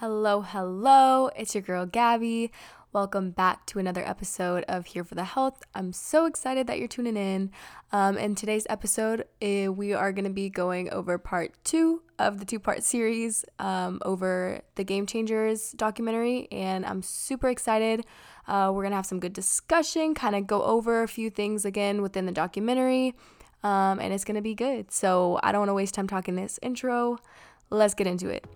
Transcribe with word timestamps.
Hello, 0.00 0.40
hello. 0.40 1.28
It's 1.36 1.54
your 1.54 1.60
girl 1.60 1.84
Gabby. 1.84 2.50
Welcome 2.90 3.32
back 3.32 3.66
to 3.66 3.78
another 3.78 4.02
episode 4.02 4.64
of 4.66 4.86
Here 4.86 5.04
for 5.04 5.14
the 5.14 5.24
Health. 5.24 5.62
I'm 5.74 5.92
so 5.92 6.24
excited 6.24 6.66
that 6.68 6.78
you're 6.78 6.88
tuning 6.88 7.18
in. 7.18 7.50
Um, 7.92 8.16
in 8.16 8.34
today's 8.34 8.66
episode, 8.70 9.26
eh, 9.42 9.68
we 9.68 9.92
are 9.92 10.10
going 10.12 10.24
to 10.24 10.30
be 10.30 10.48
going 10.48 10.90
over 10.90 11.18
part 11.18 11.52
two 11.64 12.00
of 12.18 12.38
the 12.38 12.46
two 12.46 12.58
part 12.58 12.82
series 12.82 13.44
um, 13.58 14.00
over 14.02 14.62
the 14.76 14.84
Game 14.84 15.04
Changers 15.04 15.72
documentary, 15.72 16.48
and 16.50 16.86
I'm 16.86 17.02
super 17.02 17.50
excited. 17.50 18.06
Uh, 18.48 18.72
we're 18.72 18.84
going 18.84 18.92
to 18.92 18.96
have 18.96 19.04
some 19.04 19.20
good 19.20 19.34
discussion, 19.34 20.14
kind 20.14 20.34
of 20.34 20.46
go 20.46 20.62
over 20.62 21.02
a 21.02 21.08
few 21.08 21.28
things 21.28 21.66
again 21.66 22.00
within 22.00 22.24
the 22.24 22.32
documentary, 22.32 23.14
um, 23.62 24.00
and 24.00 24.14
it's 24.14 24.24
going 24.24 24.36
to 24.36 24.40
be 24.40 24.54
good. 24.54 24.92
So 24.92 25.38
I 25.42 25.52
don't 25.52 25.60
want 25.60 25.68
to 25.68 25.74
waste 25.74 25.92
time 25.92 26.08
talking 26.08 26.36
this 26.36 26.58
intro. 26.62 27.18
Let's 27.68 27.92
get 27.92 28.06
into 28.06 28.30
it. 28.30 28.46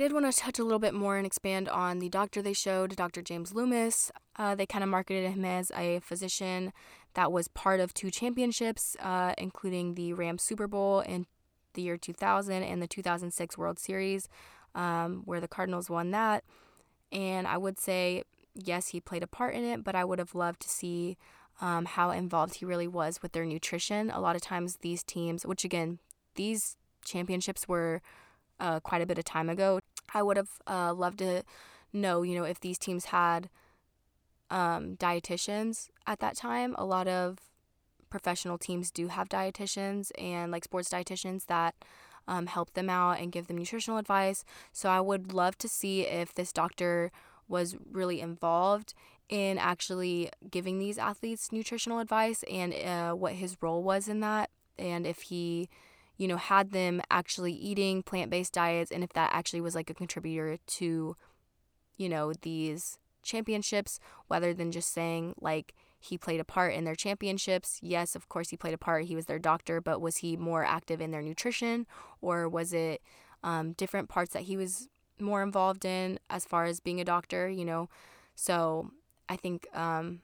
Did 0.00 0.14
want 0.14 0.32
to 0.32 0.40
touch 0.40 0.58
a 0.58 0.62
little 0.62 0.78
bit 0.78 0.94
more 0.94 1.18
and 1.18 1.26
expand 1.26 1.68
on 1.68 1.98
the 1.98 2.08
doctor 2.08 2.40
they 2.40 2.54
showed, 2.54 2.96
Dr. 2.96 3.20
James 3.20 3.52
Loomis. 3.52 4.10
Uh, 4.36 4.54
they 4.54 4.64
kind 4.64 4.82
of 4.82 4.88
marketed 4.88 5.30
him 5.30 5.44
as 5.44 5.70
a 5.76 6.00
physician 6.00 6.72
that 7.12 7.30
was 7.30 7.48
part 7.48 7.80
of 7.80 7.92
two 7.92 8.10
championships, 8.10 8.96
uh, 9.00 9.34
including 9.36 9.96
the 9.96 10.14
Rams 10.14 10.42
Super 10.42 10.66
Bowl 10.66 11.00
in 11.00 11.26
the 11.74 11.82
year 11.82 11.98
2000 11.98 12.62
and 12.62 12.80
the 12.80 12.86
2006 12.86 13.58
World 13.58 13.78
Series, 13.78 14.26
um, 14.74 15.20
where 15.26 15.38
the 15.38 15.46
Cardinals 15.46 15.90
won 15.90 16.12
that. 16.12 16.44
And 17.12 17.46
I 17.46 17.58
would 17.58 17.78
say, 17.78 18.22
yes, 18.54 18.88
he 18.88 19.00
played 19.00 19.22
a 19.22 19.26
part 19.26 19.54
in 19.54 19.64
it, 19.64 19.84
but 19.84 19.94
I 19.94 20.06
would 20.06 20.18
have 20.18 20.34
loved 20.34 20.62
to 20.62 20.68
see 20.70 21.18
um, 21.60 21.84
how 21.84 22.10
involved 22.10 22.54
he 22.54 22.64
really 22.64 22.88
was 22.88 23.20
with 23.20 23.32
their 23.32 23.44
nutrition. 23.44 24.10
A 24.10 24.20
lot 24.20 24.34
of 24.34 24.40
times, 24.40 24.78
these 24.80 25.02
teams, 25.02 25.44
which 25.44 25.62
again, 25.62 25.98
these 26.36 26.78
championships 27.04 27.68
were 27.68 28.00
uh, 28.60 28.80
quite 28.80 29.02
a 29.02 29.06
bit 29.06 29.18
of 29.18 29.24
time 29.24 29.48
ago. 29.48 29.80
I 30.12 30.22
would 30.22 30.36
have 30.36 30.50
uh, 30.66 30.94
loved 30.94 31.18
to 31.18 31.44
know, 31.92 32.22
you 32.22 32.34
know, 32.34 32.44
if 32.44 32.60
these 32.60 32.78
teams 32.78 33.06
had 33.06 33.48
um, 34.50 34.96
dietitians 34.96 35.88
at 36.06 36.20
that 36.20 36.36
time. 36.36 36.74
A 36.78 36.84
lot 36.84 37.08
of 37.08 37.38
professional 38.10 38.58
teams 38.58 38.90
do 38.90 39.08
have 39.08 39.28
dietitians 39.28 40.10
and 40.18 40.50
like 40.50 40.64
sports 40.64 40.90
dietitians 40.90 41.46
that 41.46 41.74
um, 42.26 42.46
help 42.46 42.74
them 42.74 42.90
out 42.90 43.20
and 43.20 43.32
give 43.32 43.46
them 43.46 43.56
nutritional 43.58 43.98
advice. 43.98 44.44
So 44.72 44.88
I 44.88 45.00
would 45.00 45.32
love 45.32 45.56
to 45.58 45.68
see 45.68 46.02
if 46.02 46.34
this 46.34 46.52
doctor 46.52 47.12
was 47.48 47.76
really 47.90 48.20
involved 48.20 48.94
in 49.28 49.58
actually 49.58 50.30
giving 50.50 50.78
these 50.78 50.98
athletes 50.98 51.52
nutritional 51.52 52.00
advice 52.00 52.42
and 52.50 52.74
uh, 52.74 53.12
what 53.12 53.34
his 53.34 53.56
role 53.60 53.82
was 53.82 54.08
in 54.08 54.20
that 54.20 54.50
and 54.76 55.06
if 55.06 55.22
he 55.22 55.68
you 56.20 56.28
know, 56.28 56.36
had 56.36 56.72
them 56.72 57.00
actually 57.10 57.54
eating 57.54 58.02
plant 58.02 58.30
based 58.30 58.52
diets 58.52 58.92
and 58.92 59.02
if 59.02 59.10
that 59.14 59.30
actually 59.32 59.62
was 59.62 59.74
like 59.74 59.88
a 59.88 59.94
contributor 59.94 60.58
to, 60.66 61.16
you 61.96 62.08
know, 62.10 62.34
these 62.42 62.98
championships, 63.22 63.98
rather 64.28 64.52
than 64.52 64.70
just 64.70 64.92
saying 64.92 65.34
like 65.40 65.74
he 65.98 66.18
played 66.18 66.38
a 66.38 66.44
part 66.44 66.74
in 66.74 66.84
their 66.84 66.94
championships. 66.94 67.78
Yes, 67.80 68.14
of 68.14 68.28
course, 68.28 68.50
he 68.50 68.56
played 68.58 68.74
a 68.74 68.78
part. 68.78 69.06
He 69.06 69.16
was 69.16 69.24
their 69.24 69.38
doctor, 69.38 69.80
but 69.80 70.02
was 70.02 70.18
he 70.18 70.36
more 70.36 70.62
active 70.62 71.00
in 71.00 71.10
their 71.10 71.22
nutrition 71.22 71.86
or 72.20 72.50
was 72.50 72.74
it 72.74 73.00
um, 73.42 73.72
different 73.72 74.10
parts 74.10 74.34
that 74.34 74.42
he 74.42 74.58
was 74.58 74.88
more 75.18 75.42
involved 75.42 75.86
in 75.86 76.18
as 76.28 76.44
far 76.44 76.66
as 76.66 76.80
being 76.80 77.00
a 77.00 77.04
doctor, 77.04 77.48
you 77.48 77.64
know? 77.64 77.88
So 78.34 78.90
I 79.26 79.36
think 79.36 79.66
um, 79.72 80.20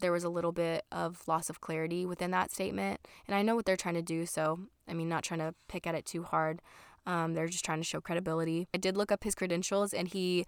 there 0.00 0.12
was 0.12 0.24
a 0.24 0.28
little 0.28 0.52
bit 0.52 0.84
of 0.90 1.26
loss 1.26 1.50
of 1.50 1.60
clarity 1.60 2.06
within 2.06 2.30
that 2.32 2.50
statement. 2.50 3.00
And 3.26 3.34
I 3.34 3.42
know 3.42 3.54
what 3.54 3.66
they're 3.66 3.76
trying 3.76 3.94
to 3.94 4.02
do, 4.02 4.26
so 4.26 4.60
I 4.88 4.94
mean, 4.94 5.08
not 5.08 5.22
trying 5.22 5.40
to 5.40 5.54
pick 5.68 5.86
at 5.86 5.94
it 5.94 6.04
too 6.04 6.22
hard. 6.22 6.60
Um, 7.06 7.34
they're 7.34 7.48
just 7.48 7.64
trying 7.64 7.80
to 7.80 7.84
show 7.84 8.00
credibility. 8.00 8.68
I 8.74 8.78
did 8.78 8.96
look 8.96 9.10
up 9.10 9.24
his 9.24 9.34
credentials, 9.34 9.94
and 9.94 10.08
he 10.08 10.44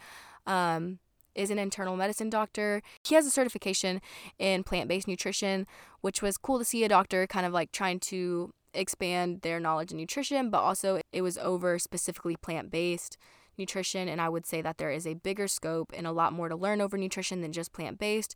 um, 0.47 0.99
is 1.35 1.51
an 1.51 1.59
internal 1.59 1.97
medicine 1.97 2.31
doctor. 2.31 2.83
He 3.05 3.15
has 3.15 3.27
a 3.27 3.31
certification 3.31 4.01
in 4.39 4.65
plant 4.65 4.89
based 4.89 5.09
nutrition, 5.09 5.67
which 6.01 6.23
was 6.23 6.37
cool 6.37 6.59
to 6.59 6.65
see 6.65 6.85
a 6.85 6.89
doctor 6.89 7.27
kind 7.27 7.47
of 7.47 7.53
like 7.53 7.73
trying 7.73 8.01
to 8.01 8.53
expand 8.75 9.43
their 9.43 9.61
knowledge 9.61 9.93
in 9.93 9.99
nutrition, 9.99 10.51
but 10.51 10.61
also 10.61 11.01
it 11.13 11.23
was 11.23 11.39
over 11.39 11.79
specifically 11.79 12.37
plant 12.37 12.71
based 12.71 13.17
nutrition. 13.59 14.09
And 14.09 14.21
I 14.21 14.29
would 14.29 14.47
say 14.47 14.63
that 14.63 14.79
there 14.79 14.91
is 14.91 15.07
a 15.07 15.15
bigger 15.15 15.49
scope 15.49 15.93
and 15.95 16.07
a 16.07 16.13
lot 16.13 16.33
more 16.33 16.49
to 16.49 16.57
learn 16.57 16.81
over 16.81 16.97
nutrition 16.97 17.41
than 17.43 17.53
just 17.53 17.73
plant 17.73 17.99
based. 17.99 18.35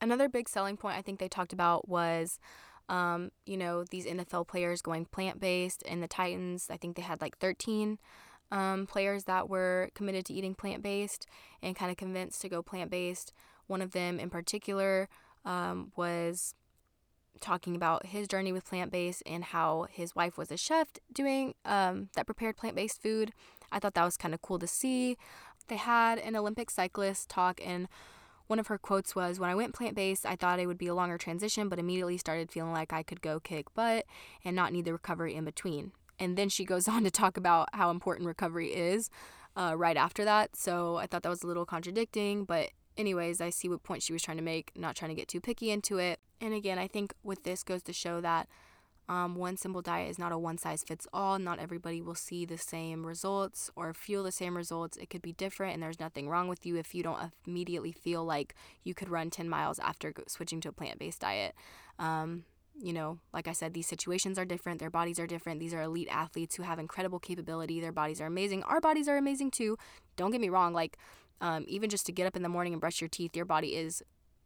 Another 0.00 0.28
big 0.28 0.48
selling 0.48 0.76
point 0.76 0.96
I 0.96 1.02
think 1.02 1.18
they 1.18 1.28
talked 1.28 1.52
about 1.52 1.88
was, 1.88 2.38
um, 2.88 3.30
you 3.46 3.56
know, 3.56 3.84
these 3.84 4.06
NFL 4.06 4.48
players 4.48 4.82
going 4.82 5.06
plant 5.06 5.40
based. 5.40 5.82
And 5.86 6.02
the 6.02 6.08
Titans, 6.08 6.68
I 6.70 6.76
think 6.76 6.96
they 6.96 7.02
had 7.02 7.20
like 7.20 7.38
13 7.38 7.98
um, 8.50 8.86
players 8.86 9.24
that 9.24 9.48
were 9.48 9.90
committed 9.94 10.24
to 10.26 10.34
eating 10.34 10.54
plant 10.54 10.82
based 10.82 11.26
and 11.62 11.76
kind 11.76 11.90
of 11.90 11.96
convinced 11.96 12.40
to 12.42 12.48
go 12.48 12.62
plant 12.62 12.90
based. 12.90 13.32
One 13.66 13.80
of 13.80 13.92
them 13.92 14.20
in 14.20 14.30
particular 14.30 15.08
um, 15.44 15.92
was 15.96 16.54
talking 17.40 17.74
about 17.74 18.06
his 18.06 18.28
journey 18.28 18.52
with 18.52 18.64
plant 18.64 18.92
based 18.92 19.22
and 19.26 19.44
how 19.44 19.86
his 19.90 20.14
wife 20.14 20.38
was 20.38 20.50
a 20.50 20.56
chef 20.56 20.88
doing 21.12 21.54
um, 21.64 22.08
that 22.14 22.26
prepared 22.26 22.56
plant 22.56 22.76
based 22.76 23.02
food. 23.02 23.32
I 23.72 23.78
thought 23.78 23.94
that 23.94 24.04
was 24.04 24.16
kind 24.16 24.34
of 24.34 24.42
cool 24.42 24.58
to 24.58 24.66
see. 24.66 25.16
They 25.68 25.76
had 25.76 26.18
an 26.18 26.36
Olympic 26.36 26.70
cyclist 26.70 27.28
talk 27.28 27.60
and 27.64 27.88
one 28.46 28.58
of 28.58 28.66
her 28.66 28.78
quotes 28.78 29.14
was 29.14 29.40
When 29.40 29.50
I 29.50 29.54
went 29.54 29.74
plant 29.74 29.94
based, 29.94 30.26
I 30.26 30.36
thought 30.36 30.60
it 30.60 30.66
would 30.66 30.78
be 30.78 30.86
a 30.86 30.94
longer 30.94 31.18
transition, 31.18 31.68
but 31.68 31.78
immediately 31.78 32.18
started 32.18 32.50
feeling 32.50 32.72
like 32.72 32.92
I 32.92 33.02
could 33.02 33.22
go 33.22 33.40
kick 33.40 33.72
butt 33.74 34.06
and 34.44 34.54
not 34.54 34.72
need 34.72 34.84
the 34.84 34.92
recovery 34.92 35.34
in 35.34 35.44
between. 35.44 35.92
And 36.18 36.36
then 36.36 36.48
she 36.48 36.64
goes 36.64 36.88
on 36.88 37.04
to 37.04 37.10
talk 37.10 37.36
about 37.36 37.68
how 37.72 37.90
important 37.90 38.26
recovery 38.26 38.74
is 38.74 39.10
uh, 39.56 39.74
right 39.76 39.96
after 39.96 40.24
that. 40.24 40.56
So 40.56 40.96
I 40.96 41.06
thought 41.06 41.22
that 41.22 41.28
was 41.28 41.42
a 41.42 41.46
little 41.46 41.66
contradicting, 41.66 42.44
but 42.44 42.70
anyways, 42.96 43.40
I 43.40 43.50
see 43.50 43.68
what 43.68 43.82
point 43.82 44.02
she 44.02 44.12
was 44.12 44.22
trying 44.22 44.36
to 44.36 44.42
make, 44.42 44.72
not 44.76 44.96
trying 44.96 45.10
to 45.10 45.14
get 45.14 45.28
too 45.28 45.40
picky 45.40 45.70
into 45.70 45.98
it. 45.98 46.20
And 46.40 46.54
again, 46.54 46.78
I 46.78 46.88
think 46.88 47.14
with 47.22 47.44
this 47.44 47.62
goes 47.62 47.82
to 47.84 47.92
show 47.92 48.20
that 48.20 48.48
um, 49.08 49.34
one 49.34 49.56
simple 49.56 49.82
diet 49.82 50.10
is 50.10 50.18
not 50.18 50.32
a 50.32 50.38
one 50.38 50.56
size 50.56 50.82
fits 50.82 51.06
all. 51.12 51.38
Not 51.38 51.58
everybody 51.58 52.00
will 52.00 52.14
see 52.14 52.46
the 52.46 52.56
same 52.56 53.04
results 53.04 53.70
or 53.76 53.92
feel 53.92 54.22
the 54.22 54.32
same 54.32 54.56
results. 54.56 54.96
It 54.96 55.10
could 55.10 55.20
be 55.20 55.32
different, 55.32 55.74
and 55.74 55.82
there's 55.82 56.00
nothing 56.00 56.28
wrong 56.28 56.48
with 56.48 56.64
you 56.64 56.76
if 56.76 56.94
you 56.94 57.02
don't 57.02 57.30
immediately 57.46 57.92
feel 57.92 58.24
like 58.24 58.54
you 58.82 58.94
could 58.94 59.10
run 59.10 59.28
10 59.28 59.48
miles 59.48 59.78
after 59.78 60.14
switching 60.26 60.60
to 60.62 60.70
a 60.70 60.72
plant 60.72 60.98
based 60.98 61.20
diet. 61.20 61.54
Um, 61.98 62.44
you 62.80 62.92
know, 62.92 63.18
like 63.32 63.46
I 63.46 63.52
said, 63.52 63.74
these 63.74 63.86
situations 63.86 64.38
are 64.38 64.44
different. 64.44 64.80
Their 64.80 64.90
bodies 64.90 65.18
are 65.20 65.26
different. 65.26 65.60
These 65.60 65.74
are 65.74 65.82
elite 65.82 66.08
athletes 66.10 66.56
who 66.56 66.62
have 66.62 66.78
incredible 66.78 67.18
capability. 67.18 67.80
Their 67.80 67.92
bodies 67.92 68.20
are 68.20 68.26
amazing. 68.26 68.62
Our 68.64 68.80
bodies 68.80 69.06
are 69.06 69.16
amazing 69.16 69.52
too. 69.52 69.76
Don't 70.16 70.30
get 70.30 70.40
me 70.40 70.48
wrong. 70.48 70.72
Like, 70.72 70.98
um, 71.40 71.64
even 71.68 71.90
just 71.90 72.06
to 72.06 72.12
get 72.12 72.26
up 72.26 72.36
in 72.36 72.42
the 72.42 72.48
morning 72.48 72.72
and 72.72 72.80
brush 72.80 73.00
your 73.00 73.08
teeth, 73.08 73.36
your 73.36 73.44
body 73.44 73.76
is 73.76 74.02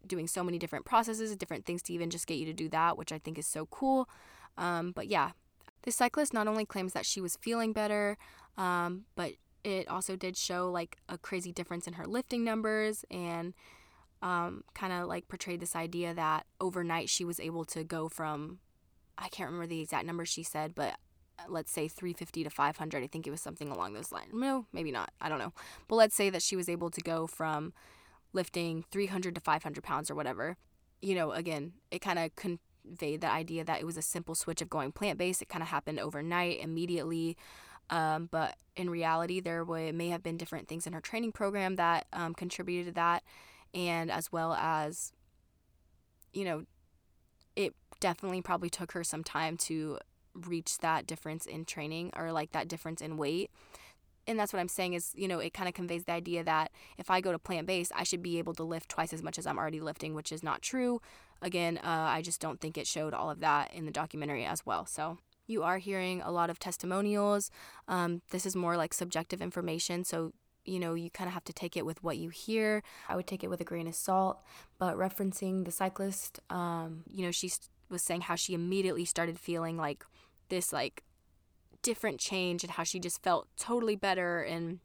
doing 0.06 0.26
so 0.26 0.42
many 0.42 0.58
different 0.58 0.84
processes, 0.84 1.34
different 1.36 1.64
things 1.64 1.82
to 1.82 1.92
even 1.92 2.10
just 2.10 2.26
get 2.26 2.38
you 2.38 2.46
to 2.46 2.52
do 2.52 2.68
that, 2.68 2.98
which 2.98 3.12
I 3.12 3.18
think 3.18 3.38
is 3.38 3.46
so 3.46 3.66
cool. 3.66 4.08
Um, 4.58 4.92
but 4.92 5.06
yeah, 5.06 5.30
the 5.82 5.90
cyclist 5.90 6.34
not 6.34 6.46
only 6.46 6.66
claims 6.66 6.92
that 6.92 7.06
she 7.06 7.20
was 7.20 7.36
feeling 7.36 7.72
better, 7.72 8.18
um, 8.58 9.04
but 9.14 9.32
it 9.64 9.88
also 9.88 10.16
did 10.16 10.36
show 10.36 10.70
like 10.70 10.98
a 11.08 11.16
crazy 11.16 11.52
difference 11.52 11.86
in 11.86 11.94
her 11.94 12.06
lifting 12.06 12.44
numbers 12.44 13.04
and 13.10 13.54
um, 14.20 14.64
kind 14.74 14.92
of 14.92 15.06
like 15.06 15.28
portrayed 15.28 15.60
this 15.60 15.76
idea 15.76 16.12
that 16.14 16.46
overnight 16.60 17.08
she 17.08 17.24
was 17.24 17.38
able 17.38 17.64
to 17.66 17.84
go 17.84 18.08
from, 18.08 18.58
I 19.16 19.28
can't 19.28 19.48
remember 19.48 19.66
the 19.66 19.80
exact 19.80 20.06
number 20.06 20.24
she 20.24 20.42
said, 20.42 20.74
but 20.74 20.94
uh, 21.38 21.44
let's 21.48 21.70
say 21.70 21.86
350 21.86 22.44
to 22.44 22.50
500. 22.50 23.02
I 23.02 23.06
think 23.06 23.26
it 23.26 23.30
was 23.30 23.40
something 23.40 23.68
along 23.68 23.94
those 23.94 24.10
lines. 24.10 24.32
No, 24.32 24.66
maybe 24.72 24.90
not. 24.90 25.12
I 25.20 25.28
don't 25.28 25.38
know. 25.38 25.52
But 25.86 25.96
let's 25.96 26.16
say 26.16 26.30
that 26.30 26.42
she 26.42 26.56
was 26.56 26.68
able 26.68 26.90
to 26.90 27.00
go 27.00 27.26
from 27.26 27.72
lifting 28.32 28.84
300 28.90 29.34
to 29.36 29.40
500 29.40 29.84
pounds 29.84 30.10
or 30.10 30.14
whatever. 30.14 30.56
You 31.00 31.14
know, 31.14 31.30
again, 31.30 31.74
it 31.90 32.00
kind 32.00 32.18
of 32.18 32.34
con- 32.34 32.58
conveyed 32.88 33.20
the 33.20 33.30
idea 33.30 33.64
that 33.64 33.80
it 33.80 33.84
was 33.84 33.96
a 33.96 34.02
simple 34.02 34.34
switch 34.34 34.62
of 34.62 34.70
going 34.70 34.92
plant 34.92 35.18
based. 35.18 35.42
It 35.42 35.48
kind 35.48 35.62
of 35.62 35.68
happened 35.68 36.00
overnight, 36.00 36.60
immediately. 36.60 37.36
Um, 37.90 38.28
but 38.30 38.56
in 38.76 38.90
reality, 38.90 39.40
there 39.40 39.64
may 39.64 40.08
have 40.10 40.22
been 40.22 40.36
different 40.36 40.68
things 40.68 40.86
in 40.86 40.92
her 40.92 41.00
training 41.00 41.32
program 41.32 41.76
that 41.76 42.06
um, 42.12 42.34
contributed 42.34 42.86
to 42.86 42.92
that, 42.94 43.22
and 43.74 44.10
as 44.10 44.30
well 44.30 44.52
as, 44.54 45.12
you 46.32 46.44
know, 46.44 46.64
it 47.56 47.74
definitely 48.00 48.42
probably 48.42 48.70
took 48.70 48.92
her 48.92 49.02
some 49.02 49.24
time 49.24 49.56
to 49.56 49.98
reach 50.34 50.78
that 50.78 51.06
difference 51.06 51.46
in 51.46 51.64
training 51.64 52.12
or 52.16 52.30
like 52.30 52.52
that 52.52 52.68
difference 52.68 53.00
in 53.00 53.16
weight. 53.16 53.50
And 54.26 54.38
that's 54.38 54.52
what 54.52 54.60
I'm 54.60 54.68
saying 54.68 54.92
is, 54.92 55.12
you 55.16 55.26
know, 55.26 55.38
it 55.38 55.54
kind 55.54 55.68
of 55.68 55.74
conveys 55.74 56.04
the 56.04 56.12
idea 56.12 56.44
that 56.44 56.70
if 56.98 57.10
I 57.10 57.22
go 57.22 57.32
to 57.32 57.38
plant 57.38 57.66
based, 57.66 57.92
I 57.96 58.04
should 58.04 58.22
be 58.22 58.38
able 58.38 58.52
to 58.54 58.62
lift 58.62 58.90
twice 58.90 59.14
as 59.14 59.22
much 59.22 59.38
as 59.38 59.46
I'm 59.46 59.58
already 59.58 59.80
lifting, 59.80 60.14
which 60.14 60.30
is 60.30 60.42
not 60.42 60.60
true 60.60 61.00
again, 61.42 61.78
uh, 61.78 62.08
I 62.10 62.22
just 62.22 62.40
don't 62.40 62.60
think 62.60 62.76
it 62.76 62.86
showed 62.86 63.14
all 63.14 63.30
of 63.30 63.40
that 63.40 63.72
in 63.72 63.86
the 63.86 63.92
documentary 63.92 64.44
as 64.44 64.64
well. 64.66 64.86
So 64.86 65.18
you 65.46 65.62
are 65.62 65.78
hearing 65.78 66.20
a 66.22 66.30
lot 66.30 66.50
of 66.50 66.58
testimonials. 66.58 67.50
Um, 67.86 68.22
this 68.30 68.44
is 68.44 68.54
more 68.54 68.76
like 68.76 68.92
subjective 68.92 69.40
information, 69.40 70.04
so 70.04 70.32
you 70.64 70.78
know, 70.78 70.92
you 70.92 71.08
kind 71.10 71.26
of 71.26 71.32
have 71.32 71.44
to 71.44 71.52
take 71.52 71.78
it 71.78 71.86
with 71.86 72.04
what 72.04 72.18
you 72.18 72.28
hear. 72.28 72.82
I 73.08 73.16
would 73.16 73.26
take 73.26 73.42
it 73.42 73.48
with 73.48 73.62
a 73.62 73.64
grain 73.64 73.86
of 73.86 73.94
salt. 73.94 74.38
But 74.78 74.96
referencing 74.96 75.64
the 75.64 75.70
cyclist, 75.70 76.40
um, 76.50 77.04
you 77.10 77.24
know, 77.24 77.30
she 77.30 77.50
was 77.88 78.02
saying 78.02 78.22
how 78.22 78.34
she 78.34 78.52
immediately 78.52 79.06
started 79.06 79.38
feeling 79.38 79.78
like 79.78 80.04
this, 80.50 80.70
like, 80.70 81.04
different 81.80 82.20
change 82.20 82.64
and 82.64 82.72
how 82.72 82.82
she 82.82 83.00
just 83.00 83.22
felt 83.22 83.48
totally 83.56 83.96
better. 83.96 84.42
And, 84.42 84.80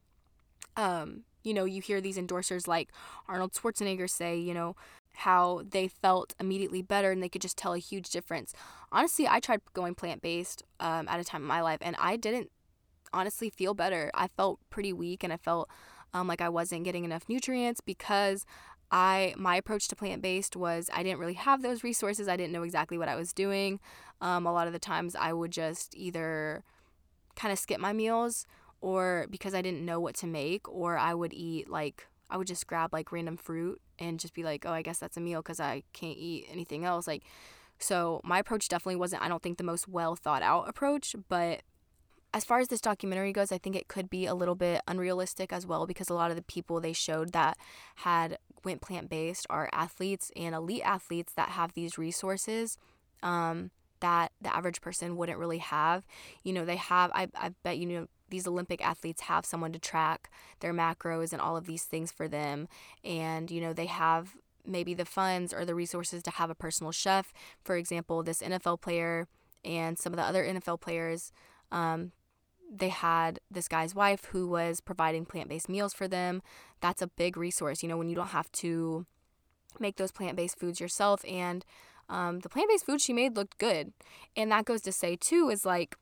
um, 0.77 1.23
you 1.43 1.53
know, 1.53 1.65
you 1.65 1.81
hear 1.81 1.99
these 1.99 2.17
endorsers 2.17 2.65
like 2.65 2.89
Arnold 3.27 3.51
Schwarzenegger 3.51 4.09
say, 4.09 4.37
you 4.37 4.53
know, 4.53 4.77
how 5.23 5.63
they 5.69 5.87
felt 5.87 6.35
immediately 6.39 6.81
better 6.81 7.11
and 7.11 7.23
they 7.23 7.29
could 7.29 7.41
just 7.41 7.57
tell 7.57 7.73
a 7.73 7.79
huge 7.79 8.09
difference. 8.09 8.53
Honestly, 8.91 9.27
I 9.27 9.39
tried 9.39 9.61
going 9.73 9.95
plant 9.95 10.21
based 10.21 10.63
um, 10.79 11.07
at 11.07 11.19
a 11.19 11.23
time 11.23 11.41
in 11.41 11.47
my 11.47 11.61
life 11.61 11.79
and 11.81 11.95
I 11.97 12.17
didn't 12.17 12.51
honestly 13.13 13.49
feel 13.49 13.73
better. 13.73 14.11
I 14.13 14.27
felt 14.27 14.59
pretty 14.69 14.91
weak 14.91 15.23
and 15.23 15.31
I 15.31 15.37
felt 15.37 15.69
um, 16.13 16.27
like 16.27 16.41
I 16.41 16.49
wasn't 16.49 16.83
getting 16.83 17.05
enough 17.05 17.29
nutrients 17.29 17.79
because 17.79 18.45
I 18.91 19.33
my 19.37 19.55
approach 19.55 19.87
to 19.87 19.95
plant 19.95 20.21
based 20.21 20.55
was 20.55 20.89
I 20.93 21.03
didn't 21.03 21.19
really 21.19 21.33
have 21.33 21.61
those 21.61 21.83
resources. 21.83 22.27
I 22.27 22.35
didn't 22.35 22.51
know 22.51 22.63
exactly 22.63 22.97
what 22.97 23.09
I 23.09 23.15
was 23.15 23.33
doing. 23.33 23.79
Um, 24.21 24.45
a 24.45 24.53
lot 24.53 24.67
of 24.67 24.73
the 24.73 24.79
times 24.79 25.15
I 25.15 25.31
would 25.33 25.51
just 25.51 25.95
either 25.95 26.63
kind 27.35 27.51
of 27.51 27.57
skip 27.57 27.79
my 27.79 27.93
meals 27.93 28.45
or 28.81 29.27
because 29.29 29.55
I 29.55 29.61
didn't 29.61 29.85
know 29.85 29.99
what 30.01 30.15
to 30.15 30.27
make, 30.27 30.67
or 30.67 30.97
I 30.97 31.13
would 31.13 31.33
eat 31.33 31.69
like 31.69 32.07
I 32.33 32.37
would 32.37 32.47
just 32.47 32.65
grab 32.65 32.91
like 32.91 33.11
random 33.11 33.37
fruit 33.37 33.79
and 33.99 34.19
just 34.19 34.33
be 34.33 34.43
like, 34.43 34.65
oh, 34.65 34.73
I 34.73 34.81
guess 34.81 34.97
that's 34.97 35.17
a 35.17 35.21
meal 35.21 35.43
because 35.43 35.59
I 35.59 35.83
can't 35.93 36.17
eat 36.17 36.47
anything 36.51 36.83
else. 36.83 37.05
Like, 37.05 37.23
so 37.77 38.21
my 38.23 38.39
approach 38.39 38.67
definitely 38.67 38.95
wasn't, 38.95 39.21
I 39.21 39.27
don't 39.27 39.43
think, 39.43 39.59
the 39.59 39.63
most 39.63 39.87
well 39.87 40.15
thought 40.15 40.41
out 40.41 40.67
approach, 40.67 41.15
but 41.29 41.61
as 42.33 42.43
far 42.43 42.59
as 42.59 42.69
this 42.69 42.81
documentary 42.81 43.31
goes, 43.31 43.51
I 43.51 43.59
think 43.59 43.75
it 43.75 43.87
could 43.87 44.09
be 44.09 44.25
a 44.25 44.33
little 44.33 44.55
bit 44.55 44.81
unrealistic 44.87 45.53
as 45.53 45.67
well 45.67 45.85
because 45.85 46.09
a 46.09 46.15
lot 46.15 46.31
of 46.31 46.35
the 46.35 46.41
people 46.41 46.81
they 46.81 46.93
showed 46.93 47.31
that 47.33 47.55
had 47.97 48.39
went 48.65 48.81
plant 48.81 49.09
based 49.09 49.45
are 49.51 49.69
athletes 49.71 50.31
and 50.35 50.55
elite 50.55 50.81
athletes 50.83 51.33
that 51.35 51.49
have 51.49 51.73
these 51.73 51.99
resources 51.99 52.79
um, 53.21 53.69
that 53.99 54.31
the 54.41 54.53
average 54.53 54.81
person 54.81 55.15
wouldn't 55.15 55.37
really 55.37 55.59
have. 55.59 56.07
You 56.43 56.53
know, 56.53 56.65
they 56.65 56.77
have, 56.77 57.11
I, 57.13 57.27
I 57.35 57.51
bet 57.61 57.77
you 57.77 57.85
know, 57.85 58.07
these 58.33 58.47
Olympic 58.47 58.85
athletes 58.85 59.21
have 59.21 59.45
someone 59.45 59.71
to 59.71 59.79
track 59.79 60.29
their 60.59 60.73
macros 60.73 61.31
and 61.31 61.41
all 61.41 61.55
of 61.55 61.65
these 61.65 61.83
things 61.83 62.11
for 62.11 62.27
them. 62.27 62.67
And, 63.03 63.49
you 63.51 63.61
know, 63.61 63.73
they 63.73 63.85
have 63.85 64.35
maybe 64.65 64.93
the 64.93 65.05
funds 65.05 65.53
or 65.53 65.65
the 65.65 65.75
resources 65.75 66.23
to 66.23 66.31
have 66.31 66.49
a 66.49 66.55
personal 66.55 66.91
chef. 66.91 67.31
For 67.63 67.77
example, 67.77 68.23
this 68.23 68.41
NFL 68.41 68.81
player 68.81 69.27
and 69.63 69.97
some 69.97 70.13
of 70.13 70.17
the 70.17 70.23
other 70.23 70.43
NFL 70.43 70.81
players. 70.81 71.31
Um, 71.71 72.11
they 72.75 72.89
had 72.89 73.39
this 73.51 73.67
guy's 73.67 73.93
wife 73.93 74.25
who 74.25 74.47
was 74.47 74.81
providing 74.81 75.25
plant 75.25 75.49
based 75.49 75.69
meals 75.69 75.93
for 75.93 76.07
them. 76.07 76.41
That's 76.81 77.01
a 77.01 77.07
big 77.07 77.37
resource, 77.37 77.83
you 77.83 77.89
know, 77.89 77.97
when 77.97 78.09
you 78.09 78.15
don't 78.15 78.27
have 78.27 78.51
to 78.53 79.05
make 79.79 79.97
those 79.97 80.11
plant 80.11 80.35
based 80.35 80.59
foods 80.59 80.79
yourself. 80.79 81.23
And 81.25 81.63
um, 82.09 82.39
the 82.39 82.49
plant 82.49 82.69
based 82.69 82.85
food 82.85 82.99
she 82.99 83.13
made 83.13 83.35
looked 83.35 83.59
good. 83.59 83.93
And 84.35 84.51
that 84.51 84.65
goes 84.65 84.81
to 84.81 84.91
say, 84.91 85.15
too, 85.15 85.49
is 85.49 85.65
like, 85.65 85.95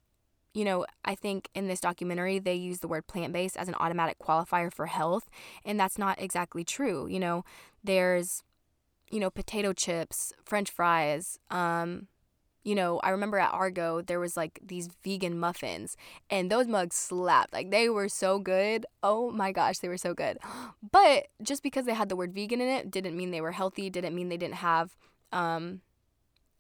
you 0.54 0.66
know, 0.66 0.86
I 1.06 1.16
think 1.16 1.50
in 1.56 1.68
this 1.68 1.80
documentary, 1.80 2.40
they 2.40 2.56
use 2.56 2.80
the 2.80 2.88
word 2.88 3.08
plant 3.08 3.34
based 3.34 3.58
as 3.58 3.68
an 3.68 3.76
automatic 3.76 4.20
qualifier 4.20 4.72
for 4.72 4.88
health. 4.88 5.30
And 5.64 5.80
that's 5.80 5.98
not 5.98 6.22
exactly 6.22 6.64
true. 6.64 7.08
You 7.08 7.20
know, 7.20 7.46
there's, 7.84 8.44
you 9.10 9.20
know, 9.20 9.30
potato 9.30 9.72
chips, 9.74 10.34
french 10.44 10.70
fries, 10.70 11.40
um, 11.50 12.08
you 12.64 12.76
know, 12.76 13.00
I 13.00 13.10
remember 13.10 13.40
at 13.40 13.54
Argo 13.54 14.02
there 14.02 14.20
was 14.20 14.38
like 14.38 14.60
these 14.64 14.90
vegan 15.04 15.40
muffins 15.40 15.98
and 16.30 16.52
those 16.52 16.68
mugs 16.68 16.96
slapped. 16.96 17.54
Like 17.54 17.72
they 17.72 17.90
were 17.90 18.08
so 18.08 18.38
good. 18.38 18.86
Oh 19.02 19.32
my 19.32 19.52
gosh, 19.52 19.80
they 19.80 19.88
were 19.88 19.98
so 19.98 20.14
good. 20.14 20.38
But 20.92 21.28
just 21.42 21.64
because 21.64 21.86
they 21.86 21.94
had 21.94 22.10
the 22.10 22.16
word 22.16 22.34
vegan 22.34 22.60
in 22.60 22.68
it 22.68 22.92
didn't 22.92 23.16
mean 23.16 23.32
they 23.32 23.42
were 23.42 23.54
healthy, 23.54 23.90
didn't 23.90 24.16
mean 24.16 24.30
they 24.30 24.38
didn't 24.38 24.56
have 24.56 24.96
um 25.32 25.82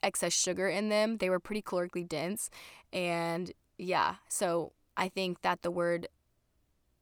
excess 0.01 0.33
sugar 0.33 0.67
in 0.67 0.89
them. 0.89 1.17
They 1.17 1.29
were 1.29 1.39
pretty 1.39 1.61
calorically 1.61 2.07
dense 2.07 2.49
and 2.91 3.51
yeah, 3.81 4.15
so 4.27 4.73
I 4.95 5.09
think 5.09 5.41
that 5.41 5.61
the 5.61 5.71
word 5.71 6.07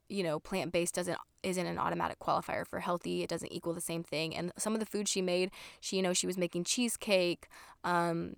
you 0.09 0.23
know, 0.23 0.39
plant-based 0.39 0.95
doesn't 0.95 1.17
isn't 1.41 1.67
an 1.67 1.77
automatic 1.77 2.19
qualifier 2.19 2.67
for 2.67 2.79
healthy. 2.79 3.23
It 3.23 3.29
doesn't 3.29 3.53
equal 3.53 3.73
the 3.73 3.79
same 3.79 4.03
thing. 4.03 4.35
And 4.35 4.51
some 4.57 4.73
of 4.73 4.81
the 4.81 4.85
food 4.85 5.07
she 5.07 5.21
made, 5.21 5.51
she 5.79 5.95
you 5.95 6.01
know, 6.01 6.11
she 6.13 6.27
was 6.27 6.37
making 6.37 6.65
cheesecake, 6.65 7.47
um, 7.85 8.33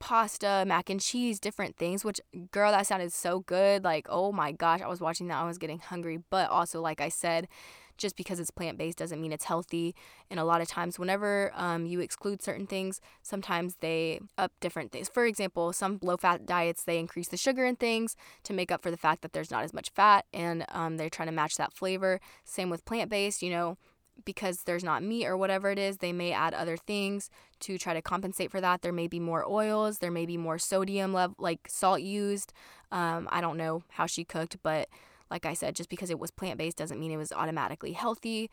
pasta, 0.00 0.64
mac 0.66 0.90
and 0.90 1.00
cheese, 1.00 1.38
different 1.38 1.76
things, 1.76 2.04
which, 2.04 2.20
girl, 2.50 2.72
that 2.72 2.86
sounded 2.86 3.12
so 3.12 3.40
good. 3.40 3.84
Like, 3.84 4.06
oh 4.10 4.32
my 4.32 4.50
gosh, 4.50 4.80
I 4.80 4.88
was 4.88 5.00
watching 5.00 5.28
that, 5.28 5.36
I 5.36 5.44
was 5.44 5.58
getting 5.58 5.78
hungry. 5.78 6.18
But 6.30 6.50
also, 6.50 6.80
like 6.80 7.00
I 7.00 7.10
said, 7.10 7.46
just 7.96 8.16
because 8.16 8.40
it's 8.40 8.50
plant 8.50 8.78
based 8.78 8.98
doesn't 8.98 9.20
mean 9.20 9.32
it's 9.32 9.44
healthy. 9.44 9.94
And 10.30 10.40
a 10.40 10.44
lot 10.44 10.60
of 10.60 10.68
times, 10.68 10.98
whenever 10.98 11.52
um, 11.54 11.86
you 11.86 12.00
exclude 12.00 12.42
certain 12.42 12.66
things, 12.66 13.00
sometimes 13.22 13.76
they 13.80 14.20
up 14.38 14.52
different 14.60 14.92
things. 14.92 15.08
For 15.08 15.26
example, 15.26 15.72
some 15.72 15.98
low 16.02 16.16
fat 16.16 16.46
diets, 16.46 16.84
they 16.84 16.98
increase 16.98 17.28
the 17.28 17.36
sugar 17.36 17.64
in 17.64 17.76
things 17.76 18.16
to 18.44 18.52
make 18.52 18.70
up 18.70 18.82
for 18.82 18.90
the 18.90 18.96
fact 18.96 19.22
that 19.22 19.32
there's 19.32 19.50
not 19.50 19.64
as 19.64 19.72
much 19.72 19.90
fat 19.90 20.24
and 20.32 20.64
um, 20.70 20.96
they're 20.96 21.10
trying 21.10 21.28
to 21.28 21.34
match 21.34 21.56
that 21.56 21.72
flavor. 21.72 22.20
Same 22.44 22.70
with 22.70 22.84
plant 22.84 23.10
based, 23.10 23.42
you 23.42 23.50
know, 23.50 23.76
because 24.24 24.62
there's 24.62 24.84
not 24.84 25.02
meat 25.02 25.26
or 25.26 25.36
whatever 25.36 25.70
it 25.70 25.78
is, 25.78 25.98
they 25.98 26.12
may 26.12 26.32
add 26.32 26.54
other 26.54 26.76
things 26.76 27.28
to 27.60 27.78
try 27.78 27.92
to 27.94 28.02
compensate 28.02 28.50
for 28.50 28.60
that. 28.60 28.82
There 28.82 28.92
may 28.92 29.06
be 29.06 29.20
more 29.20 29.44
oils, 29.48 29.98
there 29.98 30.10
may 30.10 30.26
be 30.26 30.36
more 30.36 30.58
sodium 30.58 31.16
like 31.38 31.60
salt 31.68 32.00
used. 32.00 32.52
Um, 32.90 33.28
I 33.30 33.40
don't 33.40 33.56
know 33.56 33.82
how 33.90 34.06
she 34.06 34.24
cooked, 34.24 34.56
but 34.62 34.88
like 35.30 35.46
I 35.46 35.54
said, 35.54 35.74
just 35.74 35.88
because 35.88 36.10
it 36.10 36.18
was 36.18 36.30
plant 36.30 36.58
based 36.58 36.76
doesn't 36.76 37.00
mean 37.00 37.10
it 37.10 37.16
was 37.16 37.32
automatically 37.32 37.92
healthy. 37.92 38.50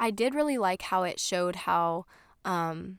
I 0.00 0.10
did 0.10 0.34
really 0.34 0.58
like 0.58 0.82
how 0.82 1.04
it 1.04 1.20
showed 1.20 1.56
how 1.56 2.06
um, 2.44 2.98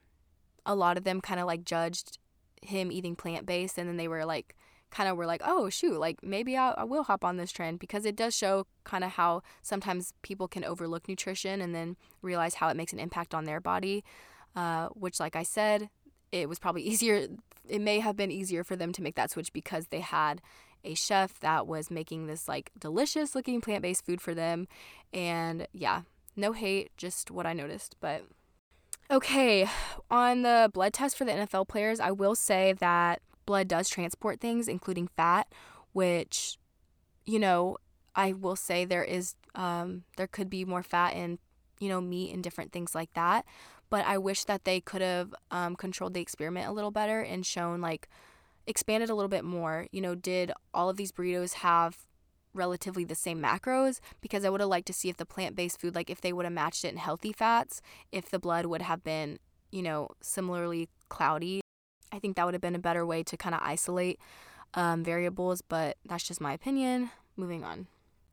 a 0.65 0.75
lot 0.75 0.97
of 0.97 1.03
them 1.03 1.21
kind 1.21 1.39
of 1.39 1.47
like 1.47 1.63
judged 1.65 2.17
him 2.61 2.91
eating 2.91 3.15
plant 3.15 3.45
based, 3.45 3.77
and 3.77 3.89
then 3.89 3.97
they 3.97 4.07
were 4.07 4.25
like, 4.25 4.55
kind 4.91 5.09
of 5.09 5.17
were 5.17 5.25
like, 5.25 5.41
oh, 5.45 5.69
shoot, 5.69 5.99
like 5.99 6.23
maybe 6.23 6.57
I'll, 6.57 6.73
I 6.77 6.83
will 6.83 7.03
hop 7.03 7.23
on 7.23 7.37
this 7.37 7.51
trend 7.51 7.79
because 7.79 8.05
it 8.05 8.15
does 8.15 8.35
show 8.35 8.65
kind 8.83 9.03
of 9.03 9.11
how 9.11 9.43
sometimes 9.61 10.13
people 10.21 10.47
can 10.47 10.63
overlook 10.63 11.07
nutrition 11.07 11.61
and 11.61 11.75
then 11.75 11.95
realize 12.21 12.55
how 12.55 12.69
it 12.69 12.77
makes 12.77 12.93
an 12.93 12.99
impact 12.99 13.33
on 13.33 13.45
their 13.45 13.59
body, 13.59 14.03
uh, 14.55 14.87
which, 14.89 15.19
like 15.19 15.35
I 15.35 15.43
said, 15.43 15.89
it 16.31 16.49
was 16.49 16.59
probably 16.59 16.81
easier. 16.83 17.27
It 17.67 17.81
may 17.81 17.99
have 17.99 18.15
been 18.15 18.31
easier 18.31 18.63
for 18.63 18.75
them 18.75 18.91
to 18.93 19.03
make 19.03 19.15
that 19.15 19.31
switch 19.31 19.53
because 19.53 19.87
they 19.87 19.99
had 19.99 20.41
a 20.83 20.93
chef 20.93 21.39
that 21.39 21.67
was 21.67 21.91
making 21.91 22.27
this 22.27 22.47
like 22.47 22.71
delicious 22.77 23.35
looking 23.35 23.61
plant 23.61 23.81
based 23.81 24.05
food 24.05 24.21
for 24.21 24.33
them. 24.33 24.67
And 25.13 25.67
yeah, 25.73 26.03
no 26.35 26.53
hate, 26.53 26.91
just 26.97 27.31
what 27.31 27.45
I 27.45 27.53
noticed. 27.53 27.95
But 27.99 28.23
okay, 29.11 29.67
on 30.09 30.41
the 30.43 30.69
blood 30.73 30.93
test 30.93 31.17
for 31.17 31.25
the 31.25 31.31
NFL 31.31 31.67
players, 31.67 31.99
I 31.99 32.11
will 32.11 32.35
say 32.35 32.73
that 32.73 33.21
blood 33.45 33.67
does 33.67 33.89
transport 33.89 34.39
things, 34.39 34.67
including 34.67 35.07
fat, 35.07 35.47
which, 35.91 36.57
you 37.25 37.39
know, 37.39 37.77
I 38.15 38.33
will 38.33 38.55
say 38.55 38.85
there 38.85 39.03
is, 39.03 39.35
um, 39.55 40.03
there 40.17 40.27
could 40.27 40.49
be 40.49 40.65
more 40.65 40.83
fat 40.83 41.15
in, 41.15 41.39
you 41.79 41.89
know, 41.89 42.01
meat 42.01 42.33
and 42.33 42.43
different 42.43 42.71
things 42.71 42.93
like 42.93 43.13
that. 43.13 43.45
But 43.89 44.05
I 44.05 44.19
wish 44.19 44.43
that 44.43 44.65
they 44.65 44.79
could 44.79 45.01
have 45.01 45.33
um, 45.49 45.75
controlled 45.75 46.13
the 46.13 46.21
experiment 46.21 46.67
a 46.67 46.71
little 46.71 46.91
better 46.91 47.21
and 47.21 47.43
shown, 47.43 47.81
like, 47.81 48.07
expanded 48.69 49.09
a 49.09 49.15
little 49.15 49.29
bit 49.29 49.43
more. 49.43 49.87
You 49.91 49.99
know, 49.99 50.15
did 50.15 50.51
all 50.73 50.89
of 50.89 50.95
these 50.95 51.11
burritos 51.11 51.55
have 51.55 52.05
relatively 52.53 53.03
the 53.03 53.15
same 53.15 53.41
macros 53.41 53.99
because 54.21 54.45
I 54.45 54.49
would 54.49 54.61
have 54.61 54.69
liked 54.69 54.87
to 54.87 54.93
see 54.93 55.09
if 55.09 55.17
the 55.17 55.25
plant 55.25 55.55
based 55.55 55.81
food, 55.81 55.95
like 55.95 56.09
if 56.09 56.21
they 56.21 56.31
would 56.31 56.45
have 56.45 56.53
matched 56.53 56.85
it 56.85 56.89
in 56.89 56.97
healthy 56.97 57.33
fats, 57.33 57.81
if 58.11 58.29
the 58.29 58.39
blood 58.39 58.65
would 58.67 58.81
have 58.81 59.03
been, 59.03 59.39
you 59.71 59.81
know, 59.81 60.09
similarly 60.21 60.87
cloudy. 61.09 61.61
I 62.11 62.19
think 62.19 62.35
that 62.35 62.45
would 62.45 62.53
have 62.53 62.61
been 62.61 62.75
a 62.75 62.79
better 62.79 63.05
way 63.05 63.23
to 63.23 63.37
kind 63.37 63.53
of 63.53 63.61
isolate 63.63 64.19
um, 64.73 65.03
variables, 65.03 65.61
but 65.61 65.97
that's 66.05 66.27
just 66.27 66.41
my 66.41 66.53
opinion. 66.53 67.11
Moving 67.35 67.63
on. 67.63 67.87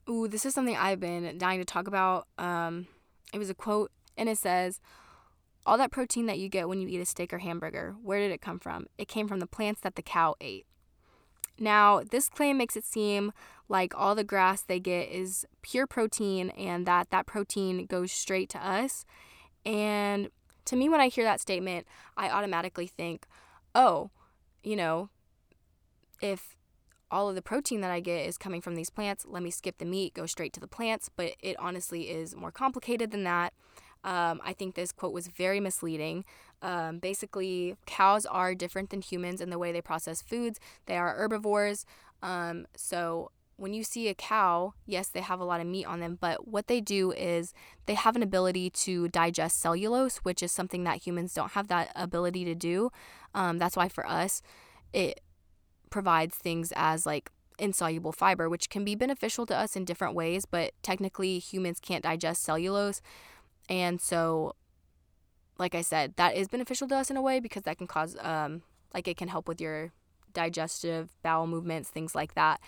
Ooh, 0.09 0.29
this 0.29 0.47
is 0.47 0.55
something 0.55 0.77
I've 0.77 1.01
been 1.01 1.37
dying 1.39 1.59
to 1.59 1.65
talk 1.65 1.89
about. 1.89 2.29
Um, 2.39 2.87
it 3.33 3.39
was 3.39 3.51
a 3.51 3.55
quote, 3.55 3.91
and 4.17 4.29
it 4.29 4.39
says, 4.39 4.81
All 5.67 5.77
that 5.79 5.91
protein 5.91 6.27
that 6.27 6.39
you 6.39 6.49
get 6.49 6.69
when 6.69 6.81
you 6.81 6.87
eat 6.87 7.01
a 7.01 7.05
steak 7.05 7.33
or 7.33 7.39
hamburger, 7.39 7.97
where 8.01 8.21
did 8.21 8.31
it 8.31 8.41
come 8.41 8.61
from? 8.61 8.87
It 8.97 9.09
came 9.09 9.27
from 9.27 9.41
the 9.41 9.49
plants 9.49 9.81
that 9.81 9.97
the 9.97 10.03
cow 10.03 10.37
ate. 10.41 10.65
Now, 11.59 12.03
this 12.09 12.29
claim 12.29 12.57
makes 12.57 12.77
it 12.77 12.85
seem 12.85 13.33
like 13.69 13.93
all 13.97 14.15
the 14.15 14.23
grass 14.23 14.63
they 14.63 14.79
get 14.79 15.11
is 15.11 15.45
pure 15.63 15.87
protein 15.87 16.51
and 16.51 16.87
that 16.87 17.11
that 17.11 17.27
protein 17.27 17.87
goes 17.87 18.13
straight 18.13 18.49
to 18.51 18.65
us. 18.65 19.05
And 19.65 20.31
to 20.67 20.77
me, 20.77 20.89
when 20.89 21.01
I 21.01 21.09
hear 21.09 21.25
that 21.25 21.41
statement, 21.41 21.87
I 22.17 22.31
automatically 22.31 22.87
think, 22.87 23.27
oh, 23.75 24.11
you 24.63 24.77
know, 24.77 25.11
if 26.21 26.57
all 27.11 27.29
of 27.29 27.35
the 27.35 27.43
protein 27.43 27.81
that 27.81 27.91
I 27.91 28.01
get 28.01 28.27
is 28.27 28.39
coming 28.39 28.61
from 28.61 28.75
these 28.77 28.91
plants, 28.91 29.25
let 29.27 29.43
me 29.43 29.51
skip 29.51 29.79
the 29.79 29.85
meat, 29.85 30.15
go 30.15 30.27
straight 30.27 30.53
to 30.53 30.61
the 30.61 30.69
plants. 30.69 31.11
But 31.15 31.33
it 31.41 31.57
honestly 31.59 32.11
is 32.11 32.37
more 32.37 32.53
complicated 32.53 33.11
than 33.11 33.25
that. 33.25 33.53
Um, 34.07 34.41
I 34.43 34.53
think 34.53 34.75
this 34.75 34.93
quote 34.93 35.13
was 35.13 35.27
very 35.27 35.61
misleading. 35.61 36.25
Um, 36.63 36.99
basically, 36.99 37.77
cows 37.87 38.25
are 38.25 38.55
different 38.55 38.91
than 38.91 39.03
humans 39.03 39.41
in 39.41 39.51
the 39.51 39.59
way 39.59 39.73
they 39.73 39.83
process 39.83 40.23
foods. 40.23 40.59
They 40.87 40.97
are 40.97 41.15
herbivores. 41.15 41.85
Um, 42.23 42.67
so 42.77 43.33
when 43.57 43.75
you 43.75 43.83
see 43.83 44.09
a 44.09 44.15
cow, 44.15 44.75
yes, 44.87 45.09
they 45.09 45.21
have 45.21 45.41
a 45.41 45.45
lot 45.45 45.61
of 45.61 45.67
meat 45.67 45.87
on 45.87 46.01
them, 46.01 46.19
but 46.21 46.47
what 46.47 46.69
they 46.69 46.81
do 46.81 47.11
is 47.13 47.53
they 47.87 47.95
have 47.95 48.15
an 48.15 48.23
ability 48.23 48.71
to 48.71 49.09
digest 49.09 49.59
cellulose, 49.59 50.19
which 50.19 50.43
is 50.43 50.53
something 50.53 50.85
that 50.85 51.07
humans 51.07 51.35
don't 51.35 51.53
have 51.53 51.69
that 51.69 51.91
ability 51.97 52.45
to 52.45 52.55
do. 52.55 52.91
Um, 53.35 53.59
that's 53.59 53.77
why 53.77 53.89
for 53.89 54.07
us, 54.07 54.41
it 54.93 55.21
provides 55.91 56.37
things 56.37 56.73
as 56.77 57.07
like 57.07 57.31
insoluble 57.59 58.13
fiber, 58.13 58.49
which 58.49 58.69
can 58.69 58.85
be 58.85 58.95
beneficial 58.95 59.47
to 59.47 59.57
us 59.57 59.75
in 59.75 59.85
different 59.85 60.15
ways, 60.15 60.45
but 60.45 60.73
technically 60.83 61.39
humans 61.39 61.81
can't 61.81 62.05
digest 62.05 62.43
cellulose. 62.43 63.01
And 63.69 64.01
so, 64.01 64.55
like 65.59 65.75
I 65.75 65.83
said, 65.83 66.15
that 66.17 66.37
is 66.37 66.49
beneficial 66.49 66.89
to 66.89 66.97
us 66.97 67.11
in 67.11 67.17
a 67.17 67.23
way 67.23 67.41
because 67.41 67.63
that 67.65 67.79
can 67.79 67.87
cause, 67.87 68.17
um, 68.21 68.63
like, 68.95 69.09
it 69.09 69.17
can 69.17 69.29
help 69.29 69.49
with 69.49 69.61
your 69.61 69.93
digestive 70.33 71.11
bowel 71.23 71.47
movements, 71.47 71.89
things 71.89 72.15
like 72.15 72.35
that. 72.35 72.61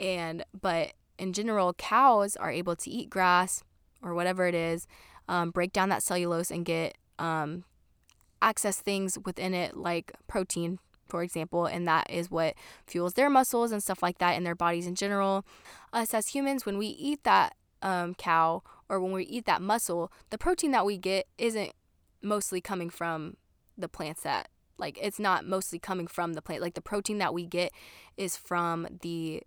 And, 0.00 0.44
but 0.60 0.92
in 1.18 1.32
general, 1.32 1.72
cows 1.74 2.36
are 2.36 2.50
able 2.50 2.76
to 2.76 2.90
eat 2.90 3.10
grass 3.10 3.62
or 4.02 4.14
whatever 4.14 4.46
it 4.46 4.54
is, 4.54 4.86
um, 5.28 5.50
break 5.50 5.72
down 5.72 5.88
that 5.90 6.02
cellulose 6.02 6.50
and 6.50 6.64
get, 6.64 6.98
um, 7.18 7.64
access 8.40 8.80
things 8.80 9.16
within 9.24 9.54
it 9.54 9.76
like 9.76 10.12
protein 10.26 10.80
for 11.12 11.22
example, 11.22 11.66
and 11.66 11.86
that 11.86 12.08
is 12.08 12.30
what 12.30 12.54
fuels 12.86 13.12
their 13.12 13.28
muscles 13.28 13.70
and 13.70 13.82
stuff 13.82 14.02
like 14.02 14.16
that 14.16 14.34
in 14.34 14.44
their 14.44 14.54
bodies 14.54 14.86
in 14.86 14.94
general. 14.94 15.44
Us 15.92 16.14
as 16.14 16.28
humans, 16.28 16.64
when 16.64 16.78
we 16.78 16.86
eat 16.86 17.22
that 17.24 17.54
um, 17.82 18.14
cow 18.14 18.62
or 18.92 19.00
when 19.00 19.12
we 19.12 19.24
eat 19.24 19.46
that 19.46 19.62
muscle, 19.62 20.12
the 20.28 20.36
protein 20.36 20.70
that 20.72 20.84
we 20.84 20.98
get 20.98 21.26
isn't 21.38 21.72
mostly 22.20 22.60
coming 22.60 22.90
from 22.90 23.38
the 23.76 23.88
plants 23.88 24.20
that 24.22 24.48
like 24.76 24.98
it's 25.00 25.18
not 25.18 25.46
mostly 25.46 25.78
coming 25.78 26.06
from 26.06 26.34
the 26.34 26.42
plant. 26.42 26.60
Like 26.60 26.74
the 26.74 26.82
protein 26.82 27.16
that 27.18 27.32
we 27.32 27.46
get 27.46 27.72
is 28.18 28.36
from 28.36 28.86
the 29.00 29.42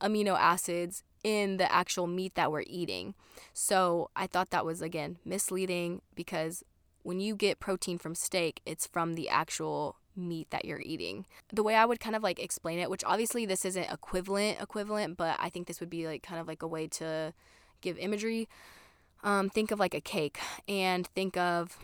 amino 0.00 0.36
acids 0.36 1.04
in 1.22 1.56
the 1.56 1.70
actual 1.72 2.08
meat 2.08 2.34
that 2.34 2.50
we're 2.50 2.64
eating. 2.66 3.14
So 3.52 4.10
I 4.16 4.26
thought 4.26 4.50
that 4.50 4.66
was 4.66 4.82
again 4.82 5.18
misleading 5.24 6.02
because 6.16 6.64
when 7.04 7.20
you 7.20 7.36
get 7.36 7.60
protein 7.60 7.98
from 7.98 8.16
steak, 8.16 8.60
it's 8.66 8.88
from 8.88 9.14
the 9.14 9.28
actual 9.28 9.96
meat 10.16 10.48
that 10.50 10.64
you're 10.64 10.80
eating. 10.80 11.26
The 11.52 11.62
way 11.62 11.76
I 11.76 11.84
would 11.84 12.00
kind 12.00 12.16
of 12.16 12.24
like 12.24 12.40
explain 12.40 12.80
it, 12.80 12.90
which 12.90 13.04
obviously 13.04 13.46
this 13.46 13.64
isn't 13.64 13.92
equivalent 13.92 14.60
equivalent, 14.60 15.16
but 15.16 15.36
I 15.38 15.48
think 15.48 15.68
this 15.68 15.78
would 15.78 15.90
be 15.90 16.08
like 16.08 16.24
kind 16.24 16.40
of 16.40 16.48
like 16.48 16.62
a 16.62 16.68
way 16.68 16.88
to 16.88 17.32
give 17.84 17.98
imagery. 17.98 18.48
Um, 19.22 19.48
think 19.48 19.70
of 19.70 19.78
like 19.78 19.94
a 19.94 20.00
cake 20.00 20.38
and 20.68 21.06
think 21.06 21.36
of 21.36 21.78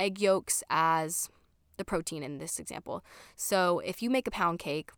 egg 0.00 0.20
yolks 0.20 0.64
as 0.70 1.28
the 1.76 1.84
protein 1.84 2.22
in 2.22 2.38
this 2.38 2.58
example. 2.58 3.04
So 3.36 3.80
if 3.80 4.02
you 4.02 4.10
make 4.10 4.26
a 4.26 4.30
pound 4.30 4.58
cake, 4.58 4.90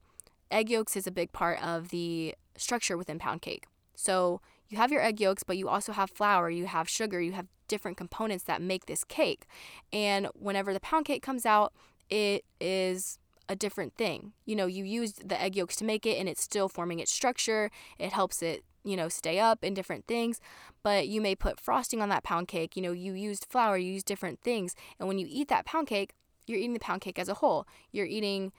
egg 0.51 0.71
yolks 0.71 0.97
is 0.97 1.07
a 1.07 1.11
big 1.11 1.33
part 1.33 1.63
of 1.63 1.89
the 1.91 2.35
structure 2.57 2.97
within 2.97 3.19
pound 3.19 3.43
cake. 3.43 3.67
So 3.95 4.41
you 4.69 4.79
have 4.79 4.93
your 4.93 5.03
egg 5.03 5.21
yolks, 5.21 5.43
but 5.43 5.57
you 5.57 5.69
also 5.69 5.93
have 5.93 6.11
flour, 6.11 6.51
you 6.51 6.67
have 6.67 6.89
sugar, 6.89 7.21
you 7.21 7.33
have 7.33 7.47
different 7.69 7.97
components 7.97 8.45
that 8.45 8.63
make 8.63 8.87
this 8.87 9.05
cake. 9.05 9.47
And 9.93 10.29
whenever 10.35 10.73
the 10.73 10.81
pound 10.81 11.05
cake 11.05 11.23
comes 11.23 11.47
out, 11.47 11.73
it 12.09 12.45
is 12.61 13.19
a 13.49 13.57
different 13.57 13.95
thing. 13.95 14.33
You 14.45 14.57
know, 14.57 14.67
you 14.67 14.85
used 14.85 15.29
the 15.29 15.41
egg 15.41 15.57
yolks 15.57 15.77
to 15.77 15.85
make 15.85 16.05
it 16.07 16.19
and 16.19 16.29
it's 16.29 16.43
still 16.43 16.69
forming 16.69 17.01
its 17.01 17.13
structure. 17.13 17.71
It 17.99 18.13
helps 18.13 18.43
it, 18.43 18.65
you 18.87 18.97
know, 18.97 19.09
stay 19.09 19.39
up 19.39 19.65
in 19.65 19.75
different 19.75 20.07
things. 20.07 20.41
But 20.83 21.09
you 21.09 21.21
may 21.21 21.35
put 21.35 21.61
frosting 21.61 22.01
on 22.01 22.09
that 22.09 22.25
pound 22.25 22.49
cake. 22.49 22.77
You 22.77 22.83
know, 22.83 22.93
you 22.93 23.13
used 23.13 23.47
flour, 23.51 23.77
you 23.77 23.93
used 23.93 24.07
different 24.07 24.41
things. 24.41 24.75
And 24.99 25.09
when 25.09 25.19
you 25.19 25.27
eat 25.29 25.49
that 25.49 25.67
pound 25.67 25.89
cake, 25.89 26.15
you're 26.47 26.59
eating 26.59 26.75
the 26.75 26.79
pound 26.79 27.01
cake 27.01 27.19
as 27.19 27.29
a 27.29 27.35
whole. 27.35 27.67
You're 27.91 28.07
eating 28.07 28.53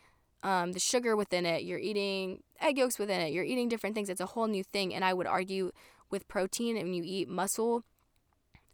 um, 0.43 0.74
the 0.74 0.79
sugar 0.79 1.15
within 1.15 1.46
it, 1.46 1.63
you're 1.63 1.79
eating 1.79 2.43
egg 2.62 2.77
yolks 2.77 3.00
within 3.00 3.22
it, 3.22 3.34
you're 3.34 3.43
eating 3.43 3.69
different 3.69 3.96
things. 3.96 4.10
It's 4.10 4.22
a 4.22 4.27
whole 4.27 4.48
new 4.48 4.63
thing. 4.63 4.93
And 4.93 5.03
I 5.03 5.13
would 5.13 5.27
argue 5.27 5.72
with 6.10 6.27
protein, 6.27 6.77
and 6.77 6.86
when 6.86 6.93
you 6.93 7.03
eat 7.05 7.27
muscle, 7.27 7.84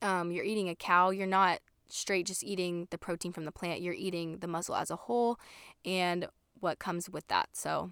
um, 0.02 0.32
you're 0.32 0.44
eating 0.44 0.70
a 0.70 0.76
cow, 0.76 1.10
you're 1.10 1.26
not 1.26 1.60
straight 1.88 2.26
just 2.26 2.44
eating 2.44 2.88
the 2.90 2.98
protein 2.98 3.32
from 3.32 3.46
the 3.46 3.52
plant, 3.52 3.82
you're 3.82 3.94
eating 3.94 4.40
the 4.40 4.48
muscle 4.48 4.76
as 4.76 4.90
a 4.90 4.96
whole 4.96 5.40
and 5.86 6.28
what 6.60 6.80
comes 6.80 7.10
with 7.10 7.28
that. 7.28 7.50
So, 7.54 7.92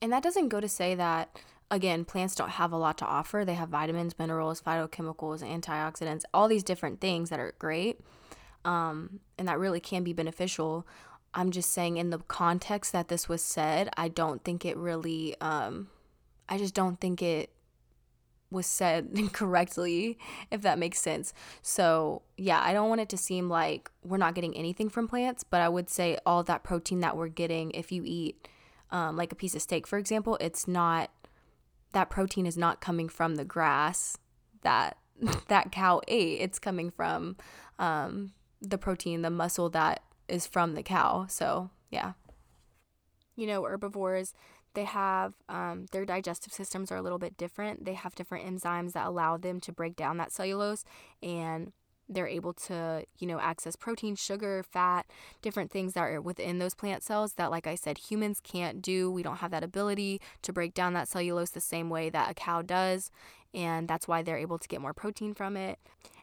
and 0.00 0.12
that 0.12 0.22
doesn't 0.22 0.48
go 0.48 0.60
to 0.60 0.68
say 0.68 0.94
that 0.94 1.38
again, 1.70 2.04
plants 2.04 2.34
don't 2.34 2.50
have 2.50 2.72
a 2.72 2.76
lot 2.76 2.98
to 2.98 3.04
offer. 3.06 3.44
They 3.44 3.54
have 3.54 3.68
vitamins, 3.68 4.18
minerals, 4.18 4.60
phytochemicals, 4.60 5.42
antioxidants, 5.42 6.22
all 6.32 6.48
these 6.48 6.62
different 6.62 7.00
things 7.00 7.30
that 7.30 7.40
are 7.40 7.54
great. 7.58 8.00
Um, 8.64 9.20
and 9.38 9.46
that 9.48 9.58
really 9.58 9.80
can 9.80 10.02
be 10.02 10.12
beneficial. 10.12 10.86
I'm 11.34 11.50
just 11.50 11.70
saying, 11.70 11.98
in 11.98 12.10
the 12.10 12.18
context 12.18 12.92
that 12.92 13.08
this 13.08 13.28
was 13.28 13.42
said, 13.42 13.90
I 13.96 14.08
don't 14.08 14.42
think 14.44 14.64
it 14.64 14.76
really, 14.76 15.36
um, 15.40 15.88
I 16.48 16.58
just 16.58 16.74
don't 16.74 17.00
think 17.00 17.22
it 17.22 17.50
was 18.50 18.66
said 18.66 19.10
incorrectly, 19.14 20.18
if 20.50 20.62
that 20.62 20.78
makes 20.78 21.00
sense. 21.00 21.34
So, 21.60 22.22
yeah, 22.36 22.60
I 22.62 22.72
don't 22.72 22.88
want 22.88 23.02
it 23.02 23.10
to 23.10 23.18
seem 23.18 23.48
like 23.50 23.90
we're 24.02 24.16
not 24.16 24.34
getting 24.34 24.56
anything 24.56 24.88
from 24.88 25.06
plants, 25.06 25.44
but 25.44 25.60
I 25.60 25.68
would 25.68 25.90
say 25.90 26.18
all 26.24 26.42
that 26.44 26.64
protein 26.64 27.00
that 27.00 27.16
we're 27.16 27.28
getting, 27.28 27.70
if 27.72 27.92
you 27.92 28.02
eat 28.06 28.48
um, 28.90 29.16
like 29.16 29.32
a 29.32 29.36
piece 29.36 29.54
of 29.54 29.60
steak, 29.60 29.86
for 29.86 29.98
example, 29.98 30.38
it's 30.40 30.66
not 30.66 31.10
that 31.92 32.10
protein 32.10 32.46
is 32.46 32.56
not 32.56 32.80
coming 32.80 33.08
from 33.08 33.36
the 33.36 33.44
grass 33.44 34.18
that 34.62 34.98
that 35.48 35.72
cow 35.72 36.00
ate. 36.08 36.40
It's 36.40 36.58
coming 36.58 36.90
from 36.90 37.36
um, 37.78 38.32
the 38.60 38.78
protein, 38.78 39.22
the 39.22 39.30
muscle 39.30 39.68
that 39.70 40.02
is 40.28 40.46
from 40.46 40.74
the 40.74 40.82
cow. 40.82 41.26
So, 41.28 41.70
yeah. 41.90 42.12
You 43.36 43.46
know, 43.46 43.64
herbivores 43.64 44.34
they 44.74 44.84
have 44.84 45.34
um, 45.48 45.86
their 45.90 46.04
digestive 46.04 46.52
systems 46.52 46.92
are 46.92 46.96
a 46.96 47.02
little 47.02 47.18
bit 47.18 47.36
different. 47.36 47.84
They 47.84 47.94
have 47.94 48.14
different 48.14 48.46
enzymes 48.46 48.92
that 48.92 49.06
allow 49.06 49.36
them 49.36 49.60
to 49.60 49.72
break 49.72 49.96
down 49.96 50.18
that 50.18 50.30
cellulose 50.30 50.84
and 51.20 51.72
they're 52.08 52.28
able 52.28 52.52
to, 52.54 53.04
you 53.18 53.26
know, 53.26 53.38
access 53.38 53.76
protein, 53.76 54.16
sugar, 54.16 54.62
fat, 54.62 55.06
different 55.42 55.70
things 55.70 55.92
that 55.92 56.00
are 56.00 56.20
within 56.20 56.58
those 56.58 56.74
plant 56.74 57.02
cells 57.02 57.34
that, 57.34 57.50
like 57.50 57.66
I 57.66 57.74
said, 57.74 57.98
humans 57.98 58.40
can't 58.42 58.80
do. 58.80 59.10
We 59.10 59.22
don't 59.22 59.36
have 59.36 59.50
that 59.50 59.62
ability 59.62 60.20
to 60.42 60.52
break 60.52 60.74
down 60.74 60.94
that 60.94 61.08
cellulose 61.08 61.50
the 61.50 61.60
same 61.60 61.90
way 61.90 62.08
that 62.10 62.30
a 62.30 62.34
cow 62.34 62.62
does. 62.62 63.10
And 63.54 63.88
that's 63.88 64.08
why 64.08 64.22
they're 64.22 64.38
able 64.38 64.58
to 64.58 64.68
get 64.68 64.80
more 64.80 64.92
protein 64.92 65.34
from 65.34 65.56
it. 65.56 65.78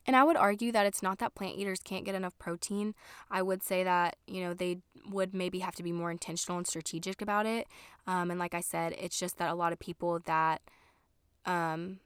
And 0.08 0.16
I 0.16 0.24
would 0.24 0.38
argue 0.38 0.72
that 0.72 0.86
it's 0.86 1.02
not 1.02 1.18
that 1.20 1.34
plant 1.34 1.58
eaters 1.58 1.80
can't 1.84 2.06
get 2.06 2.14
enough 2.14 2.38
protein. 2.38 2.94
I 3.32 3.42
would 3.42 3.64
say 3.64 3.84
that, 3.84 4.18
you 4.28 4.42
know, 4.42 4.54
they 4.54 4.80
would 5.10 5.34
maybe 5.34 5.60
have 5.60 5.76
to 5.76 5.84
be 5.84 5.92
more 5.92 6.12
intentional 6.12 6.58
and 6.58 6.68
strategic 6.68 7.22
about 7.22 7.46
it. 7.46 7.68
Um, 8.06 8.30
and 8.30 8.40
like 8.40 8.54
I 8.54 8.62
said, 8.62 8.96
it's 9.00 9.18
just 9.18 9.38
that 9.38 9.50
a 9.50 9.56
lot 9.56 9.74
of 9.74 9.80
people 9.80 10.20
that 10.26 10.62
um, 11.46 12.00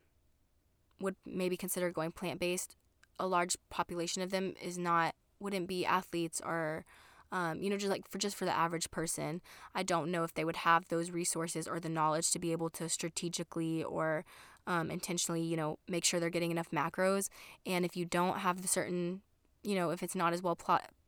would 1.02 1.16
maybe 1.26 1.58
consider 1.58 1.92
going 1.92 2.12
plant 2.12 2.40
based, 2.40 2.76
a 3.20 3.28
large 3.28 3.58
population 3.70 4.22
of 4.22 4.32
them 4.32 4.54
is 4.62 4.78
not, 4.78 5.16
wouldn't 5.40 5.68
be 5.68 5.86
athletes 5.86 6.42
or, 6.44 6.86
um, 7.32 7.62
you 7.62 7.70
know, 7.70 7.78
just 7.78 7.92
like 7.92 8.08
for 8.10 8.18
just 8.18 8.36
for 8.36 8.46
the 8.46 8.56
average 8.56 8.90
person, 8.92 9.42
I 9.76 9.84
don't 9.84 10.12
know 10.12 10.24
if 10.24 10.34
they 10.34 10.46
would 10.46 10.58
have 10.58 10.88
those 10.88 11.12
resources 11.12 11.68
or 11.68 11.80
the 11.80 11.90
knowledge 11.90 12.32
to 12.32 12.40
be 12.40 12.52
able 12.52 12.70
to 12.72 12.90
strategically 12.90 13.84
or 13.84 14.26
um, 14.68 14.90
intentionally, 14.92 15.42
you 15.42 15.58
know, 15.58 15.78
make 15.88 16.06
sure 16.06 16.20
they're 16.20 16.30
getting 16.30 16.52
enough 16.52 16.72
macros. 16.72 17.30
And 17.66 17.86
if 17.86 17.96
you 17.96 18.06
don't 18.06 18.40
have 18.40 18.62
the 18.62 18.68
certain, 18.68 19.22
you 19.64 19.76
know, 19.76 19.92
if 19.92 20.02
it's 20.02 20.16
not 20.16 20.34
as 20.34 20.42
well 20.42 20.58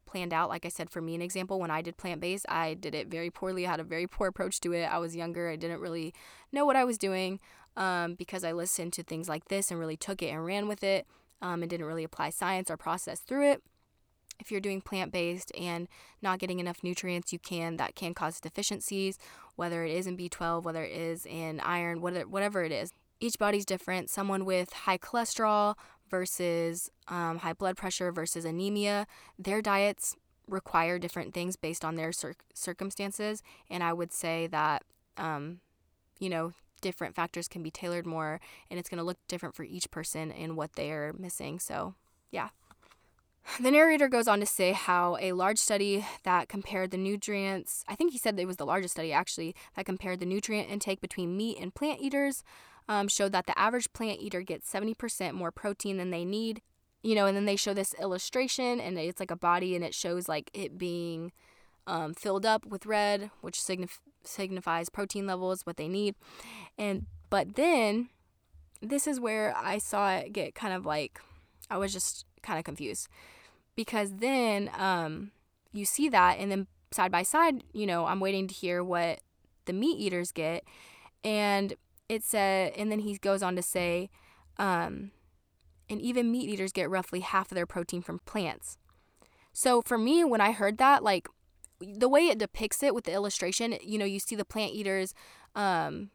planned 0.06 0.34
out, 0.34 0.50
like 0.50 0.65
I 0.65 0.70
said, 0.70 0.89
for 0.89 1.01
me, 1.01 1.15
an 1.15 1.22
example, 1.22 1.60
when 1.60 1.72
I 1.72 1.82
did 1.82 1.98
plant 1.98 2.22
based, 2.22 2.46
I 2.50 2.74
did 2.74 2.94
it 2.94 3.08
very 3.08 3.30
poorly. 3.30 3.65
I 3.65 3.72
had 3.72 3.80
a 3.80 3.84
very 3.84 4.08
poor 4.08 4.27
approach 4.27 4.60
to 4.62 4.74
it. 4.74 4.86
I 4.86 4.98
was 5.00 5.15
younger. 5.15 5.50
I 5.50 5.56
didn't 5.56 5.80
really 5.80 6.13
know 6.51 6.65
what 6.65 6.75
I 6.75 6.84
was 6.84 6.98
doing 6.98 7.39
um, 7.77 8.15
because 8.15 8.44
I 8.44 8.51
listened 8.51 8.94
to 8.94 9.03
things 9.03 9.30
like 9.30 9.46
this 9.46 9.72
and 9.72 9.80
really 9.80 9.98
took 9.98 10.22
it 10.22 10.27
and 10.27 10.46
ran 10.46 10.68
with 10.68 10.84
it 10.84 11.08
um, 11.41 11.62
and 11.62 11.69
didn't 11.69 11.86
really 11.86 12.03
apply 12.03 12.29
science 12.29 12.69
or 12.69 12.77
process 12.77 13.19
through 13.19 13.51
it 13.51 13.63
if 14.39 14.50
you're 14.50 14.60
doing 14.60 14.81
plant 14.81 15.12
based 15.12 15.51
and 15.55 15.88
not 16.19 16.39
getting 16.39 16.60
enough 16.60 16.83
nutrients, 16.83 17.31
you 17.31 17.38
can 17.38 17.77
that 17.77 17.93
can 17.93 18.15
cause 18.15 18.39
deficiencies, 18.39 19.19
whether 19.55 19.86
it 19.86 19.91
is 19.91 20.07
in 20.07 20.17
B12, 20.17 20.63
whether 20.63 20.83
it 20.83 20.91
is 20.91 21.27
in 21.27 21.60
iron, 21.60 22.01
whatever 22.01 22.27
whatever 22.27 22.63
it 22.63 22.71
is 22.71 22.91
each 23.21 23.38
body's 23.38 23.65
different. 23.65 24.10
Someone 24.10 24.43
with 24.43 24.74
high 24.74 24.98
cholesterol 24.98 25.75
versus 26.10 26.89
um, 27.07 27.38
high 27.38 27.53
blood 27.53 27.77
pressure 27.77 28.12
versus 28.12 28.43
anemia, 28.43 29.07
their 29.39 29.62
diets 29.62 30.17
require 30.48 31.00
different 31.00 31.33
things 31.33 31.55
based 31.55 31.86
on 31.86 31.95
their 31.95 32.12
cir- 32.12 32.33
circumstances. 32.53 33.41
And 33.69 33.83
I 33.83 33.93
would 33.93 34.12
say 34.12 34.48
that, 34.48 34.83
um, 35.15 35.62
you 36.19 36.29
know, 36.29 36.51
different 36.81 37.15
factors 37.15 37.47
can 37.47 37.63
be 37.63 37.71
tailored 37.71 38.05
more 38.05 38.39
and 38.69 38.79
it's 38.79 38.89
going 38.89 38.97
to 38.97 39.03
look 39.03 39.17
different 39.27 39.55
for 39.55 39.63
each 39.63 39.89
person 39.91 40.31
and 40.31 40.57
what 40.57 40.73
they're 40.73 41.13
missing. 41.17 41.59
So, 41.59 41.95
yeah. 42.31 42.50
The 43.59 43.71
narrator 43.71 44.07
goes 44.07 44.27
on 44.27 44.39
to 44.39 44.45
say 44.45 44.71
how 44.71 45.17
a 45.19 45.31
large 45.31 45.57
study 45.57 46.05
that 46.23 46.47
compared 46.47 46.91
the 46.91 46.97
nutrients, 46.97 47.83
I 47.88 47.95
think 47.95 48.11
he 48.11 48.19
said 48.19 48.39
it 48.39 48.45
was 48.45 48.57
the 48.57 48.65
largest 48.65 48.93
study 48.93 49.11
actually, 49.11 49.55
that 49.75 49.85
compared 49.85 50.19
the 50.19 50.27
nutrient 50.27 50.69
intake 50.69 51.01
between 51.01 51.35
meat 51.35 51.57
and 51.59 51.73
plant 51.73 52.01
eaters 52.01 52.43
um, 52.88 53.07
showed 53.07 53.31
that 53.31 53.47
the 53.47 53.57
average 53.57 53.91
plant 53.93 54.19
eater 54.21 54.41
gets 54.41 54.71
70% 54.71 55.33
more 55.33 55.51
protein 55.51 55.97
than 55.97 56.11
they 56.11 56.23
need. 56.25 56.61
you 57.03 57.15
know, 57.15 57.25
and 57.25 57.35
then 57.35 57.45
they 57.45 57.55
show 57.55 57.73
this 57.73 57.95
illustration 58.00 58.79
and 58.79 58.97
it's 59.00 59.19
like 59.19 59.31
a 59.31 59.35
body 59.35 59.75
and 59.75 59.83
it 59.83 59.95
shows 59.95 60.29
like 60.29 60.51
it 60.53 60.77
being 60.77 61.31
um, 61.88 62.13
filled 62.13 62.45
up 62.45 62.65
with 62.65 62.85
red, 62.85 63.31
which 63.41 63.57
signif- 63.59 64.00
signifies 64.24 64.90
protein 64.90 65.28
levels, 65.28 65.66
what 65.66 65.78
they 65.78 65.88
need. 65.88 66.16
And 66.78 67.06
but 67.30 67.56
then 67.56 68.10
this 68.82 69.08
is 69.08 69.20
where 69.20 69.56
I 69.56 69.78
saw 69.78 70.12
it 70.16 70.34
get 70.34 70.56
kind 70.56 70.74
of 70.74 70.86
like 70.86 71.20
I 71.70 71.78
was 71.78 71.94
just 71.94 72.25
kind 72.42 72.60
of 72.60 72.66
confused 72.66 73.08
because 73.75 74.18
then 74.18 74.70
um, 74.78 75.32
you 75.72 75.86
see 75.86 76.10
that 76.10 76.38
and 76.40 76.51
then 76.51 76.68
side 76.92 77.12
by 77.12 77.24
side, 77.24 77.63
you 77.74 77.86
know, 77.86 78.06
I'm 78.06 78.20
waiting 78.20 78.48
to 78.48 78.54
hear 78.54 78.84
what 78.84 79.20
the 79.66 79.74
meat 79.74 80.00
eaters 80.00 80.32
get, 80.32 80.63
and 81.24 81.75
it 82.10 82.24
said, 82.24 82.74
and 82.75 82.92
then 82.92 83.00
he 83.00 83.18
goes 83.18 83.42
on 83.42 83.56
to 83.56 83.62
say, 83.62 84.10
um, 84.58 85.12
and 85.90 86.01
even 86.01 86.32
meat 86.32 86.50
eaters 86.50 86.72
get 86.72 86.90
roughly 86.90 87.22
half 87.22 87.51
of 87.51 87.56
their 87.56 87.66
protein 87.66 88.01
from 88.01 88.20
plants. 88.20 88.78
So 89.54 89.82
for 89.82 89.98
me, 89.98 90.24
when 90.24 90.42
I 90.42 90.51
heard 90.51 90.78
that, 90.78 91.04
like 91.04 91.28
the 91.81 92.09
way 92.09 92.27
it 92.27 92.38
depicts 92.38 92.83
it 92.83 92.95
with 92.95 93.05
the 93.05 93.13
illustration, 93.13 93.75
you 93.81 93.97
know, 93.97 94.05
you 94.05 94.19
see 94.19 94.35
the 94.35 94.45
plant 94.45 94.73
eaters 94.73 95.13
um, 95.55 96.09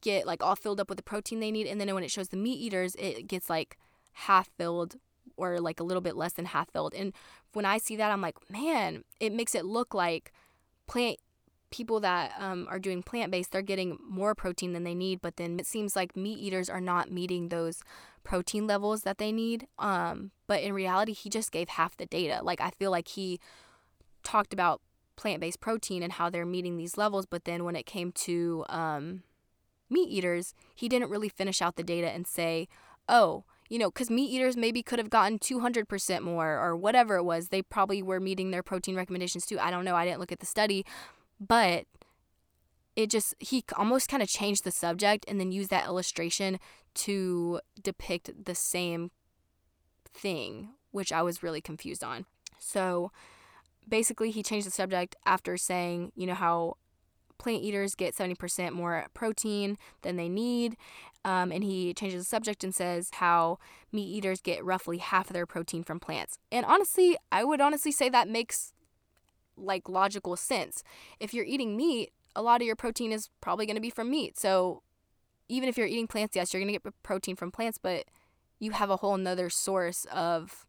get 0.00 0.26
like 0.26 0.42
all 0.42 0.56
filled 0.56 0.80
up 0.80 0.88
with 0.88 0.96
the 0.96 1.02
protein 1.02 1.40
they 1.40 1.50
need, 1.50 1.66
and 1.66 1.80
then 1.80 1.94
when 1.94 2.04
it 2.04 2.10
shows 2.10 2.28
the 2.28 2.36
meat 2.36 2.58
eaters, 2.58 2.94
it 2.96 3.26
gets 3.26 3.48
like 3.50 3.78
half 4.12 4.48
filled 4.56 4.96
or 5.36 5.60
like 5.60 5.80
a 5.80 5.84
little 5.84 6.00
bit 6.00 6.16
less 6.16 6.34
than 6.34 6.46
half 6.46 6.70
filled. 6.70 6.94
And 6.94 7.12
when 7.52 7.64
I 7.64 7.78
see 7.78 7.96
that, 7.96 8.10
I'm 8.10 8.20
like, 8.20 8.36
man, 8.50 9.04
it 9.20 9.32
makes 9.32 9.54
it 9.54 9.64
look 9.64 9.94
like 9.94 10.32
plant 10.86 11.18
people 11.70 12.00
that 12.00 12.32
um, 12.38 12.68
are 12.70 12.78
doing 12.78 13.02
plant 13.02 13.32
based, 13.32 13.50
they're 13.50 13.62
getting 13.62 13.98
more 14.06 14.34
protein 14.34 14.74
than 14.74 14.84
they 14.84 14.94
need. 14.94 15.20
But 15.20 15.36
then 15.36 15.58
it 15.58 15.66
seems 15.66 15.96
like 15.96 16.16
meat 16.16 16.38
eaters 16.38 16.68
are 16.68 16.80
not 16.80 17.10
meeting 17.10 17.48
those 17.48 17.82
protein 18.22 18.66
levels 18.66 19.02
that 19.02 19.18
they 19.18 19.32
need. 19.32 19.66
Um, 19.78 20.30
but 20.46 20.62
in 20.62 20.74
reality, 20.74 21.12
he 21.12 21.30
just 21.30 21.50
gave 21.50 21.70
half 21.70 21.96
the 21.96 22.06
data. 22.06 22.40
Like, 22.42 22.60
I 22.60 22.70
feel 22.70 22.90
like 22.90 23.08
he 23.08 23.40
talked 24.22 24.52
about 24.52 24.80
plant 25.22 25.40
based 25.40 25.60
protein 25.60 26.02
and 26.02 26.14
how 26.14 26.28
they're 26.28 26.44
meeting 26.44 26.76
these 26.76 26.98
levels. 26.98 27.26
But 27.26 27.44
then 27.44 27.64
when 27.64 27.76
it 27.76 27.86
came 27.86 28.10
to 28.12 28.64
um, 28.68 29.22
meat 29.88 30.08
eaters, 30.10 30.52
he 30.74 30.88
didn't 30.88 31.10
really 31.10 31.28
finish 31.28 31.62
out 31.62 31.76
the 31.76 31.84
data 31.84 32.10
and 32.10 32.26
say, 32.26 32.68
oh, 33.08 33.44
you 33.70 33.78
know, 33.78 33.88
because 33.88 34.10
meat 34.10 34.30
eaters 34.30 34.56
maybe 34.56 34.82
could 34.82 34.98
have 34.98 35.08
gotten 35.08 35.38
200% 35.38 36.22
more 36.22 36.58
or 36.58 36.76
whatever 36.76 37.16
it 37.16 37.22
was. 37.22 37.48
They 37.48 37.62
probably 37.62 38.02
were 38.02 38.20
meeting 38.20 38.50
their 38.50 38.64
protein 38.64 38.96
recommendations 38.96 39.46
too. 39.46 39.60
I 39.60 39.70
don't 39.70 39.84
know. 39.84 39.94
I 39.94 40.04
didn't 40.04 40.20
look 40.20 40.32
at 40.32 40.40
the 40.40 40.46
study. 40.46 40.84
But 41.40 41.86
it 42.96 43.08
just, 43.08 43.34
he 43.38 43.64
almost 43.76 44.08
kind 44.08 44.22
of 44.22 44.28
changed 44.28 44.64
the 44.64 44.70
subject 44.72 45.24
and 45.28 45.40
then 45.40 45.52
used 45.52 45.70
that 45.70 45.86
illustration 45.86 46.58
to 46.94 47.60
depict 47.80 48.44
the 48.44 48.54
same 48.54 49.12
thing, 50.12 50.70
which 50.90 51.12
I 51.12 51.22
was 51.22 51.42
really 51.42 51.60
confused 51.60 52.04
on. 52.04 52.26
So 52.58 53.12
basically, 53.88 54.30
he 54.30 54.42
changed 54.42 54.66
the 54.66 54.70
subject 54.70 55.16
after 55.26 55.56
saying, 55.56 56.12
you 56.14 56.26
know, 56.26 56.34
how 56.34 56.76
plant 57.38 57.62
eaters 57.62 57.94
get 57.94 58.14
70% 58.14 58.72
more 58.72 59.06
protein 59.14 59.76
than 60.02 60.16
they 60.16 60.28
need. 60.28 60.76
Um, 61.24 61.52
and 61.52 61.62
he 61.62 61.92
changes 61.94 62.22
the 62.22 62.28
subject 62.28 62.64
and 62.64 62.74
says 62.74 63.10
how 63.14 63.58
meat 63.92 64.06
eaters 64.06 64.40
get 64.40 64.64
roughly 64.64 64.98
half 64.98 65.28
of 65.28 65.34
their 65.34 65.46
protein 65.46 65.82
from 65.82 66.00
plants. 66.00 66.38
And 66.50 66.64
honestly, 66.64 67.16
I 67.30 67.44
would 67.44 67.60
honestly 67.60 67.92
say 67.92 68.08
that 68.08 68.28
makes 68.28 68.72
like 69.56 69.88
logical 69.88 70.36
sense. 70.36 70.82
If 71.20 71.34
you're 71.34 71.44
eating 71.44 71.76
meat, 71.76 72.10
a 72.34 72.42
lot 72.42 72.60
of 72.60 72.66
your 72.66 72.76
protein 72.76 73.12
is 73.12 73.28
probably 73.40 73.66
going 73.66 73.76
to 73.76 73.82
be 73.82 73.90
from 73.90 74.10
meat. 74.10 74.38
So 74.38 74.82
even 75.48 75.68
if 75.68 75.76
you're 75.76 75.86
eating 75.86 76.06
plants, 76.06 76.34
yes, 76.34 76.52
you're 76.52 76.62
going 76.62 76.72
to 76.72 76.80
get 76.80 76.94
protein 77.02 77.36
from 77.36 77.50
plants, 77.50 77.78
but 77.78 78.06
you 78.58 78.70
have 78.70 78.90
a 78.90 78.96
whole 78.96 79.16
nother 79.16 79.50
source 79.50 80.06
of 80.12 80.66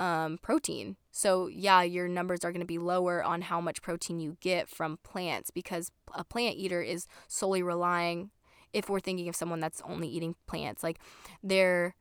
um, 0.00 0.38
protein. 0.38 0.96
So, 1.12 1.46
yeah, 1.48 1.82
your 1.82 2.08
numbers 2.08 2.42
are 2.42 2.52
going 2.52 2.60
to 2.60 2.66
be 2.66 2.78
lower 2.78 3.22
on 3.22 3.42
how 3.42 3.60
much 3.60 3.82
protein 3.82 4.18
you 4.18 4.38
get 4.40 4.66
from 4.66 4.98
plants 5.04 5.50
because 5.50 5.92
a 6.14 6.24
plant 6.24 6.56
eater 6.56 6.80
is 6.80 7.06
solely 7.28 7.62
relying 7.62 8.30
if 8.72 8.88
we're 8.88 9.00
thinking 9.00 9.28
of 9.28 9.36
someone 9.36 9.60
that's 9.60 9.82
only 9.84 10.08
eating 10.08 10.36
plants, 10.46 10.82
like 10.82 10.98
they're 11.42 11.94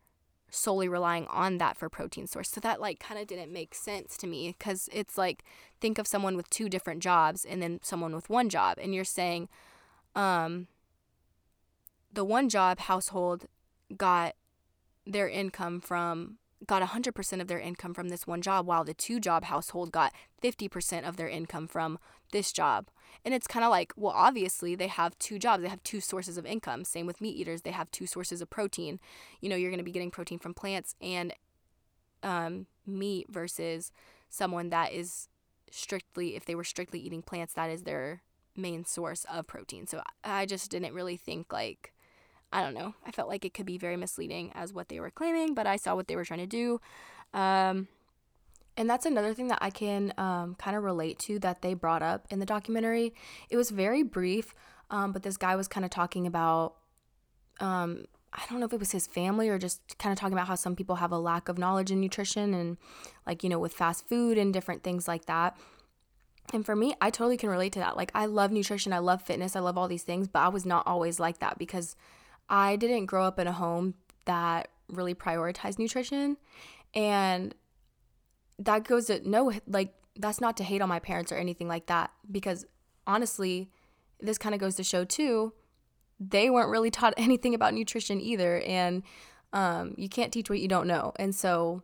solely 0.50 0.88
relying 0.88 1.28
on 1.28 1.58
that 1.58 1.78
for 1.78 1.90
protein 1.90 2.26
source. 2.26 2.50
So 2.50 2.62
that 2.62 2.80
like 2.80 3.00
kind 3.00 3.20
of 3.20 3.28
didn't 3.28 3.52
make 3.52 3.76
sense 3.76 4.16
to 4.18 4.28
me 4.28 4.56
cuz 4.60 4.88
it's 4.94 5.18
like 5.18 5.44
think 5.82 5.98
of 5.98 6.08
someone 6.08 6.38
with 6.38 6.50
two 6.50 6.70
different 6.70 7.04
jobs 7.04 7.44
and 7.44 7.62
then 7.62 7.80
someone 7.84 8.16
with 8.16 8.30
one 8.30 8.50
job 8.50 8.78
and 8.80 8.96
you're 8.96 9.04
saying 9.04 9.50
um 10.16 10.68
the 12.12 12.24
one 12.24 12.50
job 12.50 12.80
household 12.80 13.46
got 13.96 14.36
their 15.06 15.28
income 15.28 15.82
from 15.82 16.38
got 16.68 16.82
100% 16.82 17.42
of 17.42 17.48
their 17.48 17.60
income 17.60 17.94
from 17.94 18.10
this 18.10 18.28
one 18.28 18.42
job 18.42 18.66
while 18.66 18.84
the 18.84 18.94
two 18.94 19.20
job 19.20 19.46
household 19.46 19.92
got 19.92 20.14
50% 20.44 21.08
of 21.08 21.18
their 21.18 21.30
income 21.30 21.68
from 21.68 21.98
this 22.32 22.52
job. 22.52 22.88
And 23.26 23.34
it's 23.34 23.48
kind 23.48 23.64
of 23.64 23.72
like, 23.72 23.94
well, 23.96 24.14
obviously 24.16 24.76
they 24.76 24.88
have 24.88 25.18
two 25.20 25.40
jobs, 25.40 25.64
they 25.64 25.70
have 25.70 25.84
two 25.84 26.02
sources 26.02 26.38
of 26.38 26.46
income. 26.46 26.84
Same 26.84 27.06
with 27.06 27.22
meat 27.22 27.36
eaters, 27.36 27.62
they 27.62 27.72
have 27.72 27.92
two 27.92 28.06
sources 28.06 28.42
of 28.42 28.50
protein. 28.50 29.00
You 29.42 29.50
know, 29.50 29.56
you're 29.56 29.72
going 29.72 29.80
to 29.80 29.84
be 29.84 29.92
getting 29.92 30.12
protein 30.12 30.40
from 30.40 30.54
plants 30.54 30.96
and 31.02 31.34
um, 32.24 32.68
meat 32.86 33.28
versus 33.30 33.92
someone 34.30 34.70
that 34.70 34.92
is 34.92 35.30
strictly, 35.72 36.36
if 36.36 36.46
they 36.46 36.56
were 36.56 36.64
strictly 36.64 37.00
eating 37.00 37.22
plants, 37.22 37.54
that 37.54 37.70
is 37.70 37.84
their 37.84 38.22
main 38.56 38.86
source 38.86 39.26
of 39.32 39.48
protein. 39.48 39.88
So 39.88 40.02
I 40.24 40.46
just 40.46 40.70
didn't 40.70 40.94
really 40.94 41.18
think 41.18 41.52
like 41.52 41.94
I 42.52 42.62
don't 42.62 42.74
know. 42.74 42.96
I 43.06 43.12
felt 43.12 43.30
like 43.30 43.46
it 43.46 43.54
could 43.54 43.66
be 43.66 43.78
very 43.78 43.96
misleading 43.96 44.52
as 44.56 44.74
what 44.74 44.90
they 44.90 45.00
were 45.00 45.12
claiming, 45.12 45.54
but 45.54 45.68
I 45.68 45.76
saw 45.76 45.96
what 45.96 46.08
they 46.08 46.16
were 46.16 46.26
trying 46.26 46.40
to 46.40 46.48
do. 46.48 46.82
Um, 47.34 47.88
and 48.76 48.90
that's 48.90 49.06
another 49.06 49.34
thing 49.34 49.50
that 49.50 49.60
I 49.62 49.70
can 49.70 50.14
um, 50.18 50.56
kind 50.56 50.76
of 50.76 50.84
relate 50.84 51.20
to 51.20 51.38
that 51.40 51.62
they 51.62 51.74
brought 51.74 52.02
up 52.02 52.26
in 52.30 52.40
the 52.40 52.46
documentary. 52.46 53.14
It 53.50 53.58
was 53.58 53.70
very 53.70 54.04
brief, 54.04 54.56
um, 54.90 55.12
but 55.12 55.22
this 55.22 55.38
guy 55.38 55.56
was 55.56 55.68
kind 55.68 55.86
of 55.86 55.92
talking 55.92 56.26
about, 56.26 56.76
um, 57.60 58.06
I 58.32 58.42
don't 58.50 58.60
know 58.60 58.66
if 58.66 58.74
it 58.74 58.80
was 58.80 58.92
his 58.92 59.06
family 59.06 59.50
or 59.50 59.58
just 59.58 59.98
kind 59.98 60.14
of 60.14 60.20
talking 60.20 60.34
about 60.34 60.48
how 60.48 60.56
some 60.56 60.76
people 60.76 60.96
have 60.96 61.12
a 61.12 61.20
lack 61.20 61.50
of 61.50 61.58
knowledge 61.58 61.92
in 61.92 62.00
nutrition 62.00 62.54
and, 62.54 62.78
like, 63.28 63.44
you 63.44 63.50
know, 63.50 63.60
with 63.60 63.74
fast 63.74 64.08
food 64.08 64.38
and 64.38 64.54
different 64.54 64.84
things 64.84 65.08
like 65.08 65.26
that. 65.26 65.58
And 66.54 66.66
for 66.66 66.76
me, 66.76 66.96
I 67.02 67.10
totally 67.10 67.38
can 67.38 67.50
relate 67.50 67.74
to 67.74 67.80
that. 67.80 67.98
Like, 67.98 68.12
I 68.16 68.26
love 68.26 68.52
nutrition, 68.52 68.94
I 68.94 69.00
love 69.00 69.22
fitness, 69.22 69.56
I 69.56 69.60
love 69.60 69.78
all 69.78 69.88
these 69.88 70.04
things, 70.04 70.28
but 70.28 70.40
I 70.40 70.48
was 70.48 70.66
not 70.66 70.88
always 70.88 71.20
like 71.20 71.40
that 71.40 71.60
because 71.60 71.96
I 72.50 72.76
didn't 72.76 73.06
grow 73.06 73.24
up 73.24 73.40
in 73.40 73.48
a 73.48 73.52
home 73.52 73.94
that 74.26 74.70
really 74.88 75.14
prioritized 75.14 75.80
nutrition. 75.80 76.38
And 76.94 77.54
that 78.58 78.84
goes 78.84 79.08
to 79.08 79.28
no, 79.28 79.54
like, 79.68 79.94
that's 80.16 80.42
not 80.42 80.58
to 80.58 80.64
hate 80.64 80.82
on 80.82 80.90
my 80.90 81.00
parents 81.00 81.32
or 81.32 81.36
anything 81.36 81.68
like 81.68 81.86
that. 81.86 82.12
Because 82.30 82.66
honestly, 83.08 83.70
this 84.20 84.38
kind 84.38 84.54
of 84.54 84.60
goes 84.60 84.76
to 84.76 84.84
show 84.84 85.06
too, 85.06 85.54
they 86.20 86.50
weren't 86.50 86.70
really 86.70 86.92
taught 86.92 87.14
anything 87.18 87.54
about 87.54 87.74
nutrition 87.74 88.20
either. 88.20 88.62
And 88.62 89.04
um, 89.54 89.96
you 89.98 90.10
can't 90.10 90.32
teach 90.32 90.50
what 90.50 90.60
you 90.60 90.68
don't 90.68 90.88
know. 90.88 91.14
And 91.18 91.34
so, 91.34 91.84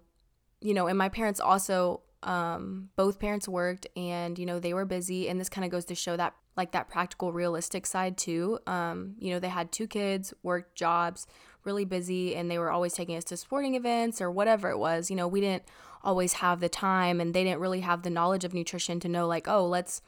you 0.61 0.73
know, 0.73 0.87
and 0.87 0.97
my 0.97 1.09
parents 1.09 1.39
also, 1.39 2.01
um, 2.23 2.89
both 2.95 3.19
parents 3.19 3.47
worked 3.47 3.87
and, 3.95 4.37
you 4.39 4.45
know, 4.45 4.59
they 4.59 4.73
were 4.73 4.85
busy. 4.85 5.29
And 5.29 5.39
this 5.39 5.49
kind 5.49 5.63
of 5.63 5.71
goes 5.71 5.85
to 5.85 5.95
show 5.95 6.17
that 6.17 6.33
like 6.57 6.71
that 6.71 6.89
practical 6.89 7.31
realistic 7.31 7.85
side 7.85 8.17
too. 8.17 8.59
Um, 8.67 9.15
you 9.19 9.31
know 9.31 9.39
they 9.39 9.49
had 9.49 9.71
two 9.71 9.87
kids 9.87 10.33
worked 10.43 10.75
jobs 10.75 11.27
really 11.63 11.85
busy 11.85 12.35
and 12.35 12.49
they 12.49 12.59
were 12.59 12.69
always 12.69 12.93
taking 12.93 13.15
us 13.15 13.23
to 13.25 13.37
sporting 13.37 13.75
events 13.75 14.21
or 14.21 14.29
whatever 14.31 14.69
it 14.69 14.77
was. 14.77 15.09
You 15.09 15.15
know 15.15 15.27
we 15.27 15.41
didn't 15.41 15.63
always 16.03 16.33
have 16.33 16.59
the 16.59 16.69
time 16.69 17.19
and 17.19 17.33
they 17.33 17.43
didn't 17.43 17.59
really 17.59 17.81
have 17.81 18.03
the 18.03 18.09
knowledge 18.09 18.43
of 18.43 18.53
nutrition 18.53 18.99
to 18.99 19.09
know 19.09 19.25
like 19.25 19.47
oh 19.47 19.65
let's 19.65 20.01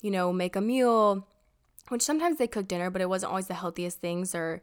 you 0.00 0.10
know 0.10 0.32
make 0.32 0.56
a 0.56 0.60
meal 0.60 1.26
which 1.90 2.02
sometimes 2.02 2.38
they 2.38 2.46
cooked 2.46 2.68
dinner 2.68 2.90
but 2.90 3.02
it 3.02 3.08
wasn't 3.08 3.30
always 3.30 3.46
the 3.46 3.54
healthiest 3.54 4.00
things 4.00 4.34
or 4.34 4.62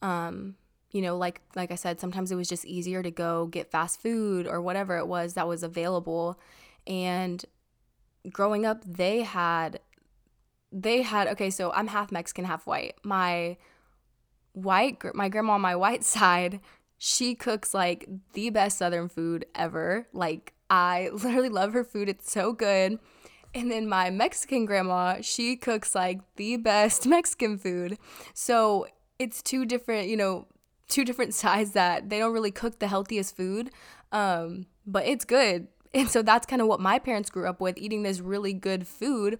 um, 0.00 0.56
you 0.90 1.02
know 1.02 1.16
like 1.16 1.40
like 1.54 1.70
i 1.70 1.74
said 1.74 2.00
sometimes 2.00 2.32
it 2.32 2.36
was 2.36 2.48
just 2.48 2.64
easier 2.64 3.02
to 3.02 3.10
go 3.10 3.46
get 3.46 3.70
fast 3.70 4.00
food 4.00 4.46
or 4.46 4.60
whatever 4.60 4.96
it 4.96 5.06
was 5.06 5.34
that 5.34 5.48
was 5.48 5.62
available. 5.62 6.38
And 6.86 7.44
growing 8.30 8.64
up 8.64 8.82
they 8.86 9.22
had 9.22 9.80
they 10.72 11.02
had 11.02 11.28
okay 11.28 11.50
so 11.50 11.70
i'm 11.72 11.88
half 11.88 12.10
mexican 12.10 12.44
half 12.44 12.66
white. 12.66 12.94
My 13.02 13.56
white 14.52 15.02
my 15.14 15.28
grandma 15.28 15.54
on 15.54 15.60
my 15.60 15.76
white 15.76 16.04
side 16.16 16.60
she 16.98 17.34
cooks 17.34 17.74
like 17.74 18.08
the 18.32 18.50
best 18.50 18.78
southern 18.78 19.08
food 19.08 19.44
ever. 19.54 20.06
Like 20.12 20.52
i 20.70 21.10
literally 21.12 21.48
love 21.48 21.72
her 21.72 21.84
food. 21.84 22.08
It's 22.08 22.30
so 22.30 22.52
good. 22.52 22.98
And 23.54 23.70
then 23.70 23.88
my 23.88 24.10
mexican 24.10 24.64
grandma 24.64 25.18
she 25.20 25.56
cooks 25.56 25.94
like 25.94 26.20
the 26.36 26.56
best 26.56 27.06
mexican 27.16 27.58
food. 27.58 27.98
So 28.34 28.86
it's 29.18 29.42
two 29.42 29.64
different 29.64 30.08
you 30.08 30.16
know 30.16 30.46
two 30.88 31.04
different 31.04 31.34
sides 31.34 31.72
that 31.72 32.08
they 32.10 32.18
don't 32.18 32.32
really 32.32 32.50
cook 32.50 32.78
the 32.78 32.88
healthiest 32.88 33.36
food 33.36 33.70
um, 34.12 34.66
but 34.86 35.06
it's 35.06 35.24
good. 35.24 35.68
And 35.94 36.08
so 36.08 36.22
that's 36.22 36.46
kind 36.46 36.62
of 36.62 36.68
what 36.68 36.80
my 36.80 36.98
parents 36.98 37.30
grew 37.30 37.48
up 37.48 37.60
with 37.60 37.76
eating 37.78 38.02
this 38.02 38.20
really 38.20 38.52
good 38.52 38.86
food 38.86 39.38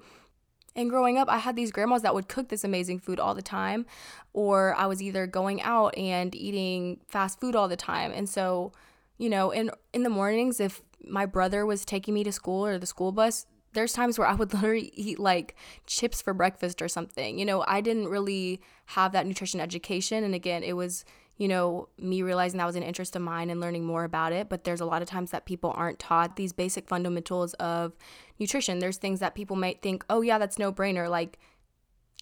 and 0.75 0.89
growing 0.91 1.19
up, 1.19 1.29
I 1.29 1.39
had 1.39 1.57
these 1.57 1.71
grandmas 1.71 2.03
that 2.03 2.15
would 2.15 2.29
cook 2.29 2.49
this 2.49 2.65
amazing 2.65 2.99
food 2.99 3.21
all 3.21 3.35
the 3.35 3.43
time, 3.43 3.87
or 4.33 4.75
I 4.77 4.87
was 4.87 5.03
either 5.03 5.27
going 5.27 5.61
out 5.63 5.97
and 5.97 6.35
eating 6.35 7.01
fast 7.07 7.41
food 7.41 7.55
all 7.55 7.69
the 7.69 7.77
time. 7.77 8.13
And 8.15 8.29
so 8.29 8.73
you 9.19 9.29
know, 9.29 9.51
in 9.51 9.71
in 9.93 10.03
the 10.03 10.11
mornings 10.11 10.59
if 10.59 10.83
my 11.05 11.27
brother 11.27 11.65
was 11.67 11.85
taking 11.85 12.15
me 12.15 12.25
to 12.25 12.33
school 12.33 12.67
or 12.67 12.79
the 12.79 12.87
school 12.87 13.13
bus, 13.13 13.47
there's 13.73 13.93
times 13.93 14.19
where 14.19 14.27
I 14.27 14.35
would 14.35 14.53
literally 14.55 14.93
eat 14.95 15.19
like 15.19 15.57
chips 15.87 16.21
for 16.21 16.35
breakfast 16.35 16.83
or 16.83 16.89
something. 16.89 17.39
You 17.39 17.45
know, 17.45 17.65
I 17.67 17.81
didn't 17.81 18.09
really 18.09 18.61
have 18.87 19.13
that 19.13 19.27
nutrition 19.27 19.61
education 19.61 20.25
and 20.25 20.35
again, 20.35 20.63
it 20.63 20.75
was 20.75 21.05
you 21.43 21.49
know, 21.49 21.89
me 21.99 22.23
realizing 22.23 22.59
that 22.59 22.67
was 22.69 22.77
an 22.77 22.85
interest 22.85 23.17
of 23.17 23.23
mine 23.23 23.51
and 23.51 23.61
learning 23.61 23.85
more 23.85 24.05
about 24.05 24.33
it. 24.33 24.49
But 24.49 24.63
there's 24.63 24.81
a 24.81 24.85
lot 24.85 25.03
of 25.03 25.09
times 25.09 25.33
that 25.33 25.45
people 25.45 25.75
aren't 25.75 25.99
taught 25.99 26.37
these 26.37 26.53
basic 26.53 26.87
fundamentals 26.87 27.53
of 27.55 27.95
nutrition. 28.39 28.79
There's 28.79 28.97
things 28.97 29.19
that 29.19 29.35
people 29.35 29.57
might 29.57 29.83
think, 29.83 30.05
oh, 30.09 30.21
yeah, 30.21 30.39
that's 30.39 30.57
no 30.57 30.73
brainer. 30.73 31.11
Like, 31.11 31.41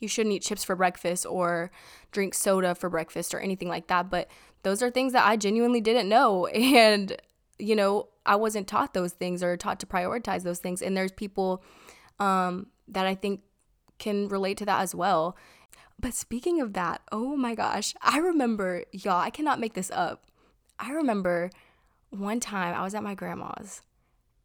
you 0.00 0.08
shouldn't 0.08 0.34
eat 0.34 0.40
chips 0.40 0.64
for 0.64 0.74
breakfast 0.74 1.26
or 1.26 1.70
drink 2.12 2.32
soda 2.32 2.74
for 2.74 2.88
breakfast 2.88 3.34
or 3.34 3.40
anything 3.40 3.68
like 3.68 3.88
that. 3.88 4.08
But 4.08 4.30
those 4.62 4.82
are 4.82 4.90
things 4.90 5.12
that 5.12 5.26
I 5.26 5.36
genuinely 5.36 5.82
didn't 5.82 6.08
know. 6.08 6.48
And, 6.54 7.14
you 7.58 7.76
know, 7.76 8.08
I 8.24 8.36
wasn't 8.36 8.68
taught 8.68 8.94
those 8.94 9.12
things 9.12 9.42
or 9.42 9.54
taught 9.58 9.80
to 9.80 9.86
prioritize 9.86 10.44
those 10.44 10.60
things. 10.60 10.80
And 10.80 10.96
there's 10.96 11.12
people 11.12 11.62
um, 12.18 12.68
that 12.88 13.04
I 13.04 13.16
think 13.16 13.42
can 13.98 14.28
relate 14.28 14.56
to 14.56 14.64
that 14.64 14.80
as 14.80 14.94
well. 14.94 15.36
But 16.00 16.14
speaking 16.14 16.62
of 16.62 16.72
that, 16.72 17.02
oh 17.12 17.36
my 17.36 17.54
gosh, 17.54 17.94
I 18.00 18.18
remember, 18.18 18.84
y'all, 18.90 19.20
I 19.20 19.28
cannot 19.28 19.60
make 19.60 19.74
this 19.74 19.90
up. 19.90 20.24
I 20.78 20.92
remember 20.92 21.50
one 22.08 22.40
time 22.40 22.74
I 22.74 22.82
was 22.82 22.94
at 22.94 23.02
my 23.02 23.14
grandma's 23.14 23.82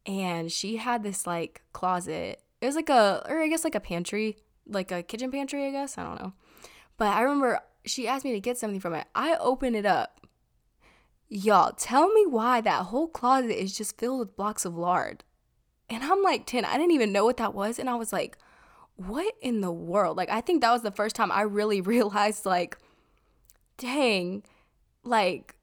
and 0.04 0.52
she 0.52 0.76
had 0.76 1.02
this 1.02 1.26
like 1.26 1.62
closet. 1.72 2.42
It 2.60 2.66
was 2.66 2.76
like 2.76 2.90
a, 2.90 3.24
or 3.26 3.40
I 3.40 3.48
guess 3.48 3.64
like 3.64 3.74
a 3.74 3.80
pantry, 3.80 4.36
like 4.66 4.92
a 4.92 5.02
kitchen 5.02 5.30
pantry, 5.30 5.66
I 5.66 5.70
guess. 5.70 5.96
I 5.96 6.04
don't 6.04 6.20
know. 6.20 6.34
But 6.98 7.14
I 7.14 7.22
remember 7.22 7.60
she 7.86 8.06
asked 8.06 8.26
me 8.26 8.32
to 8.32 8.40
get 8.40 8.58
something 8.58 8.80
from 8.80 8.92
it. 8.92 9.06
I 9.14 9.36
open 9.36 9.74
it 9.74 9.86
up. 9.86 10.20
Y'all, 11.28 11.72
tell 11.72 12.12
me 12.12 12.26
why 12.26 12.60
that 12.60 12.86
whole 12.86 13.08
closet 13.08 13.58
is 13.58 13.76
just 13.76 13.98
filled 13.98 14.18
with 14.18 14.36
blocks 14.36 14.66
of 14.66 14.76
lard. 14.76 15.24
And 15.88 16.04
I'm 16.04 16.22
like 16.22 16.44
10. 16.44 16.66
I 16.66 16.76
didn't 16.76 16.92
even 16.92 17.12
know 17.12 17.24
what 17.24 17.38
that 17.38 17.54
was. 17.54 17.78
And 17.78 17.88
I 17.88 17.94
was 17.94 18.12
like, 18.12 18.36
what 18.96 19.34
in 19.40 19.60
the 19.60 19.72
world? 19.72 20.16
Like, 20.16 20.30
I 20.30 20.40
think 20.40 20.62
that 20.62 20.72
was 20.72 20.82
the 20.82 20.90
first 20.90 21.16
time 21.16 21.30
I 21.30 21.42
really 21.42 21.80
realized, 21.82 22.46
like, 22.46 22.78
dang, 23.78 24.42
like, 25.04 25.54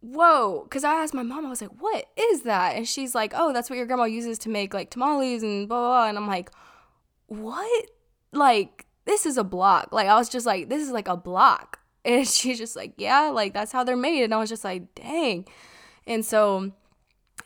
whoa. 0.00 0.66
Cause 0.70 0.84
I 0.84 1.02
asked 1.02 1.14
my 1.14 1.22
mom, 1.22 1.46
I 1.46 1.50
was 1.50 1.62
like, 1.62 1.80
what 1.80 2.06
is 2.16 2.42
that? 2.42 2.76
And 2.76 2.86
she's 2.86 3.14
like, 3.14 3.32
oh, 3.34 3.52
that's 3.52 3.70
what 3.70 3.76
your 3.76 3.86
grandma 3.86 4.04
uses 4.04 4.38
to 4.40 4.48
make 4.48 4.74
like 4.74 4.90
tamales 4.90 5.42
and 5.42 5.68
blah, 5.68 5.78
blah, 5.78 5.88
blah. 5.88 6.08
And 6.08 6.18
I'm 6.18 6.26
like, 6.26 6.50
what? 7.26 7.86
Like, 8.32 8.86
this 9.04 9.26
is 9.26 9.38
a 9.38 9.44
block. 9.44 9.92
Like, 9.92 10.08
I 10.08 10.16
was 10.16 10.28
just 10.28 10.46
like, 10.46 10.68
this 10.68 10.82
is 10.82 10.90
like 10.90 11.08
a 11.08 11.16
block. 11.16 11.80
And 12.06 12.28
she's 12.28 12.58
just 12.58 12.76
like, 12.76 12.92
yeah, 12.98 13.30
like, 13.30 13.54
that's 13.54 13.72
how 13.72 13.82
they're 13.82 13.96
made. 13.96 14.24
And 14.24 14.34
I 14.34 14.36
was 14.36 14.50
just 14.50 14.62
like, 14.62 14.94
dang. 14.94 15.46
And 16.06 16.22
so, 16.22 16.70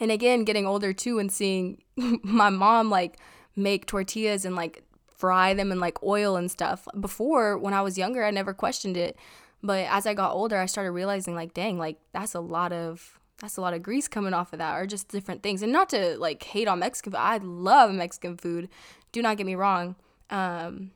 and 0.00 0.10
again, 0.10 0.42
getting 0.42 0.66
older 0.66 0.92
too 0.92 1.20
and 1.20 1.30
seeing 1.30 1.80
my 1.96 2.50
mom 2.50 2.90
like 2.90 3.20
make 3.54 3.86
tortillas 3.86 4.44
and 4.44 4.56
like 4.56 4.82
fry 5.18 5.52
them 5.52 5.70
in 5.72 5.80
like 5.80 6.02
oil 6.02 6.36
and 6.36 6.50
stuff. 6.50 6.86
Before, 6.98 7.58
when 7.58 7.74
I 7.74 7.82
was 7.82 7.98
younger, 7.98 8.24
I 8.24 8.30
never 8.30 8.54
questioned 8.54 8.96
it. 8.96 9.16
But 9.62 9.86
as 9.90 10.06
I 10.06 10.14
got 10.14 10.32
older, 10.32 10.56
I 10.56 10.66
started 10.66 10.92
realizing 10.92 11.34
like, 11.34 11.52
dang, 11.52 11.78
like 11.78 11.98
that's 12.12 12.34
a 12.34 12.40
lot 12.40 12.72
of 12.72 13.18
that's 13.40 13.56
a 13.56 13.60
lot 13.60 13.74
of 13.74 13.82
grease 13.82 14.08
coming 14.08 14.34
off 14.34 14.52
of 14.52 14.58
that 14.58 14.76
or 14.76 14.86
just 14.86 15.08
different 15.08 15.42
things. 15.42 15.62
And 15.62 15.72
not 15.72 15.88
to 15.90 16.16
like 16.18 16.42
hate 16.42 16.66
on 16.66 16.80
Mexican 16.80 17.12
food. 17.12 17.18
I 17.18 17.36
love 17.38 17.92
Mexican 17.92 18.36
food. 18.36 18.68
Do 19.12 19.22
not 19.22 19.36
get 19.36 19.46
me 19.46 19.54
wrong. 19.54 19.96
Um, 20.30 20.90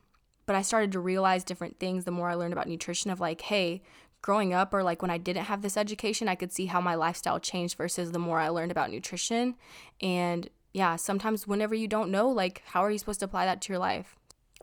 but 0.45 0.55
I 0.55 0.61
started 0.61 0.91
to 0.93 0.99
realize 0.99 1.43
different 1.43 1.79
things 1.79 2.03
the 2.03 2.11
more 2.11 2.29
I 2.29 2.35
learned 2.35 2.53
about 2.53 2.67
nutrition 2.67 3.11
of 3.11 3.21
like, 3.21 3.41
hey, 3.41 3.81
growing 4.21 4.53
up 4.53 4.73
or 4.73 4.83
like 4.83 5.01
when 5.01 5.11
I 5.11 5.17
didn't 5.17 5.45
have 5.45 5.61
this 5.61 5.77
education, 5.77 6.27
I 6.27 6.35
could 6.35 6.51
see 6.51 6.65
how 6.65 6.81
my 6.81 6.95
lifestyle 6.95 7.39
changed 7.39 7.77
versus 7.77 8.11
the 8.11 8.19
more 8.19 8.39
I 8.39 8.49
learned 8.49 8.71
about 8.71 8.91
nutrition. 8.91 9.55
And 10.01 10.49
yeah, 10.73 10.95
sometimes 10.95 11.47
whenever 11.47 11.75
you 11.75 11.87
don't 11.87 12.09
know, 12.09 12.29
like, 12.29 12.63
how 12.65 12.83
are 12.83 12.91
you 12.91 12.97
supposed 12.97 13.19
to 13.19 13.25
apply 13.25 13.45
that 13.45 13.61
to 13.61 13.71
your 13.71 13.79
life? 13.79 14.15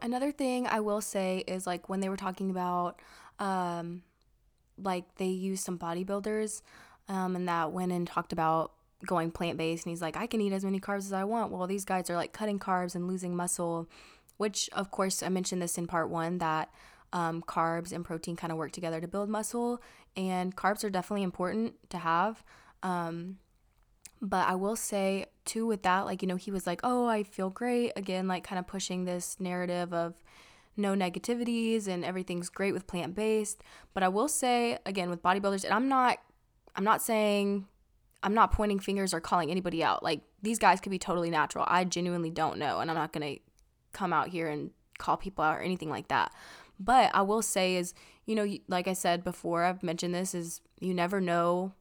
Another 0.02 0.32
thing 0.32 0.66
I 0.66 0.80
will 0.80 1.00
say 1.00 1.44
is 1.46 1.66
like 1.66 1.88
when 1.88 2.00
they 2.00 2.08
were 2.08 2.16
talking 2.16 2.50
about, 2.50 3.00
um, 3.38 4.02
like 4.76 5.04
they 5.16 5.26
used 5.26 5.64
some 5.64 5.78
bodybuilders, 5.78 6.62
um, 7.08 7.36
and 7.36 7.48
that 7.48 7.72
went 7.72 7.92
and 7.92 8.06
talked 8.06 8.32
about 8.32 8.72
going 9.06 9.30
plant 9.30 9.56
based, 9.56 9.86
and 9.86 9.90
he's 9.90 10.02
like, 10.02 10.16
I 10.16 10.26
can 10.26 10.40
eat 10.40 10.52
as 10.52 10.64
many 10.64 10.80
carbs 10.80 11.06
as 11.06 11.12
I 11.12 11.24
want. 11.24 11.52
Well, 11.52 11.66
these 11.66 11.84
guys 11.84 12.10
are 12.10 12.16
like 12.16 12.32
cutting 12.32 12.58
carbs 12.58 12.94
and 12.94 13.06
losing 13.06 13.36
muscle, 13.36 13.88
which 14.36 14.68
of 14.72 14.90
course 14.90 15.22
I 15.22 15.28
mentioned 15.28 15.62
this 15.62 15.78
in 15.78 15.86
part 15.86 16.10
one 16.10 16.38
that 16.38 16.70
um, 17.12 17.42
carbs 17.42 17.92
and 17.92 18.04
protein 18.04 18.36
kind 18.36 18.50
of 18.50 18.58
work 18.58 18.72
together 18.72 19.00
to 19.00 19.08
build 19.08 19.28
muscle, 19.28 19.80
and 20.16 20.56
carbs 20.56 20.82
are 20.82 20.90
definitely 20.90 21.22
important 21.22 21.74
to 21.90 21.98
have. 21.98 22.42
Um, 22.82 23.38
but 24.22 24.48
I 24.48 24.54
will 24.54 24.76
say, 24.76 25.26
too, 25.50 25.66
with 25.66 25.82
that, 25.82 26.06
like, 26.06 26.22
you 26.22 26.28
know, 26.28 26.36
he 26.36 26.50
was 26.50 26.66
like, 26.66 26.80
oh, 26.84 27.06
I 27.06 27.24
feel 27.24 27.50
great. 27.50 27.92
Again, 27.96 28.28
like, 28.28 28.44
kind 28.44 28.58
of 28.58 28.66
pushing 28.66 29.04
this 29.04 29.36
narrative 29.40 29.92
of 29.92 30.14
no 30.76 30.94
negativities 30.94 31.88
and 31.88 32.04
everything's 32.04 32.48
great 32.48 32.72
with 32.72 32.86
plant 32.86 33.14
based. 33.14 33.62
But 33.92 34.02
I 34.02 34.08
will 34.08 34.28
say, 34.28 34.78
again, 34.86 35.10
with 35.10 35.22
bodybuilders, 35.22 35.64
and 35.64 35.74
I'm 35.74 35.88
not, 35.88 36.18
I'm 36.76 36.84
not 36.84 37.02
saying, 37.02 37.66
I'm 38.22 38.34
not 38.34 38.52
pointing 38.52 38.78
fingers 38.78 39.12
or 39.12 39.20
calling 39.20 39.50
anybody 39.50 39.82
out. 39.82 40.02
Like, 40.02 40.20
these 40.40 40.58
guys 40.58 40.80
could 40.80 40.90
be 40.90 40.98
totally 40.98 41.30
natural. 41.30 41.64
I 41.66 41.84
genuinely 41.84 42.30
don't 42.30 42.58
know. 42.58 42.78
And 42.78 42.90
I'm 42.90 42.96
not 42.96 43.12
going 43.12 43.34
to 43.34 43.42
come 43.92 44.12
out 44.12 44.28
here 44.28 44.48
and 44.48 44.70
call 44.98 45.16
people 45.16 45.42
out 45.42 45.56
or 45.56 45.62
anything 45.62 45.90
like 45.90 46.08
that. 46.08 46.32
But 46.78 47.10
I 47.12 47.22
will 47.22 47.42
say, 47.42 47.76
is, 47.76 47.92
you 48.24 48.34
know, 48.34 48.46
like 48.68 48.86
I 48.86 48.92
said 48.92 49.24
before, 49.24 49.64
I've 49.64 49.82
mentioned 49.82 50.14
this, 50.14 50.34
is 50.34 50.60
you 50.78 50.94
never 50.94 51.20
know 51.20 51.74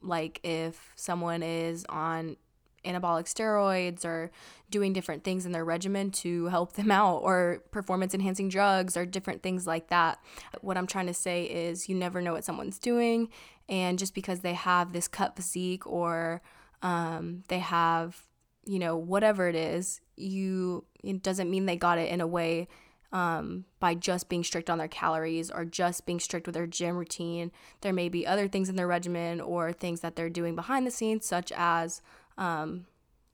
like 0.00 0.40
if 0.42 0.90
someone 0.96 1.42
is 1.42 1.84
on 1.88 2.36
anabolic 2.84 3.24
steroids 3.24 4.04
or 4.04 4.30
doing 4.70 4.92
different 4.92 5.24
things 5.24 5.46
in 5.46 5.52
their 5.52 5.64
regimen 5.64 6.10
to 6.10 6.46
help 6.46 6.72
them 6.72 6.90
out 6.90 7.18
or 7.18 7.62
performance 7.70 8.14
enhancing 8.14 8.48
drugs 8.48 8.96
or 8.96 9.06
different 9.06 9.42
things 9.42 9.66
like 9.66 9.88
that. 9.88 10.18
What 10.60 10.76
I'm 10.76 10.86
trying 10.86 11.06
to 11.06 11.14
say 11.14 11.44
is 11.44 11.88
you 11.88 11.94
never 11.94 12.20
know 12.20 12.32
what 12.32 12.44
someone's 12.44 12.78
doing 12.78 13.28
and 13.68 13.98
just 13.98 14.14
because 14.14 14.40
they 14.40 14.54
have 14.54 14.92
this 14.92 15.08
cut 15.08 15.36
physique 15.36 15.86
or 15.86 16.42
um, 16.82 17.44
they 17.48 17.60
have 17.60 18.26
you 18.64 18.78
know 18.78 18.96
whatever 18.96 19.48
it 19.48 19.56
is 19.56 20.00
you 20.16 20.84
it 21.02 21.20
doesn't 21.22 21.50
mean 21.50 21.66
they 21.66 21.76
got 21.76 21.98
it 21.98 22.10
in 22.12 22.20
a 22.20 22.26
way 22.26 22.68
um, 23.12 23.66
by 23.78 23.94
just 23.94 24.28
being 24.28 24.42
strict 24.42 24.70
on 24.70 24.78
their 24.78 24.88
calories 24.88 25.50
or 25.50 25.64
just 25.64 26.06
being 26.06 26.18
strict 26.18 26.46
with 26.46 26.54
their 26.54 26.66
gym 26.66 26.96
routine. 26.96 27.52
There 27.82 27.92
may 27.92 28.08
be 28.08 28.26
other 28.26 28.48
things 28.48 28.68
in 28.68 28.76
their 28.76 28.86
regimen 28.86 29.40
or 29.40 29.72
things 29.72 30.00
that 30.00 30.16
they're 30.16 30.30
doing 30.30 30.56
behind 30.56 30.86
the 30.86 30.90
scenes, 30.90 31.26
such 31.26 31.52
as 31.54 32.00
um, 32.42 32.86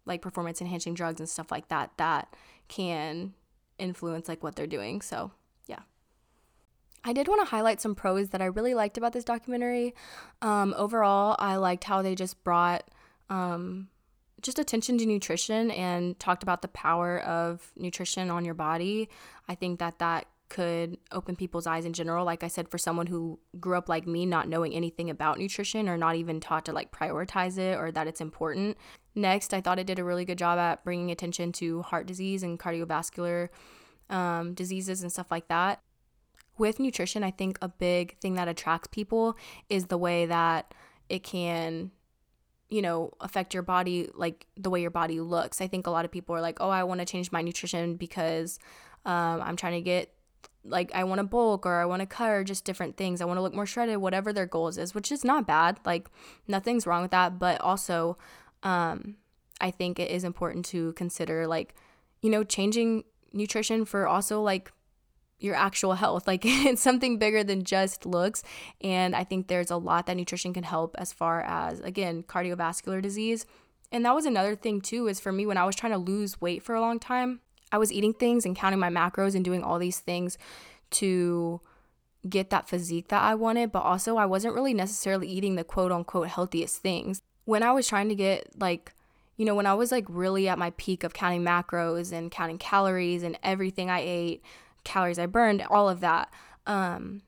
like 0.05 0.21
performance 0.21 0.61
enhancing 0.61 0.95
drugs 0.95 1.21
and 1.21 1.29
stuff 1.29 1.51
like 1.51 1.69
that, 1.69 1.91
that 1.97 2.37
can 2.69 3.33
influence 3.79 4.29
like 4.29 4.43
what 4.43 4.55
they're 4.55 4.67
doing. 4.67 5.01
So, 5.01 5.33
yeah. 5.67 5.81
I 7.05 7.15
did 7.15 7.27
want 7.27 7.41
to 7.41 7.47
highlight 7.47 7.81
some 7.81 7.95
pros 7.95 8.29
that 8.31 8.43
I 8.43 8.47
really 8.47 8.75
liked 8.75 8.99
about 8.99 9.15
this 9.15 9.25
documentary. 9.25 9.95
Um, 10.43 10.75
overall, 10.77 11.37
I 11.39 11.57
liked 11.57 11.85
how 11.85 12.03
they 12.03 12.15
just 12.15 12.43
brought 12.45 12.85
um, 13.31 13.89
just 14.43 14.59
attention 14.59 14.99
to 14.99 15.07
nutrition 15.07 15.71
and 15.71 16.19
talked 16.19 16.43
about 16.43 16.61
the 16.61 16.69
power 16.69 17.19
of 17.21 17.73
nutrition 17.77 18.31
on 18.31 18.45
your 18.45 18.55
body. 18.55 19.09
I 19.49 19.55
think 19.55 19.79
that 19.79 19.99
that 20.01 20.27
could 20.49 20.99
open 21.13 21.37
people's 21.37 21.67
eyes 21.67 21.85
in 21.85 21.93
general. 21.93 22.25
Like 22.25 22.43
I 22.43 22.49
said, 22.49 22.69
for 22.69 22.79
someone 22.79 23.07
who 23.07 23.39
grew 23.61 23.77
up 23.77 23.89
like 23.89 24.07
me, 24.07 24.27
not 24.27 24.49
knowing 24.49 24.73
anything 24.75 25.11
about 25.11 25.39
nutrition 25.39 25.89
or 25.89 25.97
not 25.97 26.17
even 26.17 26.41
taught 26.41 26.65
to 26.67 26.73
like 26.73 26.91
prioritize 26.91 27.59
it 27.59 27.79
or 27.79 27.91
that 27.93 28.07
it's 28.07 28.21
important. 28.21 28.77
Next, 29.15 29.53
I 29.53 29.61
thought 29.61 29.79
it 29.79 29.87
did 29.87 29.99
a 29.99 30.05
really 30.05 30.25
good 30.25 30.39
job 30.39 30.59
at 30.59 30.85
bringing 30.85 31.11
attention 31.11 31.53
to 31.53 31.83
heart 31.83 32.07
disease 32.07 32.43
and 32.43 32.59
cardiovascular 32.59 33.49
um, 34.11 34.55
diseases 34.55 35.03
and 35.03 35.13
stuff 35.13 35.31
like 35.31 35.49
that. 35.49 35.83
With 36.57 36.81
nutrition, 36.81 37.23
I 37.23 37.31
think 37.31 37.59
a 37.63 37.69
big 37.69 38.19
thing 38.19 38.35
that 38.35 38.49
attracts 38.49 38.89
people 38.91 39.37
is 39.69 39.87
the 39.87 39.99
way 39.99 40.27
that 40.27 40.75
it 41.09 41.23
can 41.23 41.93
you 42.71 42.83
know, 42.83 43.11
affect 43.21 43.55
your 43.55 43.63
body 43.63 44.11
like 44.15 44.47
the 44.57 44.69
way 44.69 44.81
your 44.81 44.91
body 44.91 45.21
looks. 45.21 45.61
I 45.61 45.69
think 45.69 45.87
a 45.87 45.91
lot 45.91 46.05
of 46.05 46.11
people 46.11 46.35
are 46.35 46.41
like, 46.41 46.59
oh, 46.61 46.69
I 46.69 46.85
want 46.85 47.01
to 47.01 47.07
change 47.07 47.33
my 47.33 47.41
nutrition 47.41 47.97
because 47.97 48.59
um, 49.07 49.41
I'm 49.41 49.57
trying 49.57 49.73
to 49.75 49.81
get 49.81 50.13
like 50.65 50.91
I 50.95 51.05
want 51.05 51.19
to 51.19 51.25
bulk 51.25 51.67
or 51.67 51.81
I 51.81 51.87
want 51.87 52.01
to 52.01 52.07
cut 52.07 52.31
or 52.31 52.45
just 52.45 52.65
different 52.65 52.97
things. 52.97 53.21
I 53.21 53.25
want 53.25 53.39
to 53.39 53.43
look 53.43 53.55
more 53.55 53.67
shredded, 53.67 53.99
whatever 53.99 54.33
their 54.33 54.47
goals 54.47 54.79
is, 54.79 54.95
which 54.95 55.11
is 55.11 55.25
not 55.25 55.47
bad. 55.47 55.81
Like 55.85 56.09
nothing's 56.47 56.87
wrong 56.87 57.03
with 57.03 57.11
that, 57.13 57.39
but 57.39 57.61
also 57.61 58.19
um, 58.63 59.17
I 59.61 59.71
think 59.71 59.99
it 59.99 60.11
is 60.11 60.25
important 60.25 60.65
to 60.67 60.93
consider 60.93 61.47
like, 61.47 61.75
you 62.23 62.31
know, 62.31 62.45
changing 62.45 63.05
nutrition 63.33 63.85
for 63.85 64.07
also 64.07 64.43
like 64.43 64.73
your 65.39 65.55
actual 65.55 65.95
health. 65.95 66.27
Like 66.27 66.43
it's 66.45 66.83
something 66.83 67.19
bigger 67.19 67.43
than 67.43 67.65
just 67.65 68.05
looks. 68.05 68.43
And 68.81 69.15
I 69.15 69.25
think 69.25 69.49
there's 69.49 69.71
a 69.71 69.77
lot 69.77 70.07
that 70.07 70.17
nutrition 70.17 70.53
can 70.53 70.65
help 70.65 70.95
as 70.99 71.13
far 71.13 71.41
as, 71.43 71.81
again, 71.81 72.23
cardiovascular 72.23 73.01
disease. 73.01 73.47
And 73.91 74.05
that 74.05 74.15
was 74.15 74.27
another 74.27 74.55
thing 74.55 74.81
too, 74.81 75.07
is 75.07 75.21
for 75.21 75.33
me 75.33 75.47
when 75.47 75.57
I 75.57 75.65
was 75.65 75.75
trying 75.75 75.93
to 75.93 75.99
lose 75.99 76.41
weight 76.41 76.63
for 76.63 76.75
a 76.75 76.81
long 76.81 76.99
time, 76.99 77.41
I 77.71 77.79
was 77.79 77.93
eating 77.93 78.15
things 78.15 78.45
and 78.47 78.57
counting 78.57 78.81
my 78.81 78.91
macros 78.91 79.35
and 79.35 79.45
doing 79.45 79.63
all 79.63 79.79
these 79.79 79.99
things 79.99 80.39
to 80.93 81.61
get 82.29 82.51
that 82.51 82.69
physique 82.69 83.09
that 83.09 83.23
I 83.23 83.35
wanted, 83.35 83.73
but 83.73 83.83
also 83.83 84.17
I 84.17 84.27
wasn't 84.27 84.55
really 84.55 84.75
necessarily 84.75 85.29
eating 85.29 85.55
the 85.55 85.65
quote 85.65 85.93
unquote 85.93 86.29
healthiest 86.29 86.79
things. 86.79 87.23
when 87.49 87.63
I 87.63 87.73
was 87.73 87.89
trying 87.89 88.11
to 88.11 88.15
get 88.15 88.61
like, 88.61 88.93
you 89.39 89.47
know, 89.47 89.55
when 89.55 89.65
I 89.65 89.73
was 89.73 89.91
like 89.91 90.05
really 90.07 90.49
at 90.49 90.59
my 90.59 90.71
peak 90.77 91.03
of 91.03 91.15
counting 91.15 91.43
macros 91.43 92.13
and 92.13 92.31
counting 92.31 92.59
calories 92.59 93.23
and 93.23 93.39
everything 93.43 93.89
I 93.89 94.01
ate, 94.01 94.43
calories 94.85 95.19
I 95.19 95.25
burned, 95.25 95.63
all 95.71 95.89
of 95.89 96.01
that. 96.01 96.31
Um, 96.67 97.23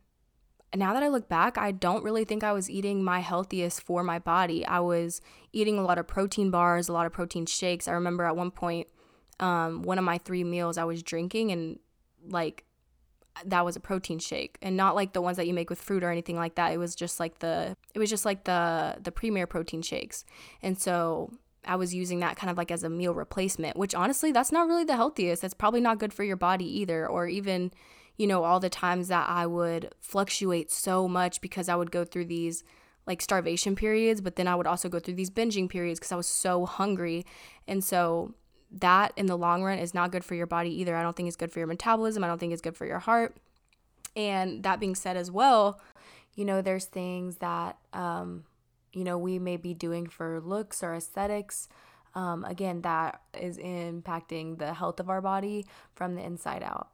now 0.75 0.93
that 0.93 1.03
I 1.03 1.09
look 1.09 1.27
back, 1.27 1.57
I 1.57 1.73
don't 1.73 2.05
really 2.05 2.25
think 2.25 2.45
I 2.45 2.53
was 2.53 2.69
eating 2.69 3.03
my 3.03 3.21
healthiest 3.21 3.81
for 3.81 4.05
my 4.05 4.19
body. 4.19 4.67
I 4.67 4.81
was 4.81 5.23
eating 5.55 5.79
a 5.79 5.83
lot 5.83 5.97
of 5.97 6.07
protein 6.07 6.51
bars, 6.51 6.91
a 6.91 6.93
lot 6.93 7.07
of 7.07 7.15
protein 7.15 7.47
shakes. 7.47 7.89
I 7.89 7.93
remember 7.93 8.25
at 8.25 8.37
one 8.37 8.51
point, 8.51 8.89
um, 9.41 9.83
one 9.83 9.99
of 9.99 10.05
my 10.05 10.19
three 10.19 10.45
meals 10.45 10.79
I 10.79 10.85
was 10.85 11.03
drinking 11.03 11.51
and 11.51 11.79
like 12.29 12.65
that 13.45 13.65
was 13.65 13.77
a 13.77 13.81
protein 13.81 14.19
shake 14.19 14.59
and 14.61 14.77
not 14.77 14.95
like 14.95 15.13
the 15.13 15.23
ones 15.23 15.37
that 15.37 15.47
you 15.47 15.55
make 15.55 15.71
with 15.71 15.81
fruit 15.81 16.03
or 16.03 16.11
anything 16.11 16.37
like 16.37 16.57
that. 16.57 16.73
It 16.73 16.79
was 16.79 16.95
just 16.95 17.19
like 17.19 17.39
the 17.39 17.77
it 17.95 17.99
was 17.99 18.11
just 18.11 18.25
like 18.25 18.45
the 18.45 18.97
the 19.01 19.13
premier 19.13 19.47
protein 19.47 19.83
shakes. 19.83 20.25
And 20.63 20.79
so 20.79 21.33
I 21.65 21.77
was 21.77 21.95
using 21.95 22.21
that 22.21 22.37
kind 22.37 22.51
of 22.51 22.57
like 22.57 22.71
as 22.71 22.85
a 22.85 22.91
meal 22.91 23.15
replacement, 23.15 23.77
which 23.77 23.95
honestly 23.95 24.33
that's 24.33 24.53
not 24.53 24.69
really 24.69 24.85
the 24.85 24.97
healthiest. 24.97 25.43
That's 25.43 25.55
probably 25.55 25.81
not 25.81 25.99
good 25.99 26.13
for 26.13 26.25
your 26.25 26.37
body 26.37 26.67
either 26.81 27.07
or 27.07 27.27
even 27.27 27.73
you 28.17 28.27
know, 28.27 28.45
all 28.45 28.61
the 28.61 28.69
times 28.69 29.09
that 29.09 29.31
I 29.31 29.47
would 29.47 29.95
fluctuate 29.99 30.71
so 30.71 31.09
much 31.09 31.41
because 31.41 31.71
I 31.71 31.77
would 31.77 31.91
go 31.91 32.05
through 32.05 32.27
these 32.27 32.63
like 33.07 33.23
starvation 33.23 33.75
periods, 33.75 34.21
but 34.21 34.37
then 34.37 34.47
I 34.47 34.55
would 34.55 34.67
also 34.67 34.91
go 34.91 34.99
through 34.99 35.15
these 35.15 35.31
binging 35.31 35.71
periods 35.71 35.99
because 35.99 36.13
I 36.13 36.17
was 36.17 36.27
so 36.27 36.67
hungry. 36.67 37.25
And 37.67 37.83
so 37.83 38.35
that 38.73 39.13
in 39.17 39.27
the 39.27 39.37
long 39.37 39.63
run 39.63 39.79
is 39.79 39.95
not 39.95 40.13
good 40.13 40.25
for 40.25 40.35
your 40.35 40.47
body 40.47 40.71
either. 40.81 40.97
I 40.97 41.03
don't 41.03 41.17
think 41.17 41.27
it's 41.27 41.37
good 41.37 41.53
for 41.53 41.59
your 41.59 41.69
metabolism. 41.69 42.23
I 42.23 42.29
don't 42.29 42.39
think 42.39 42.53
it's 42.53 42.63
good 42.63 42.77
for 42.77 42.87
your 42.87 43.01
heart. 43.01 43.37
And 44.17 44.63
that 44.63 44.81
being 44.81 44.95
said, 44.95 45.17
as 45.17 45.31
well, 45.31 45.81
you 46.35 46.45
know, 46.45 46.63
there's 46.63 46.85
things 46.85 47.37
that, 47.37 47.79
um, 47.93 48.45
you 48.93 49.05
know, 49.05 49.19
we 49.19 49.39
may 49.39 49.57
be 49.57 49.75
doing 49.75 50.07
for 50.07 50.41
looks 50.41 50.83
or 50.83 50.95
aesthetics. 50.95 51.69
Um, 52.15 52.45
again, 52.45 52.83
that 52.83 53.21
is 53.39 53.57
impacting 53.59 54.59
the 54.59 54.75
health 54.75 54.99
of 55.01 55.09
our 55.09 55.21
body 55.21 55.67
from 55.95 56.15
the 56.15 56.23
inside 56.23 56.63
out. 56.63 56.89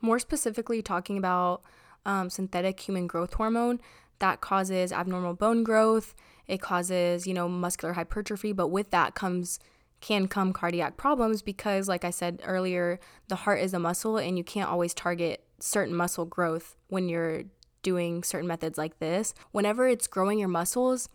More 0.00 0.18
specifically, 0.20 0.80
talking 0.80 1.18
about 1.18 1.62
um, 2.06 2.30
synthetic 2.30 2.78
human 2.78 3.08
growth 3.08 3.34
hormone 3.34 3.80
that 4.20 4.40
causes 4.40 4.92
abnormal 4.92 5.34
bone 5.34 5.64
growth. 5.64 6.14
It 6.46 6.60
causes, 6.60 7.26
you 7.26 7.34
know, 7.34 7.48
muscular 7.48 7.94
hypertrophy, 7.94 8.52
but 8.52 8.68
with 8.68 8.90
that 8.90 9.14
comes 9.14 9.58
can 10.00 10.28
come 10.28 10.52
cardiac 10.52 10.96
problems 10.96 11.42
because 11.42 11.88
like 11.88 12.04
I 12.04 12.10
said 12.10 12.40
earlier, 12.44 13.00
the 13.28 13.36
heart 13.36 13.60
is 13.60 13.74
a 13.74 13.78
muscle 13.78 14.16
and 14.16 14.38
you 14.38 14.44
can't 14.44 14.70
always 14.70 14.94
target 14.94 15.44
certain 15.60 15.94
muscle 15.94 16.24
growth 16.24 16.76
when 16.88 17.08
you're 17.08 17.44
doing 17.82 18.22
certain 18.22 18.46
methods 18.46 18.78
like 18.78 18.98
this. 18.98 19.34
Whenever 19.50 19.88
it's 19.88 20.06
growing 20.06 20.38
your 20.38 20.48
muscles, 20.48 21.08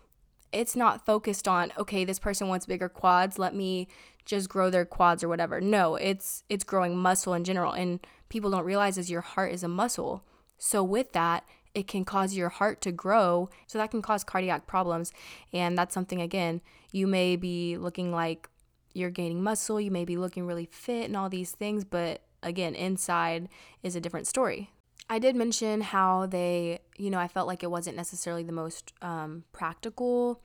it's 0.52 0.76
not 0.76 1.06
focused 1.06 1.48
on 1.48 1.72
okay, 1.78 2.06
this 2.06 2.20
person 2.20 2.48
wants 2.48 2.66
bigger 2.66 2.90
quads, 2.90 3.40
let 3.40 3.56
me 3.56 3.88
just 4.26 4.50
grow 4.50 4.70
their 4.70 4.86
quads 4.86 5.24
or 5.24 5.30
whatever. 5.30 5.62
No, 5.62 5.96
it's 5.96 6.44
it's 6.50 6.64
growing 6.64 6.98
muscle 6.98 7.34
in 7.34 7.44
general 7.44 7.74
and 7.74 8.06
people 8.30 8.52
don't 8.52 8.66
realize 8.66 8.98
is 8.98 9.12
your 9.12 9.22
heart 9.22 9.54
is 9.54 9.64
a 9.64 9.68
muscle. 9.68 10.24
So 10.58 10.84
with 10.84 11.12
that, 11.14 11.46
it 11.74 11.88
can 11.88 12.06
cause 12.06 12.36
your 12.36 12.50
heart 12.50 12.82
to 12.82 12.92
grow. 12.92 13.50
So 13.68 13.78
that 13.78 13.92
can 13.92 14.02
cause 14.02 14.24
cardiac 14.24 14.68
problems. 14.68 15.12
And 15.52 15.78
that's 15.78 15.94
something 15.94 16.22
again, 16.22 16.62
you 16.92 17.08
may 17.08 17.36
be 17.36 17.78
looking 17.78 18.12
like 18.12 18.50
you're 18.94 19.10
gaining 19.10 19.44
muscle, 19.44 19.80
you 19.82 19.92
may 19.92 20.06
be 20.06 20.18
looking 20.18 20.46
really 20.46 20.68
fit 20.72 21.06
and 21.06 21.18
all 21.18 21.30
these 21.30 21.52
things, 21.52 21.84
but 21.84 22.22
again, 22.42 22.76
inside 22.76 23.50
is 23.82 23.96
a 23.96 24.02
different 24.02 24.28
story. 24.28 24.70
I 25.10 25.20
did 25.20 25.36
mention 25.36 25.82
how 25.82 26.26
they, 26.28 26.80
you 26.98 27.10
know, 27.10 27.20
I 27.20 27.28
felt 27.28 27.48
like 27.48 27.64
it 27.64 27.72
wasn't 27.72 27.98
necessarily 27.98 28.44
the 28.44 28.54
most 28.54 28.94
um, 29.02 29.44
practical 29.52 30.42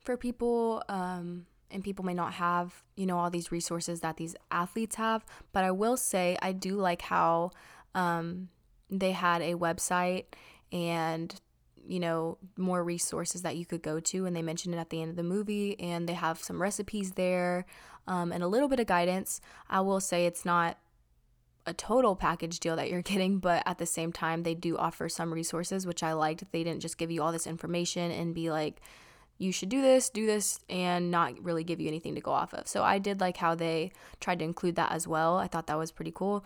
for 0.00 0.16
people. 0.16 0.82
Um, 0.88 1.46
and 1.70 1.82
people 1.82 2.04
may 2.04 2.14
not 2.14 2.34
have, 2.34 2.84
you 2.96 3.04
know, 3.04 3.18
all 3.18 3.30
these 3.30 3.50
resources 3.50 4.00
that 4.00 4.16
these 4.16 4.36
athletes 4.50 4.94
have. 4.96 5.24
But 5.52 5.64
I 5.64 5.72
will 5.72 5.96
say, 5.96 6.36
I 6.40 6.52
do 6.52 6.76
like 6.76 7.02
how 7.02 7.50
um, 7.94 8.48
they 8.90 9.12
had 9.12 9.42
a 9.42 9.54
website 9.54 10.26
and, 10.72 11.34
you 11.86 12.00
know, 12.00 12.38
more 12.56 12.82
resources 12.82 13.42
that 13.42 13.56
you 13.56 13.66
could 13.66 13.82
go 13.82 14.00
to. 14.00 14.26
And 14.26 14.34
they 14.34 14.42
mentioned 14.42 14.74
it 14.74 14.78
at 14.78 14.90
the 14.90 15.00
end 15.00 15.10
of 15.10 15.16
the 15.16 15.22
movie. 15.22 15.78
And 15.80 16.08
they 16.08 16.14
have 16.14 16.42
some 16.42 16.60
recipes 16.60 17.12
there 17.12 17.66
um, 18.06 18.32
and 18.32 18.42
a 18.42 18.48
little 18.48 18.68
bit 18.68 18.80
of 18.80 18.86
guidance. 18.86 19.40
I 19.68 19.80
will 19.80 20.00
say 20.00 20.26
it's 20.26 20.44
not 20.44 20.78
a 21.66 21.72
total 21.72 22.14
package 22.14 22.60
deal 22.60 22.76
that 22.76 22.90
you're 22.90 23.02
getting, 23.14 23.38
but 23.38 23.62
at 23.66 23.78
the 23.78 23.86
same 23.86 24.12
time, 24.12 24.42
they 24.42 24.54
do 24.54 24.76
offer 24.76 25.08
some 25.08 25.32
resources, 25.32 25.86
which 25.86 26.02
I 26.02 26.12
liked. 26.12 26.44
They 26.52 26.64
didn't 26.64 26.80
just 26.80 26.98
give 26.98 27.10
you 27.10 27.22
all 27.22 27.32
this 27.32 27.46
information 27.46 28.10
and 28.10 28.34
be 28.34 28.50
like, 28.50 28.80
you 29.36 29.50
should 29.50 29.68
do 29.68 29.82
this, 29.82 30.10
do 30.10 30.26
this, 30.26 30.60
and 30.70 31.10
not 31.10 31.42
really 31.42 31.64
give 31.64 31.80
you 31.80 31.88
anything 31.88 32.14
to 32.14 32.20
go 32.20 32.30
off 32.30 32.54
of. 32.54 32.68
So 32.68 32.84
I 32.84 32.98
did 32.98 33.20
like 33.20 33.36
how 33.36 33.54
they 33.54 33.90
tried 34.20 34.38
to 34.38 34.44
include 34.44 34.76
that 34.76 34.92
as 34.92 35.08
well. 35.08 35.38
I 35.38 35.48
thought 35.48 35.66
that 35.66 35.78
was 35.78 35.90
pretty 35.90 36.12
cool. 36.14 36.44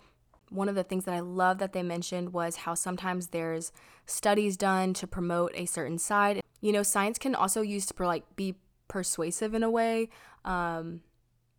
One 0.48 0.70
of 0.70 0.74
the 0.74 0.85
things 0.85 1.05
that 1.05 1.14
I 1.14 1.20
love 1.20 1.59
that 1.59 1.74
they 1.74 1.83
mentioned 1.83 2.33
was 2.33 2.57
how 2.57 2.72
sometimes 2.72 3.29
there's 3.29 3.72
studies 4.08 4.56
done 4.56 4.94
to 4.94 5.06
promote 5.06 5.52
a 5.54 5.66
certain 5.66 5.98
side. 5.98 6.40
You 6.60 6.72
know, 6.72 6.82
science 6.82 7.18
can 7.18 7.34
also 7.34 7.62
use 7.62 7.86
to 7.86 8.04
like 8.04 8.24
be 8.36 8.56
persuasive 8.88 9.54
in 9.54 9.62
a 9.62 9.70
way. 9.70 10.08
Um, 10.44 11.02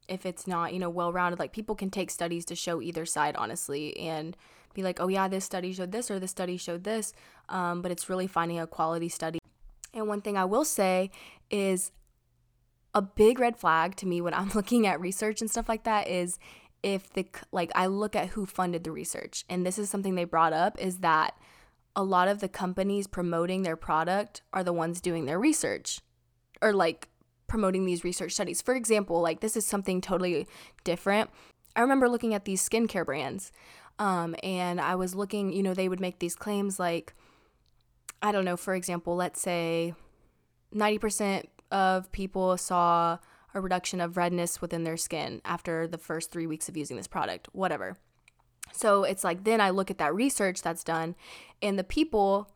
if 0.07 0.25
it's 0.25 0.47
not, 0.47 0.73
you 0.73 0.79
know, 0.79 0.89
well 0.89 1.13
rounded, 1.13 1.39
like 1.39 1.53
people 1.53 1.75
can 1.75 1.89
take 1.89 2.09
studies 2.09 2.43
to 2.45 2.55
show 2.55 2.81
either 2.81 3.05
side, 3.05 3.35
honestly, 3.35 3.95
and 3.97 4.35
be 4.73 4.83
like, 4.83 4.99
oh 4.99 5.07
yeah, 5.07 5.27
this 5.27 5.45
study 5.45 5.71
showed 5.71 5.91
this 5.91 6.09
or 6.09 6.19
this 6.19 6.31
study 6.31 6.57
showed 6.57 6.83
this. 6.83 7.13
Um, 7.47 7.81
but 7.81 7.91
it's 7.91 8.09
really 8.09 8.27
finding 8.27 8.59
a 8.59 8.67
quality 8.67 9.09
study 9.09 9.39
and 9.93 10.07
one 10.07 10.21
thing 10.21 10.37
I 10.37 10.45
will 10.45 10.65
say 10.65 11.11
is 11.49 11.91
a 12.93 13.01
big 13.01 13.39
red 13.39 13.57
flag 13.57 13.95
to 13.97 14.05
me 14.05 14.21
when 14.21 14.33
I'm 14.33 14.49
looking 14.55 14.87
at 14.87 14.99
research 14.99 15.41
and 15.41 15.49
stuff 15.49 15.69
like 15.69 15.83
that 15.83 16.07
is 16.07 16.39
if 16.81 17.11
the 17.13 17.27
like 17.51 17.71
I 17.75 17.87
look 17.87 18.15
at 18.15 18.29
who 18.29 18.45
funded 18.45 18.83
the 18.83 18.91
research. 18.91 19.45
And 19.49 19.65
this 19.65 19.77
is 19.77 19.89
something 19.89 20.15
they 20.15 20.23
brought 20.23 20.53
up 20.53 20.79
is 20.79 20.99
that 20.99 21.35
a 21.99 22.03
lot 22.03 22.29
of 22.29 22.39
the 22.39 22.47
companies 22.47 23.07
promoting 23.07 23.63
their 23.63 23.75
product 23.75 24.41
are 24.53 24.63
the 24.63 24.71
ones 24.71 25.01
doing 25.01 25.25
their 25.25 25.37
research 25.37 25.99
or 26.61 26.71
like 26.71 27.09
promoting 27.47 27.85
these 27.85 28.05
research 28.05 28.31
studies. 28.31 28.61
For 28.61 28.73
example, 28.73 29.19
like 29.19 29.41
this 29.41 29.57
is 29.57 29.65
something 29.65 29.99
totally 29.99 30.47
different. 30.85 31.29
I 31.75 31.81
remember 31.81 32.07
looking 32.07 32.33
at 32.33 32.45
these 32.45 32.67
skincare 32.67 33.05
brands 33.05 33.51
um, 33.99 34.33
and 34.43 34.79
I 34.79 34.95
was 34.95 35.13
looking, 35.13 35.51
you 35.51 35.61
know, 35.61 35.73
they 35.73 35.89
would 35.89 35.99
make 35.99 36.19
these 36.19 36.35
claims 36.35 36.79
like 36.79 37.13
I 38.21 38.31
don't 38.31 38.45
know, 38.45 38.57
for 38.57 38.75
example, 38.75 39.17
let's 39.17 39.41
say 39.41 39.93
90% 40.73 41.47
of 41.69 42.09
people 42.13 42.57
saw 42.57 43.17
a 43.53 43.59
reduction 43.59 43.99
of 43.99 44.15
redness 44.15 44.61
within 44.61 44.85
their 44.85 44.97
skin 44.97 45.41
after 45.43 45.85
the 45.85 45.97
first 45.97 46.31
three 46.31 46.47
weeks 46.47 46.69
of 46.69 46.77
using 46.77 46.95
this 46.95 47.07
product, 47.07 47.49
whatever. 47.51 47.97
So 48.71 49.03
it's 49.03 49.23
like, 49.23 49.43
then 49.43 49.61
I 49.61 49.69
look 49.69 49.91
at 49.91 49.97
that 49.97 50.13
research 50.13 50.61
that's 50.61 50.83
done, 50.83 51.15
and 51.61 51.77
the 51.77 51.83
people 51.83 52.51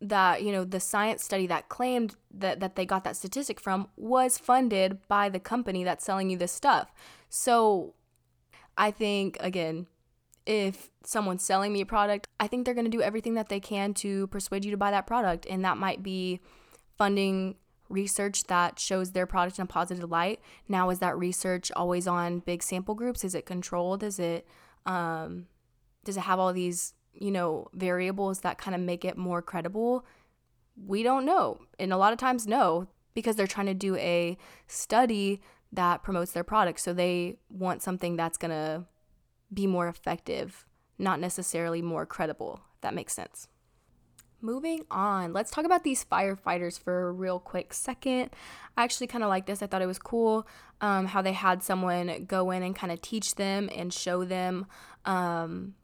that, 0.00 0.42
you 0.42 0.52
know, 0.52 0.62
the 0.62 0.78
science 0.78 1.24
study 1.24 1.46
that 1.46 1.70
claimed 1.70 2.16
that, 2.30 2.60
that 2.60 2.76
they 2.76 2.84
got 2.84 3.02
that 3.04 3.16
statistic 3.16 3.58
from 3.58 3.88
was 3.96 4.36
funded 4.36 4.98
by 5.08 5.28
the 5.30 5.40
company 5.40 5.84
that's 5.84 6.04
selling 6.04 6.28
you 6.28 6.36
this 6.36 6.52
stuff. 6.52 6.92
So 7.30 7.94
I 8.76 8.90
think, 8.90 9.38
again, 9.40 9.86
if 10.44 10.90
someone's 11.02 11.42
selling 11.42 11.72
me 11.72 11.80
a 11.80 11.86
product, 11.86 12.28
I 12.38 12.46
think 12.46 12.64
they're 12.64 12.74
going 12.74 12.84
to 12.84 12.90
do 12.90 13.00
everything 13.00 13.34
that 13.34 13.48
they 13.48 13.58
can 13.58 13.94
to 13.94 14.26
persuade 14.26 14.66
you 14.66 14.70
to 14.70 14.76
buy 14.76 14.90
that 14.90 15.06
product. 15.06 15.46
And 15.48 15.64
that 15.64 15.78
might 15.78 16.02
be 16.02 16.40
funding 16.98 17.56
research 17.88 18.44
that 18.44 18.78
shows 18.78 19.12
their 19.12 19.26
product 19.26 19.58
in 19.58 19.62
a 19.62 19.66
positive 19.66 20.10
light. 20.10 20.40
Now, 20.68 20.90
is 20.90 20.98
that 20.98 21.16
research 21.16 21.72
always 21.74 22.06
on 22.06 22.40
big 22.40 22.62
sample 22.62 22.94
groups? 22.94 23.24
Is 23.24 23.34
it 23.34 23.46
controlled? 23.46 24.02
Is 24.02 24.18
it, 24.18 24.46
um, 24.86 25.46
does 26.04 26.16
it 26.16 26.20
have 26.20 26.38
all 26.38 26.52
these, 26.52 26.94
you 27.12 27.30
know, 27.30 27.68
variables 27.74 28.40
that 28.40 28.58
kind 28.58 28.74
of 28.74 28.80
make 28.80 29.04
it 29.04 29.16
more 29.16 29.42
credible? 29.42 30.06
We 30.76 31.02
don't 31.02 31.24
know. 31.24 31.60
And 31.78 31.92
a 31.92 31.96
lot 31.96 32.12
of 32.12 32.18
times, 32.18 32.46
no, 32.46 32.86
because 33.14 33.36
they're 33.36 33.46
trying 33.46 33.66
to 33.66 33.74
do 33.74 33.96
a 33.96 34.38
study 34.66 35.42
that 35.72 36.02
promotes 36.02 36.32
their 36.32 36.44
product. 36.44 36.80
So 36.80 36.92
they 36.92 37.38
want 37.50 37.82
something 37.82 38.16
that's 38.16 38.38
going 38.38 38.50
to 38.52 38.84
be 39.52 39.66
more 39.66 39.88
effective, 39.88 40.64
not 40.98 41.20
necessarily 41.20 41.82
more 41.82 42.06
credible, 42.06 42.60
if 42.74 42.80
that 42.82 42.94
makes 42.94 43.14
sense. 43.14 43.48
Moving 44.46 44.86
on, 44.92 45.32
let's 45.32 45.50
talk 45.50 45.64
about 45.64 45.82
these 45.82 46.04
firefighters 46.04 46.78
for 46.78 47.08
a 47.08 47.10
real 47.10 47.40
quick 47.40 47.74
second. 47.74 48.30
I 48.76 48.84
actually 48.84 49.08
kind 49.08 49.24
of 49.24 49.28
like 49.28 49.46
this. 49.46 49.60
I 49.60 49.66
thought 49.66 49.82
it 49.82 49.86
was 49.86 49.98
cool 49.98 50.46
um, 50.80 51.06
how 51.06 51.20
they 51.20 51.32
had 51.32 51.64
someone 51.64 52.26
go 52.28 52.52
in 52.52 52.62
and 52.62 52.76
kind 52.76 52.92
of 52.92 53.02
teach 53.02 53.34
them 53.34 53.68
and 53.74 53.92
show 53.92 54.24
them, 54.24 54.66
um, 55.04 55.74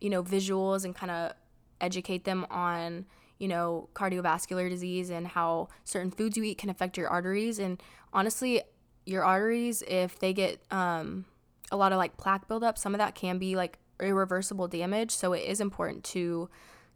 you 0.00 0.08
know, 0.08 0.22
visuals 0.22 0.86
and 0.86 0.94
kind 0.94 1.10
of 1.10 1.32
educate 1.78 2.24
them 2.24 2.46
on, 2.48 3.04
you 3.38 3.48
know, 3.48 3.90
cardiovascular 3.92 4.70
disease 4.70 5.10
and 5.10 5.26
how 5.28 5.68
certain 5.84 6.10
foods 6.10 6.38
you 6.38 6.42
eat 6.42 6.56
can 6.56 6.70
affect 6.70 6.96
your 6.96 7.08
arteries. 7.08 7.58
And 7.58 7.82
honestly, 8.14 8.62
your 9.04 9.24
arteries, 9.24 9.82
if 9.86 10.18
they 10.20 10.32
get 10.32 10.62
um, 10.70 11.26
a 11.70 11.76
lot 11.76 11.92
of 11.92 11.98
like 11.98 12.16
plaque 12.16 12.48
buildup. 12.48 12.78
Some 12.78 12.94
of 12.94 12.98
that 12.98 13.14
can 13.14 13.36
be 13.36 13.56
like 13.56 13.78
irreversible 14.00 14.68
damage. 14.68 15.10
So 15.10 15.34
it 15.34 15.44
is 15.44 15.60
important 15.60 16.02
to 16.04 16.48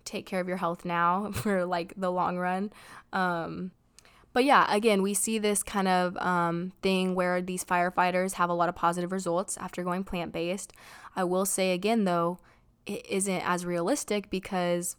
take 0.04 0.26
care 0.26 0.40
of 0.40 0.48
your 0.48 0.56
health 0.58 0.84
now 0.84 1.30
for 1.34 1.64
like 1.64 1.94
the 1.96 2.10
long 2.10 2.38
run. 2.38 2.72
Um, 3.12 3.72
but 4.32 4.44
yeah, 4.44 4.72
again, 4.72 5.02
we 5.02 5.14
see 5.14 5.38
this 5.38 5.62
kind 5.62 5.88
of 5.88 6.16
um, 6.18 6.72
thing 6.82 7.14
where 7.14 7.42
these 7.42 7.64
firefighters 7.64 8.34
have 8.34 8.48
a 8.48 8.54
lot 8.54 8.68
of 8.68 8.76
positive 8.76 9.10
results 9.10 9.56
after 9.58 9.82
going 9.82 10.04
plant 10.04 10.32
based. 10.32 10.72
I 11.16 11.24
will 11.24 11.44
say 11.44 11.72
again, 11.72 12.04
though, 12.04 12.38
it 12.86 13.04
isn't 13.08 13.42
as 13.48 13.66
realistic 13.66 14.30
because 14.30 14.96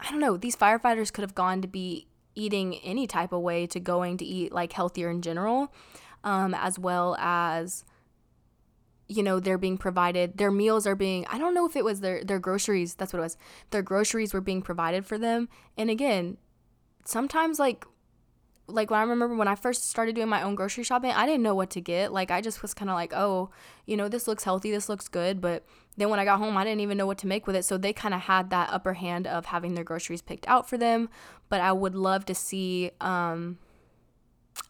I 0.00 0.10
don't 0.10 0.20
know, 0.20 0.36
these 0.36 0.56
firefighters 0.56 1.12
could 1.12 1.22
have 1.22 1.34
gone 1.34 1.62
to 1.62 1.68
be 1.68 2.06
eating 2.34 2.76
any 2.76 3.06
type 3.06 3.32
of 3.32 3.40
way 3.40 3.66
to 3.66 3.80
going 3.80 4.18
to 4.18 4.24
eat 4.24 4.52
like 4.52 4.72
healthier 4.72 5.10
in 5.10 5.22
general, 5.22 5.72
um, 6.24 6.54
as 6.54 6.78
well 6.78 7.16
as 7.18 7.84
you 9.08 9.22
know 9.22 9.38
they're 9.38 9.58
being 9.58 9.78
provided 9.78 10.36
their 10.36 10.50
meals 10.50 10.86
are 10.86 10.96
being 10.96 11.24
i 11.28 11.38
don't 11.38 11.54
know 11.54 11.66
if 11.66 11.76
it 11.76 11.84
was 11.84 12.00
their 12.00 12.24
their 12.24 12.38
groceries 12.38 12.94
that's 12.94 13.12
what 13.12 13.20
it 13.20 13.22
was 13.22 13.36
their 13.70 13.82
groceries 13.82 14.34
were 14.34 14.40
being 14.40 14.62
provided 14.62 15.06
for 15.06 15.18
them 15.18 15.48
and 15.76 15.90
again 15.90 16.36
sometimes 17.04 17.58
like 17.58 17.86
like 18.68 18.90
when 18.90 18.98
I 18.98 19.02
remember 19.04 19.36
when 19.36 19.48
I 19.48 19.54
first 19.54 19.88
started 19.88 20.14
doing 20.14 20.28
my 20.28 20.42
own 20.42 20.54
grocery 20.54 20.82
shopping, 20.82 21.12
I 21.12 21.24
didn't 21.26 21.42
know 21.42 21.54
what 21.54 21.70
to 21.70 21.80
get. 21.80 22.12
Like 22.12 22.30
I 22.30 22.40
just 22.40 22.62
was 22.62 22.74
kind 22.74 22.90
of 22.90 22.94
like, 22.94 23.12
oh, 23.14 23.50
you 23.86 23.96
know, 23.96 24.08
this 24.08 24.26
looks 24.26 24.44
healthy, 24.44 24.70
this 24.70 24.88
looks 24.88 25.08
good, 25.08 25.40
but 25.40 25.64
then 25.96 26.10
when 26.10 26.18
I 26.18 26.24
got 26.24 26.38
home, 26.38 26.56
I 26.56 26.64
didn't 26.64 26.80
even 26.80 26.98
know 26.98 27.06
what 27.06 27.18
to 27.18 27.26
make 27.26 27.46
with 27.46 27.56
it. 27.56 27.64
So 27.64 27.78
they 27.78 27.92
kind 27.92 28.12
of 28.12 28.22
had 28.22 28.50
that 28.50 28.70
upper 28.72 28.94
hand 28.94 29.26
of 29.26 29.46
having 29.46 29.74
their 29.74 29.84
groceries 29.84 30.20
picked 30.20 30.48
out 30.48 30.68
for 30.68 30.76
them. 30.76 31.08
But 31.48 31.60
I 31.60 31.72
would 31.72 31.94
love 31.94 32.24
to 32.26 32.34
see 32.34 32.90
um 33.00 33.58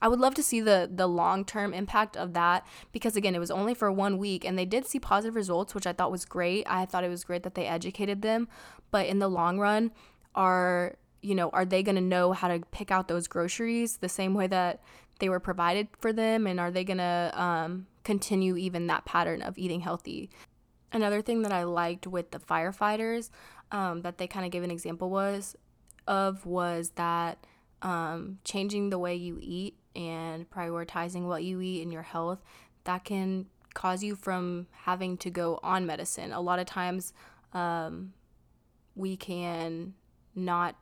I 0.01 0.09
would 0.09 0.21
love 0.21 0.35
to 0.35 0.43
see 0.43 0.61
the 0.61 0.91
the 0.93 1.07
long-term 1.07 1.73
impact 1.73 2.17
of 2.17 2.33
that 2.35 2.67
because 2.93 3.17
again, 3.17 3.35
it 3.35 3.39
was 3.39 3.51
only 3.51 3.75
for 3.75 3.91
1 3.91 4.19
week 4.19 4.45
and 4.45 4.59
they 4.59 4.65
did 4.65 4.87
see 4.87 4.99
positive 4.99 5.37
results, 5.37 5.75
which 5.75 5.87
I 5.87 5.93
thought 5.93 6.11
was 6.11 6.25
great. 6.25 6.67
I 6.69 6.87
thought 6.87 7.05
it 7.05 7.09
was 7.09 7.25
great 7.25 7.43
that 7.45 7.55
they 7.55 7.67
educated 7.67 8.23
them, 8.23 8.49
but 8.91 9.07
in 9.07 9.19
the 9.19 9.29
long 9.29 9.59
run, 9.59 9.93
are 10.35 10.97
you 11.23 11.35
know, 11.35 11.51
are 11.51 11.65
they 11.65 11.83
going 11.83 11.97
to 11.97 12.01
know 12.01 12.33
how 12.33 12.49
to 12.49 12.61
pick 12.71 12.91
out 12.91 13.09
those 13.09 13.27
groceries 13.27 13.97
the 13.97 14.09
same 14.09 14.35
way 14.35 14.47
that 14.47 14.81
they 15.19 15.29
were 15.29 15.41
provided 15.41 15.89
for 15.99 16.13
them? 16.13 16.47
And 16.47 16.61
are 16.61 16.71
they 16.71 16.85
going 16.85 16.99
to 16.99 17.33
um, 17.35 17.87
continue 18.05 18.57
even 18.57 18.87
that 18.87 19.05
pattern 19.05 19.43
of 19.43 19.59
eating 19.59 19.81
healthy? 19.81 20.31
Another 20.93 21.23
thing 21.23 21.43
that 21.43 21.53
I 21.53 21.65
liked 21.65 22.07
with 22.07 22.31
the 22.31 22.39
firefighters 22.39 23.31
um, 23.73 24.03
that 24.03 24.19
they 24.19 24.29
kind 24.29 24.47
of 24.47 24.53
gave 24.53 24.63
an 24.63 24.71
example 24.71 25.11
was 25.11 25.57
of 26.07 26.47
was 26.47 26.91
that 26.91 27.45
um, 27.83 28.39
changing 28.45 28.91
the 28.91 28.99
way 28.99 29.15
you 29.15 29.39
eat 29.41 29.77
and 29.95 30.49
prioritizing 30.51 31.27
what 31.27 31.45
you 31.45 31.61
eat 31.61 31.83
in 31.83 31.91
your 31.91 32.03
health 32.03 32.43
that 32.85 33.05
can 33.05 33.47
cause 33.75 34.03
you 34.03 34.17
from 34.17 34.67
having 34.73 35.17
to 35.19 35.31
go 35.31 35.61
on 35.63 35.87
medicine. 35.87 36.33
A 36.33 36.41
lot 36.41 36.59
of 36.59 36.67
times 36.67 37.13
um, 37.53 38.13
we 38.95 39.17
can 39.17 39.95
not 40.35 40.77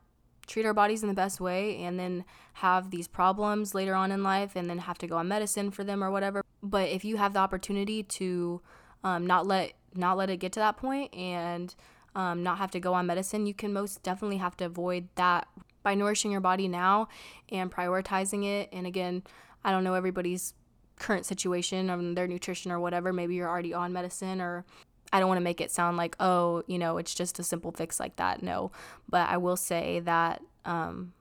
treat 0.47 0.67
our 0.67 0.75
bodies 0.75 1.03
in 1.03 1.09
the 1.09 1.15
best 1.15 1.41
way 1.41 1.83
and 1.83 1.99
then 1.99 2.25
have 2.55 2.91
these 2.91 3.09
problems 3.09 3.75
later 3.75 3.95
on 3.95 4.13
in 4.13 4.23
life 4.23 4.53
and 4.55 4.69
then 4.69 4.79
have 4.79 4.99
to 4.99 5.07
go 5.07 5.17
on 5.17 5.27
medicine 5.27 5.71
for 5.71 5.85
them 5.85 6.05
or 6.05 6.11
whatever 6.11 6.45
but 6.63 6.89
if 6.89 7.05
you 7.05 7.17
have 7.17 7.33
the 7.33 7.39
opportunity 7.39 8.03
to 8.03 8.61
um, 9.03 9.27
not 9.27 9.47
let 9.47 9.73
not 9.95 10.17
let 10.17 10.29
it 10.29 10.37
get 10.39 10.53
to 10.53 10.61
that 10.61 10.77
point 10.77 11.15
and 11.15 11.75
um, 12.15 12.43
not 12.43 12.59
have 12.59 12.71
to 12.71 12.79
go 12.79 12.93
on 12.93 13.07
medicine 13.07 13.47
you 13.47 13.55
can 13.55 13.73
most 13.73 14.03
definitely 14.03 14.37
have 14.37 14.57
to 14.57 14.67
avoid 14.67 15.09
that 15.15 15.49
by 15.85 15.95
nourishing 15.95 16.33
your 16.33 16.41
body 16.41 16.67
now 16.67 17.07
and 17.51 17.71
prioritizing 17.71 18.45
it 18.45 18.69
and 18.73 18.89
again 18.89 19.23
i 19.65 19.71
don't 19.71 19.85
know 19.85 19.95
everybody's 19.95 20.55
current 20.97 21.25
situation 21.25 21.91
of 21.91 22.15
their 22.17 22.27
nutrition 22.27 22.73
or 22.73 22.81
whatever 22.81 23.13
maybe 23.13 23.37
you're 23.37 23.49
already 23.49 23.73
on 23.73 23.93
medicine 23.93 24.41
or 24.41 24.65
I 25.13 25.21
don't 25.21 25.29
want 25.29 25.39
to 25.39 25.45
make 25.45 25.61
it 25.61 25.71
sound 25.71 25.97
like, 25.97 26.17
oh, 26.19 26.65
you 26.67 26.77
know, 26.77 26.97
it's 26.97 27.15
just 27.15 27.39
a 27.39 27.45
simple 27.45 27.71
fix 27.71 28.01
like 28.01 28.17
that. 28.17 28.43
No. 28.43 28.73
But 29.09 29.29
I 29.29 29.37
will 29.37 29.57
say 29.57 30.01
that 30.01 30.43
um, 30.65 31.13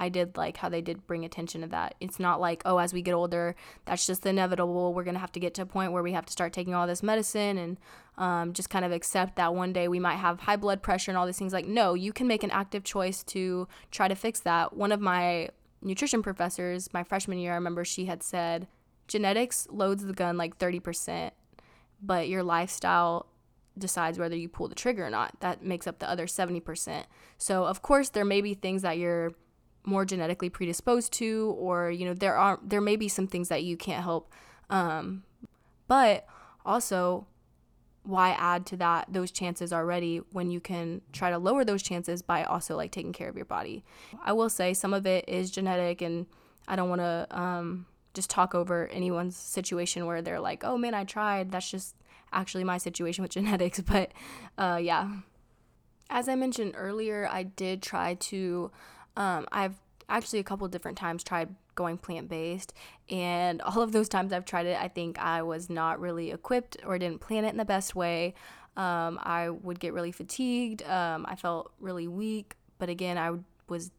I 0.00 0.08
did 0.08 0.36
like 0.36 0.58
how 0.58 0.68
they 0.68 0.82
did 0.82 1.06
bring 1.06 1.24
attention 1.24 1.62
to 1.62 1.66
that. 1.68 1.94
It's 2.00 2.20
not 2.20 2.40
like, 2.40 2.62
oh, 2.64 2.78
as 2.78 2.92
we 2.92 3.02
get 3.02 3.14
older, 3.14 3.54
that's 3.84 4.06
just 4.06 4.26
inevitable. 4.26 4.92
We're 4.92 5.04
going 5.04 5.14
to 5.14 5.20
have 5.20 5.32
to 5.32 5.40
get 5.40 5.54
to 5.54 5.62
a 5.62 5.66
point 5.66 5.92
where 5.92 6.02
we 6.02 6.12
have 6.12 6.26
to 6.26 6.32
start 6.32 6.52
taking 6.52 6.74
all 6.74 6.86
this 6.86 7.02
medicine 7.02 7.56
and 7.56 7.78
um, 8.20 8.52
just 8.52 8.68
kind 8.68 8.84
of 8.84 8.92
accept 8.92 9.36
that 9.36 9.54
one 9.54 9.72
day 9.72 9.88
we 9.88 9.98
might 9.98 10.16
have 10.16 10.40
high 10.40 10.56
blood 10.56 10.82
pressure 10.82 11.10
and 11.10 11.16
all 11.16 11.24
these 11.24 11.38
things. 11.38 11.54
Like, 11.54 11.66
no, 11.66 11.94
you 11.94 12.12
can 12.12 12.28
make 12.28 12.44
an 12.44 12.50
active 12.50 12.84
choice 12.84 13.22
to 13.24 13.66
try 13.90 14.08
to 14.08 14.14
fix 14.14 14.40
that. 14.40 14.76
One 14.76 14.92
of 14.92 15.00
my 15.00 15.48
nutrition 15.80 16.22
professors, 16.22 16.92
my 16.92 17.02
freshman 17.02 17.38
year, 17.38 17.52
I 17.52 17.54
remember 17.54 17.82
she 17.82 18.04
had 18.04 18.22
said, 18.22 18.68
genetics 19.08 19.66
loads 19.70 20.04
the 20.04 20.12
gun 20.12 20.36
like 20.36 20.58
30%, 20.58 21.30
but 22.02 22.28
your 22.28 22.42
lifestyle 22.42 23.26
decides 23.78 24.18
whether 24.18 24.36
you 24.36 24.50
pull 24.50 24.68
the 24.68 24.74
trigger 24.74 25.06
or 25.06 25.10
not. 25.10 25.40
That 25.40 25.64
makes 25.64 25.86
up 25.86 25.98
the 25.98 26.08
other 26.08 26.26
70%. 26.26 27.04
So, 27.38 27.64
of 27.64 27.80
course, 27.80 28.10
there 28.10 28.26
may 28.26 28.42
be 28.42 28.52
things 28.52 28.82
that 28.82 28.98
you're 28.98 29.32
more 29.86 30.04
genetically 30.04 30.50
predisposed 30.50 31.10
to 31.10 31.56
or 31.58 31.90
you 31.90 32.04
know 32.04 32.12
there 32.12 32.36
are 32.36 32.60
there 32.62 32.82
may 32.82 32.96
be 32.96 33.08
some 33.08 33.26
things 33.26 33.48
that 33.48 33.64
you 33.64 33.78
can't 33.78 34.04
help 34.04 34.30
um, 34.68 35.22
but 35.88 36.26
also 36.66 37.26
why 38.10 38.30
add 38.32 38.66
to 38.66 38.76
that 38.76 39.06
those 39.10 39.30
chances 39.30 39.72
already 39.72 40.18
when 40.32 40.50
you 40.50 40.60
can 40.60 41.00
try 41.12 41.30
to 41.30 41.38
lower 41.38 41.64
those 41.64 41.82
chances 41.82 42.22
by 42.22 42.44
also 42.44 42.76
like 42.76 42.90
taking 42.90 43.12
care 43.12 43.28
of 43.28 43.36
your 43.36 43.44
body 43.44 43.84
i 44.24 44.32
will 44.32 44.50
say 44.50 44.74
some 44.74 44.92
of 44.92 45.06
it 45.06 45.24
is 45.28 45.50
genetic 45.50 46.02
and 46.02 46.26
i 46.68 46.76
don't 46.76 46.88
want 46.88 47.00
to 47.00 47.26
um, 47.30 47.86
just 48.12 48.28
talk 48.28 48.54
over 48.54 48.88
anyone's 48.88 49.36
situation 49.36 50.06
where 50.06 50.20
they're 50.20 50.40
like 50.40 50.64
oh 50.64 50.76
man 50.76 50.94
i 50.94 51.04
tried 51.04 51.50
that's 51.50 51.70
just 51.70 51.94
actually 52.32 52.64
my 52.64 52.78
situation 52.78 53.22
with 53.22 53.30
genetics, 53.32 53.80
but 53.80 54.12
uh, 54.58 54.78
yeah. 54.80 55.08
As 56.08 56.28
I 56.28 56.34
mentioned 56.34 56.74
earlier, 56.76 57.28
I 57.30 57.44
did 57.44 57.82
try 57.82 58.14
to, 58.14 58.72
um, 59.16 59.46
I've 59.52 59.76
actually 60.08 60.40
a 60.40 60.44
couple 60.44 60.66
different 60.66 60.98
times 60.98 61.22
tried 61.22 61.54
going 61.76 61.98
plant 61.98 62.28
based, 62.28 62.74
and 63.10 63.60
all 63.62 63.82
of 63.82 63.92
those 63.92 64.08
times 64.08 64.32
I've 64.32 64.44
tried 64.44 64.66
it, 64.66 64.80
I 64.80 64.88
think 64.88 65.18
I 65.18 65.42
was 65.42 65.68
not 65.68 66.00
really 66.00 66.30
equipped 66.30 66.76
or 66.86 66.98
didn't 66.98 67.20
plan 67.20 67.44
it 67.44 67.50
in 67.50 67.56
the 67.56 67.64
best 67.64 67.94
way. 67.94 68.34
Um, 68.76 69.18
I 69.22 69.50
would 69.50 69.80
get 69.80 69.92
really 69.92 70.12
fatigued. 70.12 70.82
Um, 70.82 71.26
I 71.28 71.34
felt 71.34 71.72
really 71.80 72.06
weak, 72.08 72.56
but 72.78 72.88
again, 72.88 73.18
I 73.18 73.32
was 73.68 73.90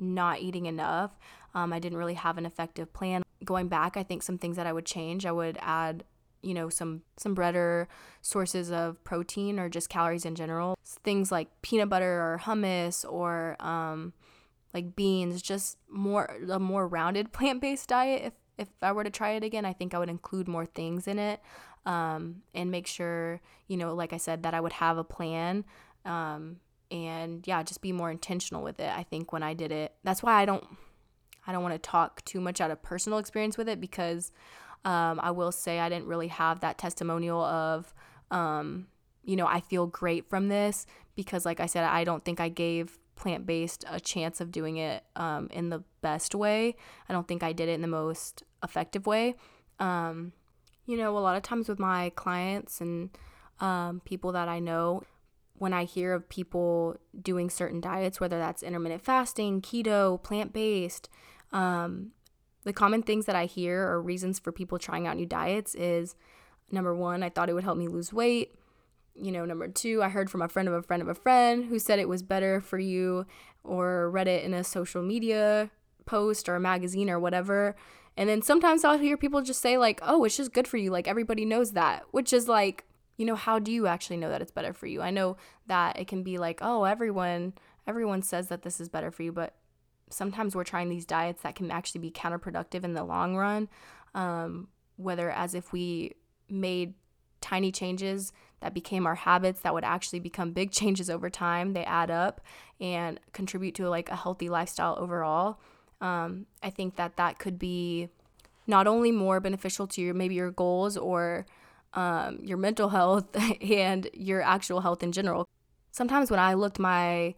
not 0.00 0.40
eating 0.40 0.66
enough. 0.66 1.12
Um, 1.54 1.72
I 1.72 1.78
didn't 1.78 1.98
really 1.98 2.14
have 2.14 2.38
an 2.38 2.46
effective 2.46 2.92
plan. 2.92 3.22
Going 3.44 3.68
back, 3.68 3.96
I 3.96 4.02
think 4.02 4.22
some 4.22 4.38
things 4.38 4.56
that 4.56 4.66
I 4.66 4.72
would 4.72 4.86
change, 4.86 5.26
I 5.26 5.32
would 5.32 5.58
add 5.60 6.04
you 6.44 6.52
know 6.52 6.68
some 6.68 7.00
some 7.16 7.34
breader 7.34 7.86
sources 8.20 8.70
of 8.70 9.02
protein 9.02 9.58
or 9.58 9.70
just 9.70 9.88
calories 9.88 10.26
in 10.26 10.34
general 10.34 10.76
things 11.02 11.32
like 11.32 11.48
peanut 11.62 11.88
butter 11.88 12.20
or 12.20 12.40
hummus 12.44 13.10
or 13.10 13.56
um, 13.60 14.12
like 14.74 14.94
beans 14.94 15.40
just 15.40 15.78
more 15.88 16.36
a 16.50 16.58
more 16.60 16.86
rounded 16.86 17.32
plant-based 17.32 17.88
diet 17.88 18.22
if 18.26 18.32
if 18.58 18.68
I 18.82 18.92
were 18.92 19.04
to 19.04 19.10
try 19.10 19.30
it 19.30 19.44
again 19.44 19.64
I 19.64 19.72
think 19.72 19.94
I 19.94 19.98
would 19.98 20.08
include 20.08 20.48
more 20.48 20.66
things 20.66 21.06
in 21.06 21.18
it 21.18 21.40
um, 21.86 22.42
and 22.54 22.70
make 22.70 22.86
sure 22.86 23.40
you 23.68 23.76
know 23.76 23.94
like 23.94 24.12
I 24.12 24.18
said 24.18 24.42
that 24.42 24.54
I 24.54 24.60
would 24.60 24.72
have 24.74 24.98
a 24.98 25.04
plan 25.04 25.64
um, 26.04 26.56
and 26.90 27.46
yeah 27.46 27.62
just 27.62 27.82
be 27.82 27.92
more 27.92 28.10
intentional 28.10 28.62
with 28.62 28.80
it 28.80 28.90
I 28.90 29.02
think 29.02 29.32
when 29.32 29.42
I 29.42 29.54
did 29.54 29.72
it. 29.72 29.94
That's 30.02 30.22
why 30.22 30.34
I 30.34 30.44
don't 30.44 30.64
I 31.46 31.52
don't 31.52 31.62
want 31.62 31.74
to 31.74 31.78
talk 31.78 32.24
too 32.24 32.40
much 32.40 32.60
out 32.60 32.70
of 32.70 32.82
personal 32.82 33.18
experience 33.18 33.58
with 33.58 33.68
it 33.68 33.80
because 33.80 34.32
um, 34.84 35.18
I 35.22 35.30
will 35.30 35.52
say 35.52 35.80
I 35.80 35.88
didn't 35.88 36.06
really 36.06 36.28
have 36.28 36.60
that 36.60 36.78
testimonial 36.78 37.42
of, 37.42 37.94
um, 38.30 38.88
you 39.24 39.36
know, 39.36 39.46
I 39.46 39.60
feel 39.60 39.86
great 39.86 40.28
from 40.28 40.48
this 40.48 40.86
because, 41.16 41.46
like 41.46 41.60
I 41.60 41.66
said, 41.66 41.84
I 41.84 42.04
don't 42.04 42.24
think 42.24 42.40
I 42.40 42.48
gave 42.48 42.98
plant 43.16 43.46
based 43.46 43.84
a 43.88 44.00
chance 44.00 44.40
of 44.40 44.50
doing 44.50 44.76
it 44.76 45.04
um, 45.16 45.48
in 45.52 45.70
the 45.70 45.82
best 46.00 46.34
way. 46.34 46.76
I 47.08 47.12
don't 47.12 47.28
think 47.28 47.42
I 47.42 47.52
did 47.52 47.68
it 47.68 47.72
in 47.72 47.82
the 47.82 47.88
most 47.88 48.42
effective 48.62 49.06
way. 49.06 49.36
Um, 49.78 50.32
you 50.86 50.96
know, 50.96 51.16
a 51.16 51.20
lot 51.20 51.36
of 51.36 51.42
times 51.42 51.68
with 51.68 51.78
my 51.78 52.10
clients 52.10 52.80
and 52.80 53.10
um, 53.60 54.00
people 54.04 54.32
that 54.32 54.48
I 54.48 54.58
know, 54.58 55.02
when 55.54 55.72
I 55.72 55.84
hear 55.84 56.12
of 56.12 56.28
people 56.28 56.96
doing 57.20 57.48
certain 57.48 57.80
diets, 57.80 58.20
whether 58.20 58.38
that's 58.38 58.62
intermittent 58.62 59.04
fasting, 59.04 59.62
keto, 59.62 60.22
plant 60.22 60.52
based, 60.52 61.08
um, 61.52 62.10
the 62.64 62.72
common 62.72 63.02
things 63.02 63.26
that 63.26 63.36
I 63.36 63.44
hear 63.46 63.86
or 63.88 64.02
reasons 64.02 64.38
for 64.38 64.50
people 64.50 64.78
trying 64.78 65.06
out 65.06 65.16
new 65.16 65.26
diets 65.26 65.74
is 65.74 66.16
number 66.70 66.94
one, 66.94 67.22
I 67.22 67.28
thought 67.28 67.48
it 67.48 67.52
would 67.52 67.64
help 67.64 67.78
me 67.78 67.88
lose 67.88 68.12
weight. 68.12 68.54
You 69.16 69.30
know, 69.32 69.44
number 69.44 69.68
two, 69.68 70.02
I 70.02 70.08
heard 70.08 70.28
from 70.28 70.42
a 70.42 70.48
friend 70.48 70.68
of 70.68 70.74
a 70.74 70.82
friend 70.82 71.02
of 71.02 71.08
a 71.08 71.14
friend 71.14 71.66
who 71.66 71.78
said 71.78 71.98
it 71.98 72.08
was 72.08 72.22
better 72.22 72.60
for 72.60 72.78
you, 72.78 73.26
or 73.62 74.10
read 74.10 74.28
it 74.28 74.44
in 74.44 74.52
a 74.54 74.64
social 74.64 75.02
media 75.02 75.70
post 76.04 76.48
or 76.48 76.56
a 76.56 76.60
magazine 76.60 77.08
or 77.08 77.18
whatever. 77.18 77.76
And 78.16 78.28
then 78.28 78.42
sometimes 78.42 78.84
I'll 78.84 78.98
hear 78.98 79.16
people 79.16 79.42
just 79.42 79.60
say, 79.60 79.76
like, 79.78 80.00
oh, 80.02 80.24
it's 80.24 80.36
just 80.36 80.52
good 80.52 80.68
for 80.68 80.76
you. 80.76 80.90
Like, 80.90 81.08
everybody 81.08 81.44
knows 81.44 81.72
that, 81.72 82.04
which 82.10 82.32
is 82.32 82.48
like, 82.48 82.84
you 83.16 83.24
know, 83.24 83.34
how 83.34 83.58
do 83.58 83.72
you 83.72 83.86
actually 83.86 84.16
know 84.18 84.30
that 84.30 84.42
it's 84.42 84.52
better 84.52 84.72
for 84.72 84.86
you? 84.86 85.00
I 85.00 85.10
know 85.10 85.36
that 85.66 85.98
it 85.98 86.06
can 86.06 86.22
be 86.22 86.38
like, 86.38 86.58
oh, 86.62 86.84
everyone, 86.84 87.54
everyone 87.86 88.22
says 88.22 88.48
that 88.48 88.62
this 88.62 88.80
is 88.80 88.88
better 88.88 89.10
for 89.10 89.22
you, 89.22 89.32
but 89.32 89.54
sometimes 90.10 90.54
we're 90.54 90.64
trying 90.64 90.88
these 90.88 91.06
diets 91.06 91.42
that 91.42 91.54
can 91.54 91.70
actually 91.70 92.00
be 92.00 92.10
counterproductive 92.10 92.84
in 92.84 92.94
the 92.94 93.04
long 93.04 93.36
run. 93.36 93.68
Um, 94.14 94.68
whether 94.96 95.30
as 95.30 95.54
if 95.54 95.72
we 95.72 96.14
made 96.48 96.94
tiny 97.40 97.72
changes 97.72 98.32
that 98.64 98.72
became 98.72 99.06
our 99.06 99.14
habits 99.14 99.60
that 99.60 99.74
would 99.74 99.84
actually 99.84 100.20
become 100.20 100.52
big 100.52 100.70
changes 100.70 101.10
over 101.10 101.28
time, 101.28 101.74
they 101.74 101.84
add 101.84 102.10
up 102.10 102.40
and 102.80 103.20
contribute 103.34 103.74
to 103.74 103.90
like 103.90 104.08
a 104.08 104.16
healthy 104.16 104.48
lifestyle 104.48 104.96
overall. 104.98 105.60
Um, 106.00 106.46
I 106.62 106.70
think 106.70 106.96
that 106.96 107.16
that 107.16 107.38
could 107.38 107.58
be 107.58 108.08
not 108.66 108.86
only 108.86 109.12
more 109.12 109.38
beneficial 109.38 109.86
to 109.88 110.00
your 110.00 110.14
maybe 110.14 110.34
your 110.34 110.50
goals 110.50 110.96
or 110.96 111.44
um, 111.92 112.38
your 112.42 112.56
mental 112.56 112.88
health 112.88 113.26
and 113.60 114.08
your 114.14 114.40
actual 114.40 114.80
health 114.80 115.02
in 115.02 115.12
general. 115.12 115.46
Sometimes 115.90 116.30
when 116.30 116.40
I 116.40 116.54
looked 116.54 116.78
my 116.78 117.34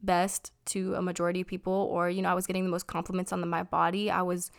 best 0.00 0.52
to 0.66 0.94
a 0.94 1.02
majority 1.02 1.40
of 1.40 1.48
people, 1.48 1.88
or 1.90 2.08
you 2.08 2.22
know, 2.22 2.30
I 2.30 2.34
was 2.34 2.46
getting 2.46 2.62
the 2.62 2.70
most 2.70 2.86
compliments 2.86 3.32
on 3.32 3.40
the, 3.40 3.48
my 3.48 3.64
body, 3.64 4.12
I 4.12 4.22
was 4.22 4.52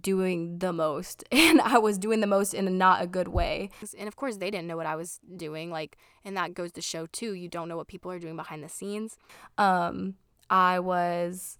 doing 0.00 0.58
the 0.58 0.72
most 0.72 1.24
and 1.32 1.60
I 1.60 1.78
was 1.78 1.98
doing 1.98 2.20
the 2.20 2.26
most 2.26 2.54
in 2.54 2.66
a 2.66 2.70
not 2.70 3.02
a 3.02 3.06
good 3.06 3.28
way. 3.28 3.70
And 3.98 4.08
of 4.08 4.16
course 4.16 4.36
they 4.36 4.50
didn't 4.50 4.66
know 4.66 4.76
what 4.76 4.86
I 4.86 4.96
was 4.96 5.20
doing 5.36 5.70
like 5.70 5.96
and 6.24 6.36
that 6.36 6.54
goes 6.54 6.72
to 6.72 6.82
show 6.82 7.06
too 7.06 7.34
you 7.34 7.48
don't 7.48 7.68
know 7.68 7.76
what 7.76 7.88
people 7.88 8.10
are 8.10 8.18
doing 8.18 8.36
behind 8.36 8.64
the 8.64 8.68
scenes. 8.68 9.16
Um 9.58 10.14
I 10.50 10.78
was 10.78 11.58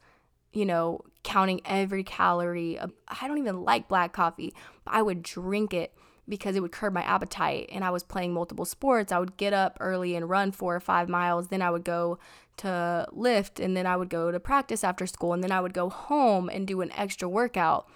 you 0.57 0.65
know, 0.65 1.03
counting 1.23 1.61
every 1.67 2.03
calorie. 2.03 2.79
I 2.81 3.29
don't 3.29 3.37
even 3.37 3.63
like 3.63 3.89
black 3.89 4.15
coffee, 4.15 4.55
but 4.87 4.95
I 4.95 5.03
would 5.03 5.23
drink 5.23 5.75
it 5.75 5.93
because 6.27 6.57
it 6.57 6.61
would 6.61 6.73
curb 6.73 6.95
my 6.95 7.03
appetite. 7.03 7.69
And 7.71 7.85
I 7.85 7.91
was 7.91 8.03
playing 8.03 8.33
multiple 8.33 8.65
sports. 8.65 9.13
I 9.13 9.19
would 9.19 9.37
get 9.37 9.53
up 9.53 9.77
early 9.81 10.17
and 10.17 10.31
run 10.31 10.53
four 10.53 10.75
or 10.75 10.81
five 10.81 11.11
miles. 11.11 11.49
Then 11.49 11.61
I 11.61 11.71
would 11.71 11.85
go 11.85 12.19
to 12.59 13.07
lift 13.13 13.61
and 13.61 13.77
then 13.77 13.87
I 13.87 13.97
would 13.97 14.09
go 14.09 14.31
to 14.31 14.41
practice 14.41 14.83
after 14.83 15.07
school. 15.07 15.35
And 15.35 15.45
then 15.45 15.53
I 15.53 15.61
would 15.61 15.75
go 15.75 15.91
home 15.91 16.49
and 16.49 16.67
do 16.67 16.81
an 16.81 16.91
extra 16.93 17.29
workout. 17.29 17.87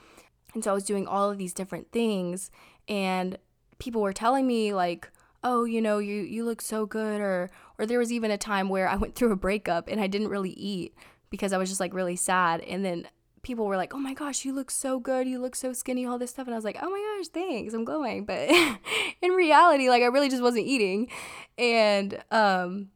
And 0.55 0.65
so 0.65 0.71
I 0.71 0.75
was 0.75 0.85
doing 0.85 1.07
all 1.07 1.31
of 1.31 1.39
these 1.39 1.55
different 1.55 1.93
things. 1.93 2.51
And 2.89 3.39
people 3.79 4.03
were 4.03 4.13
telling 4.13 4.47
me, 4.47 4.75
like, 4.75 5.11
oh 5.43 5.65
you 5.65 5.81
know 5.81 5.99
you 5.99 6.21
you 6.21 6.45
look 6.45 6.61
so 6.61 6.85
good 6.85 7.19
or 7.21 7.51
or 7.79 7.87
there 7.87 7.99
was 7.99 8.13
even 8.13 8.31
a 8.31 8.39
time 8.39 8.69
where 8.69 8.89
I 8.89 8.97
went 9.03 9.15
through 9.15 9.33
a 9.33 9.37
breakup 9.37 9.89
and 9.89 10.01
I 10.01 10.07
didn't 10.07 10.29
really 10.29 10.51
eat 10.51 10.95
because 11.31 11.53
I 11.53 11.59
was 11.59 11.69
just 11.69 11.81
like 11.81 11.95
really 11.95 12.17
sad. 12.17 12.61
And 12.61 12.85
then 12.85 13.09
people 13.43 13.67
were 13.67 13.77
like, 13.77 13.95
"Oh 13.95 13.99
my 13.99 14.15
gosh, 14.15 14.45
you 14.45 14.53
look 14.53 14.71
so 14.71 14.99
good. 15.01 15.27
You 15.27 15.39
look 15.39 15.57
so 15.57 15.73
skinny, 15.73 16.05
all 16.07 16.19
this 16.19 16.31
stuff." 16.31 16.47
And 16.47 16.55
I 16.55 16.59
was 16.59 16.65
like, 16.65 16.79
"Oh 16.81 16.91
my 16.91 17.17
gosh, 17.19 17.29
thanks. 17.29 17.75
I'm 17.75 17.85
glowing." 17.85 18.25
But 18.25 18.51
in 19.23 19.31
reality, 19.33 19.89
like 19.89 20.03
I 20.03 20.07
really 20.07 20.29
just 20.29 20.43
wasn't 20.43 20.67
eating. 20.67 21.09
And 21.57 22.23
um 22.31 22.91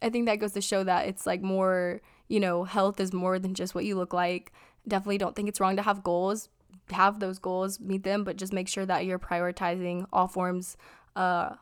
I 0.00 0.10
think 0.10 0.26
that 0.26 0.38
goes 0.38 0.52
to 0.52 0.60
show 0.60 0.84
that 0.84 1.08
it's 1.08 1.26
like 1.26 1.42
more, 1.42 2.00
you 2.28 2.40
know, 2.40 2.64
health 2.64 3.00
is 3.00 3.12
more 3.12 3.38
than 3.38 3.54
just 3.54 3.74
what 3.74 3.84
you 3.84 3.96
look 3.96 4.12
like. 4.12 4.52
Definitely 4.86 5.18
don't 5.18 5.34
think 5.34 5.48
it's 5.48 5.60
wrong 5.60 5.76
to 5.76 5.82
have 5.82 6.04
goals. 6.04 6.48
Have 6.92 7.20
those 7.20 7.38
goals, 7.38 7.80
meet 7.80 8.02
them, 8.02 8.24
but 8.24 8.36
just 8.36 8.52
make 8.52 8.68
sure 8.68 8.86
that 8.86 9.04
you're 9.04 9.18
prioritizing 9.18 10.06
all 10.12 10.28
forms 10.28 10.76
uh 11.16 11.54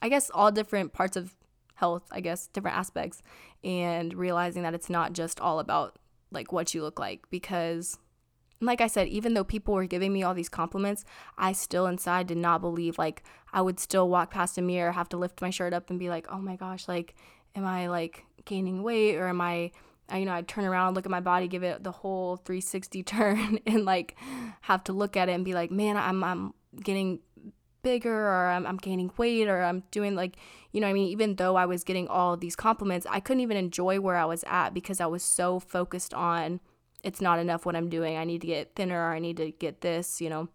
I 0.00 0.08
guess 0.08 0.30
all 0.34 0.50
different 0.50 0.92
parts 0.92 1.16
of 1.16 1.36
health, 1.76 2.02
I 2.10 2.20
guess, 2.20 2.48
different 2.48 2.76
aspects, 2.76 3.22
and 3.62 4.12
realizing 4.14 4.62
that 4.64 4.74
it's 4.74 4.90
not 4.90 5.12
just 5.12 5.40
all 5.40 5.60
about 5.60 5.98
like 6.32 6.52
what 6.52 6.74
you 6.74 6.82
look 6.82 6.98
like. 6.98 7.30
Because 7.30 7.98
like 8.60 8.80
I 8.80 8.86
said, 8.86 9.08
even 9.08 9.34
though 9.34 9.44
people 9.44 9.74
were 9.74 9.86
giving 9.86 10.12
me 10.12 10.22
all 10.22 10.34
these 10.34 10.48
compliments, 10.48 11.04
I 11.36 11.52
still 11.52 11.86
inside 11.86 12.26
did 12.26 12.38
not 12.38 12.60
believe 12.60 12.98
like 12.98 13.22
I 13.52 13.60
would 13.60 13.78
still 13.78 14.08
walk 14.08 14.30
past 14.30 14.58
a 14.58 14.62
mirror, 14.62 14.92
have 14.92 15.08
to 15.10 15.16
lift 15.16 15.40
my 15.40 15.50
shirt 15.50 15.72
up 15.72 15.90
and 15.90 15.98
be 15.98 16.08
like, 16.08 16.26
"Oh 16.30 16.38
my 16.38 16.56
gosh, 16.56 16.88
like 16.88 17.14
am 17.54 17.64
I 17.64 17.88
like 17.88 18.24
gaining 18.44 18.82
weight 18.82 19.16
or 19.16 19.28
am 19.28 19.40
I 19.40 19.70
you 20.14 20.24
know, 20.24 20.32
I'd 20.32 20.48
turn 20.48 20.64
around, 20.64 20.94
look 20.94 21.06
at 21.06 21.10
my 21.10 21.20
body, 21.20 21.48
give 21.48 21.62
it 21.62 21.82
the 21.82 21.92
whole 21.92 22.36
360 22.36 23.02
turn 23.04 23.58
and 23.66 23.84
like 23.84 24.16
have 24.62 24.84
to 24.84 24.92
look 24.92 25.16
at 25.16 25.28
it 25.28 25.32
and 25.32 25.44
be 25.44 25.54
like, 25.54 25.70
"Man, 25.70 25.96
I'm 25.96 26.22
I'm 26.24 26.54
getting 26.82 27.20
bigger 27.82 28.14
or 28.14 28.48
I'm, 28.48 28.66
I'm 28.66 28.76
gaining 28.76 29.10
weight 29.16 29.48
or 29.48 29.62
I'm 29.62 29.82
doing 29.90 30.14
like, 30.14 30.36
you 30.70 30.80
know 30.80 30.88
I 30.88 30.92
mean? 30.92 31.08
Even 31.08 31.36
though 31.36 31.56
I 31.56 31.66
was 31.66 31.84
getting 31.84 32.08
all 32.08 32.36
these 32.36 32.56
compliments, 32.56 33.06
I 33.10 33.20
couldn't 33.20 33.40
even 33.40 33.56
enjoy 33.56 34.00
where 34.00 34.16
I 34.16 34.24
was 34.24 34.44
at 34.46 34.70
because 34.70 35.00
I 35.00 35.06
was 35.06 35.22
so 35.22 35.58
focused 35.58 36.14
on 36.14 36.60
it's 37.02 37.20
not 37.20 37.38
enough 37.38 37.66
what 37.66 37.76
I'm 37.76 37.88
doing. 37.88 38.16
I 38.16 38.24
need 38.24 38.40
to 38.42 38.46
get 38.46 38.74
thinner 38.76 39.08
or 39.08 39.12
I 39.12 39.18
need 39.18 39.36
to 39.38 39.50
get 39.50 39.80
this, 39.80 40.20
you 40.20 40.30
know? 40.30 40.48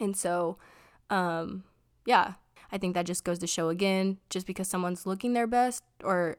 And 0.00 0.16
so, 0.16 0.58
um, 1.10 1.64
yeah, 2.06 2.34
I 2.72 2.78
think 2.78 2.94
that 2.94 3.06
just 3.06 3.24
goes 3.24 3.38
to 3.40 3.46
show 3.46 3.68
again, 3.68 4.18
just 4.30 4.46
because 4.46 4.66
someone's 4.66 5.06
looking 5.06 5.34
their 5.34 5.46
best 5.46 5.82
or 6.02 6.38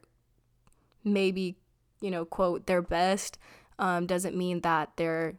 maybe, 1.04 1.58
you 2.06 2.12
know, 2.12 2.24
quote, 2.24 2.68
their 2.68 2.84
best, 2.84 3.40
um, 3.80 4.06
doesn't 4.06 4.38
mean 4.38 4.62
that 4.62 4.92
they're 4.96 5.34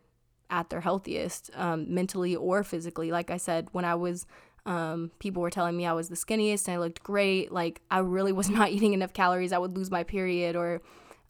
at 0.51 0.69
their 0.71 0.81
healthiest 0.81 1.51
um, 1.55 1.93
mentally 1.95 2.35
or 2.35 2.65
physically. 2.65 3.11
Like 3.11 3.31
I 3.31 3.37
said, 3.37 3.69
when 3.73 3.85
I 3.85 3.95
was 3.95 4.27
um, 4.67 5.13
people 5.21 5.43
were 5.43 5.51
telling 5.51 5.77
me 5.77 5.87
I 5.87 5.93
was 5.93 6.09
the 6.09 6.17
skinniest 6.17 6.67
and 6.67 6.75
I 6.75 6.79
looked 6.79 7.03
great. 7.05 7.53
Like 7.53 7.81
I 7.91 8.01
really 8.01 8.33
was 8.33 8.51
not 8.59 8.71
eating 8.71 8.93
enough 8.93 9.13
calories. 9.13 9.53
I 9.53 9.59
would 9.59 9.77
lose 9.77 9.91
my 9.91 10.03
period 10.03 10.57
or 10.57 10.83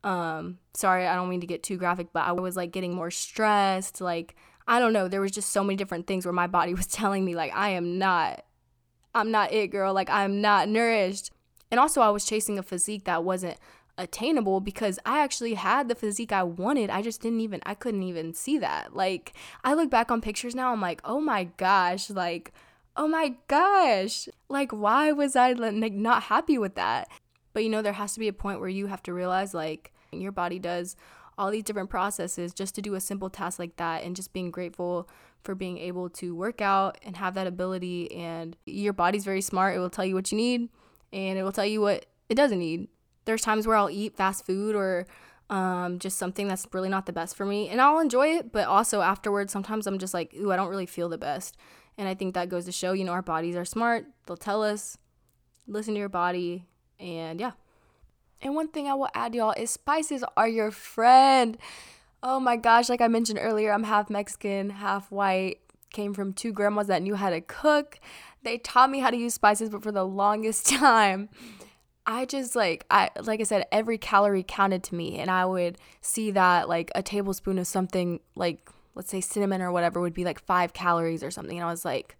um, 0.03 0.59
sorry, 0.75 1.07
I 1.07 1.15
don't 1.15 1.29
mean 1.29 1.41
to 1.41 1.47
get 1.47 1.63
too 1.63 1.77
graphic, 1.77 2.09
but 2.13 2.25
I 2.25 2.33
was 2.33 2.57
like 2.57 2.73
getting 2.73 2.95
more 2.95 3.11
stressed. 3.11 4.01
Like 4.01 4.35
I 4.67 4.79
don't 4.79 4.93
know, 4.93 5.07
there 5.07 5.21
was 5.21 5.33
just 5.33 5.51
so 5.51 5.63
many 5.63 5.77
different 5.77 6.07
things 6.07 6.25
where 6.25 6.33
my 6.33 6.47
body 6.47 6.75
was 6.81 6.87
telling 6.87 7.25
me 7.25 7.35
like 7.35 7.55
I 7.55 7.71
am 7.71 7.99
not 7.99 8.43
I'm 9.15 9.31
not 9.31 9.53
it, 9.53 9.69
girl. 9.69 9.93
Like 9.93 10.11
I'm 10.11 10.41
not 10.41 10.69
nourished. 10.69 11.31
And 11.71 11.81
also 11.81 12.01
I 12.01 12.11
was 12.11 12.25
chasing 12.25 12.59
a 12.59 12.63
physique 12.63 13.05
that 13.05 13.25
wasn't 13.25 13.59
attainable 13.99 14.61
because 14.61 14.99
I 15.07 15.23
actually 15.23 15.55
had 15.55 15.89
the 15.89 15.95
physique 15.95 16.33
I 16.33 16.43
wanted. 16.43 16.91
I 16.91 17.03
just 17.03 17.21
didn't 17.21 17.41
even 17.41 17.61
I 17.65 17.75
couldn't 17.75 18.03
even 18.03 18.35
see 18.35 18.59
that. 18.59 18.95
Like 18.95 19.33
I 19.65 19.75
look 19.75 19.91
back 19.91 20.11
on 20.11 20.21
pictures 20.21 20.55
now, 20.55 20.73
I'm 20.73 20.81
like, 20.81 21.01
"Oh 21.05 21.21
my 21.21 21.45
gosh, 21.45 22.11
like 22.11 22.53
oh 22.97 23.07
my 23.07 23.35
gosh, 23.49 24.29
like, 24.49 24.73
why 24.73 25.13
was 25.13 25.37
I 25.37 25.53
like 25.53 25.93
not 25.93 26.25
happy 26.25 26.59
with 26.59 26.75
that? 26.77 27.09
But 27.53 27.63
you 27.63 27.71
know, 27.71 27.83
there 27.83 27.93
has 27.93 28.15
to 28.15 28.21
be 28.21 28.29
a 28.29 28.33
point 28.33 28.61
where 28.61 28.69
you 28.69 28.87
have 28.87 29.03
to 29.05 29.15
realize 29.15 29.55
like 29.55 29.93
your 30.13 30.33
body 30.33 30.59
does 30.59 30.97
all 31.39 31.51
these 31.51 31.65
different 31.65 31.91
processes 31.91 32.55
just 32.55 32.75
to 32.75 32.83
do 32.83 32.95
a 32.95 33.01
simple 33.01 33.29
task 33.29 33.59
like 33.59 33.77
that 33.77 34.03
and 34.03 34.17
just 34.17 34.33
being 34.33 34.51
grateful 34.51 35.09
for 35.45 35.55
being 35.55 35.79
able 35.79 36.09
to 36.09 36.35
work 36.35 36.61
out 36.63 36.97
and 37.03 37.17
have 37.17 37.35
that 37.35 37.47
ability 37.47 38.11
and 38.13 38.57
your 38.65 38.95
body's 38.95 39.25
very 39.25 39.43
smart 39.43 39.77
it 39.77 39.79
will 39.79 39.91
tell 39.91 40.05
you 40.05 40.15
what 40.15 40.33
you 40.33 40.39
need 40.39 40.71
and 41.13 41.39
it 41.39 41.43
will 41.43 41.53
tell 41.53 41.67
you 41.67 41.83
what 41.83 42.07
it 42.31 42.37
doesn't 42.37 42.59
need 42.59 42.89
there's 43.27 43.43
times 43.43 43.67
where 43.67 43.77
i'll 43.77 43.91
eat 43.91 44.17
fast 44.17 44.47
food 44.47 44.75
or 44.75 45.07
um, 45.49 46.01
just 46.01 46.19
something 46.19 46.49
that's 46.49 46.67
really 46.73 46.89
not 46.89 47.07
the 47.07 47.13
best 47.13 47.37
for 47.37 47.47
me 47.47 47.69
and 47.69 47.81
i'll 47.81 48.01
enjoy 48.01 48.27
it 48.29 48.51
but 48.51 48.67
also 48.67 49.01
afterwards 49.01 49.53
sometimes 49.53 49.87
i'm 49.87 49.99
just 49.99 50.13
like 50.13 50.35
ooh 50.35 50.51
i 50.51 50.57
don't 50.57 50.71
really 50.71 50.87
feel 50.87 51.09
the 51.09 51.19
best 51.19 51.57
and 51.99 52.09
I 52.09 52.15
think 52.15 52.35
that 52.35 52.49
goes 52.49 52.67
to 52.67 52.73
show, 52.73 52.93
you 52.93 53.05
know, 53.05 53.13
our 53.13 53.23
bodies 53.23 53.57
are 53.57 53.65
smart. 53.65 54.07
They'll 54.27 54.37
tell 54.37 54.63
us, 54.63 54.99
listen 55.67 55.95
to 55.95 56.01
your 56.01 56.09
body, 56.09 56.67
and 57.01 57.41
yeah. 57.41 57.53
And 58.43 58.55
one 58.55 58.69
thing 58.69 58.87
I 58.87 58.95
will 58.95 59.09
add, 59.15 59.35
y'all, 59.35 59.55
is 59.57 59.71
spices 59.71 60.23
are 60.37 60.49
your 60.49 60.71
friend. 60.71 61.57
Oh 62.23 62.39
my 62.39 62.57
gosh, 62.57 62.89
like 62.89 63.01
I 63.01 63.09
mentioned 63.09 63.39
earlier, 63.41 63.73
I'm 63.73 63.85
half 63.85 64.11
Mexican, 64.11 64.71
half 64.71 65.11
white. 65.11 65.61
Came 65.91 66.13
from 66.13 66.35
two 66.35 66.53
grandmas 66.53 66.89
that 66.89 67.03
knew 67.03 67.15
how 67.15 67.31
to 67.31 67.41
cook. 67.41 67.99
They 68.43 68.59
taught 68.59 68.91
me 68.91 68.99
how 68.99 69.11
to 69.11 69.17
use 69.17 69.33
spices, 69.33 69.71
but 69.71 69.83
for 69.83 69.93
the 69.93 70.05
longest 70.05 70.67
time, 70.71 71.31
I 72.07 72.25
just 72.25 72.55
like 72.55 72.85
I 72.91 73.11
like 73.23 73.41
I 73.41 73.45
said, 73.45 73.67
every 73.73 73.99
calorie 73.99 74.45
counted 74.47 74.83
to 74.85 74.95
me, 74.95 75.19
and 75.19 75.31
I 75.31 75.45
would 75.45 75.79
see 76.01 76.31
that 76.33 76.69
like 76.69 76.91
a 76.95 77.03
tablespoon 77.03 77.59
of 77.59 77.67
something 77.67 78.21
like 78.35 78.71
let's 78.95 79.11
say 79.11 79.21
cinnamon 79.21 79.61
or 79.61 79.73
whatever 79.73 80.01
would 80.01 80.15
be 80.15 80.25
like 80.25 80.41
five 80.41 80.73
calories 80.73 81.23
or 81.23 81.31
something. 81.31 81.59
And 81.59 81.67
I 81.67 81.71
was 81.71 81.85
like, 81.85 82.17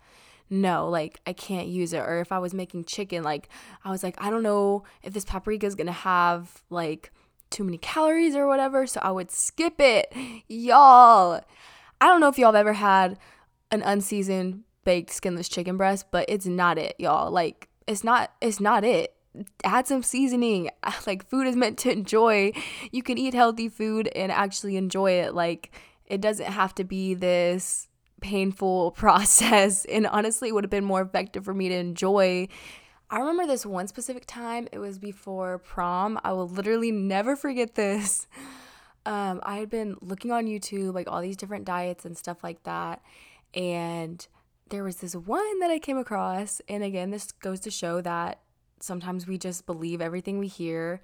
no, 0.51 0.89
like 0.89 1.21
I 1.27 1.33
can't 1.33 1.69
use 1.69 1.93
it. 1.93 1.99
Or 1.99 2.21
if 2.21 2.33
I 2.33 2.39
was 2.39 2.53
making 2.55 2.85
chicken, 2.85 3.23
like 3.23 3.49
I 3.85 3.91
was 3.91 4.03
like, 4.03 4.17
I 4.19 4.31
don't 4.31 4.43
know 4.43 4.85
if 5.03 5.13
this 5.13 5.25
paprika 5.25 5.67
is 5.67 5.75
gonna 5.75 5.93
have 5.93 6.63
like 6.71 7.13
too 7.51 7.65
many 7.65 7.79
calories 7.79 8.37
or 8.37 8.47
whatever. 8.47 8.87
So 8.87 9.01
I 9.03 9.11
would 9.11 9.31
skip 9.31 9.81
it. 9.81 10.13
Y'all, 10.49 11.41
I 12.01 12.07
don't 12.07 12.21
know 12.21 12.29
if 12.29 12.39
y'all 12.39 12.53
have 12.53 12.57
ever 12.57 12.75
had 12.75 13.19
an 13.71 13.83
unseasoned 13.83 14.65
baked 14.85 15.13
skinless 15.13 15.49
chicken 15.49 15.77
breast, 15.77 16.07
but 16.11 16.27
it's 16.29 16.47
not 16.47 16.79
it, 16.79 16.95
y'all. 16.99 17.31
Like 17.31 17.69
it's 17.87 18.05
not 18.05 18.33
it's 18.41 18.61
not 18.61 18.85
it. 18.85 19.16
Add 19.65 19.87
some 19.87 20.03
seasoning. 20.03 20.71
Like 21.07 21.29
food 21.29 21.47
is 21.47 21.57
meant 21.57 21.79
to 21.79 21.91
enjoy. 21.91 22.53
You 22.91 23.03
can 23.03 23.19
eat 23.19 23.35
healthy 23.35 23.69
food 23.69 24.09
and 24.17 24.33
actually 24.33 24.77
enjoy 24.77 25.13
it. 25.13 25.35
Like 25.35 25.73
it 26.07 26.21
doesn't 26.21 26.47
have 26.47 26.75
to 26.77 26.85
be 26.85 27.15
this 27.15 27.89
painful 28.21 28.91
process. 28.97 29.85
And 29.85 30.07
honestly, 30.07 30.49
it 30.49 30.55
would 30.55 30.65
have 30.65 30.71
been 30.71 30.85
more 30.85 31.03
effective 31.03 31.45
for 31.45 31.55
me 31.55 31.69
to 31.69 31.75
enjoy. 31.75 32.49
I 33.09 33.19
remember 33.19 33.47
this 33.47 33.65
one 33.65 33.87
specific 33.87 34.27
time, 34.27 34.67
it 34.73 34.79
was 34.79 34.99
before 34.99 35.59
prom. 35.59 36.19
I 36.25 36.33
will 36.33 36.49
literally 36.49 36.91
never 36.91 37.37
forget 37.37 37.75
this. 37.75 38.27
Um, 39.07 39.41
I 39.45 39.59
had 39.59 39.71
been 39.71 39.97
looking 40.01 40.33
on 40.33 40.47
YouTube, 40.47 40.93
like 40.93 41.09
all 41.09 41.21
these 41.21 41.37
different 41.37 41.65
diets 41.65 42.05
and 42.05 42.19
stuff 42.19 42.43
like 42.43 42.65
that. 42.65 43.01
And 43.55 44.27
there 44.69 44.83
was 44.83 44.97
this 44.97 45.15
one 45.15 45.61
that 45.61 45.71
I 45.71 45.79
came 45.79 45.97
across. 45.97 46.61
And 46.69 46.83
again, 46.83 47.11
this 47.11 47.31
goes 47.31 47.61
to 47.61 47.71
show 47.71 48.01
that 48.01 48.41
sometimes 48.81 49.27
we 49.27 49.39
just 49.39 49.67
believe 49.67 50.01
everything 50.01 50.39
we 50.39 50.49
hear. 50.49 51.01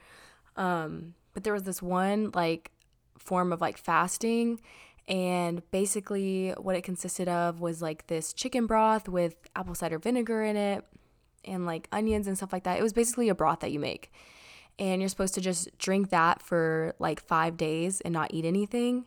Um, 0.57 1.15
but 1.35 1.45
there 1.45 1.53
was 1.53 1.63
this 1.63 1.81
one 1.81 2.31
like 2.35 2.71
form 3.19 3.53
of 3.53 3.61
like 3.61 3.79
fasting 3.79 4.61
and 5.09 5.69
basically, 5.71 6.51
what 6.51 6.77
it 6.77 6.83
consisted 6.83 7.29
of 7.29 7.61
was 7.61 7.83
like 7.83 8.07
this 8.07 8.33
chicken 8.33 8.67
broth 8.67 9.09
with 9.09 9.35
apple 9.57 9.75
cider 9.75 9.99
vinegar 9.99 10.43
in 10.43 10.57
it 10.57 10.85
and 11.45 11.67
like 11.67 11.89
onions 11.91 12.27
and 12.27 12.37
stuff 12.37 12.53
like 12.53 12.65
that. 12.65 12.79
It 12.79 12.83
was 12.83 12.93
basically 12.93 13.29
a 13.29 13.35
broth 13.35 13.61
that 13.61 13.73
you 13.73 13.81
make. 13.81 14.13
And 14.79 15.03
you're 15.03 15.09
supposed 15.09 15.35
to 15.35 15.41
just 15.41 15.77
drink 15.77 16.11
that 16.11 16.41
for 16.41 16.95
like 16.99 17.21
five 17.21 17.57
days 17.57 18.01
and 18.01 18.15
not 18.15 18.33
eat 18.33 18.45
anything. 18.45 19.07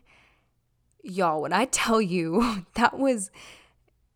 y'all, 1.01 1.41
when 1.41 1.53
I 1.53 1.65
tell 1.71 2.01
you 2.01 2.65
that 2.75 2.99
was, 2.99 3.31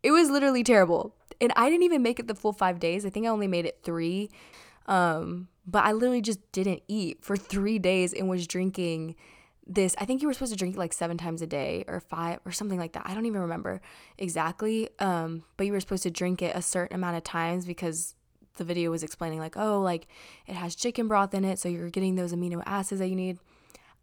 it 0.03 0.11
was 0.11 0.29
literally 0.29 0.63
terrible. 0.63 1.15
And 1.41 1.53
I 1.55 1.69
didn't 1.69 1.83
even 1.83 2.01
make 2.01 2.19
it 2.19 2.27
the 2.27 2.35
full 2.35 2.53
five 2.53 2.79
days. 2.79 3.05
I 3.05 3.09
think 3.09 3.25
I 3.25 3.29
only 3.29 3.47
made 3.47 3.65
it 3.65 3.79
three. 3.83 4.29
Um, 4.87 5.47
but 5.65 5.85
I 5.85 5.91
literally 5.91 6.21
just 6.21 6.39
didn't 6.51 6.81
eat 6.87 7.23
for 7.23 7.37
three 7.37 7.79
days 7.79 8.13
and 8.13 8.27
was 8.27 8.47
drinking 8.47 9.15
this. 9.67 9.95
I 9.99 10.05
think 10.05 10.21
you 10.21 10.27
were 10.27 10.33
supposed 10.33 10.51
to 10.51 10.57
drink 10.57 10.75
like 10.75 10.93
seven 10.93 11.17
times 11.17 11.41
a 11.41 11.47
day 11.47 11.85
or 11.87 11.99
five 11.99 12.39
or 12.43 12.51
something 12.51 12.79
like 12.79 12.93
that. 12.93 13.03
I 13.05 13.13
don't 13.13 13.27
even 13.27 13.41
remember 13.41 13.81
exactly. 14.17 14.89
Um, 14.97 15.43
but 15.57 15.67
you 15.67 15.73
were 15.73 15.79
supposed 15.79 16.03
to 16.03 16.11
drink 16.11 16.41
it 16.41 16.55
a 16.55 16.61
certain 16.61 16.95
amount 16.95 17.17
of 17.17 17.23
times 17.23 17.65
because 17.65 18.15
the 18.57 18.63
video 18.63 18.89
was 18.91 19.03
explaining, 19.03 19.39
like, 19.39 19.55
oh, 19.55 19.79
like 19.79 20.07
it 20.47 20.55
has 20.55 20.75
chicken 20.75 21.07
broth 21.07 21.33
in 21.33 21.45
it. 21.45 21.59
So 21.59 21.69
you're 21.69 21.89
getting 21.89 22.15
those 22.15 22.33
amino 22.33 22.63
acids 22.65 22.99
that 22.99 23.07
you 23.07 23.15
need. 23.15 23.37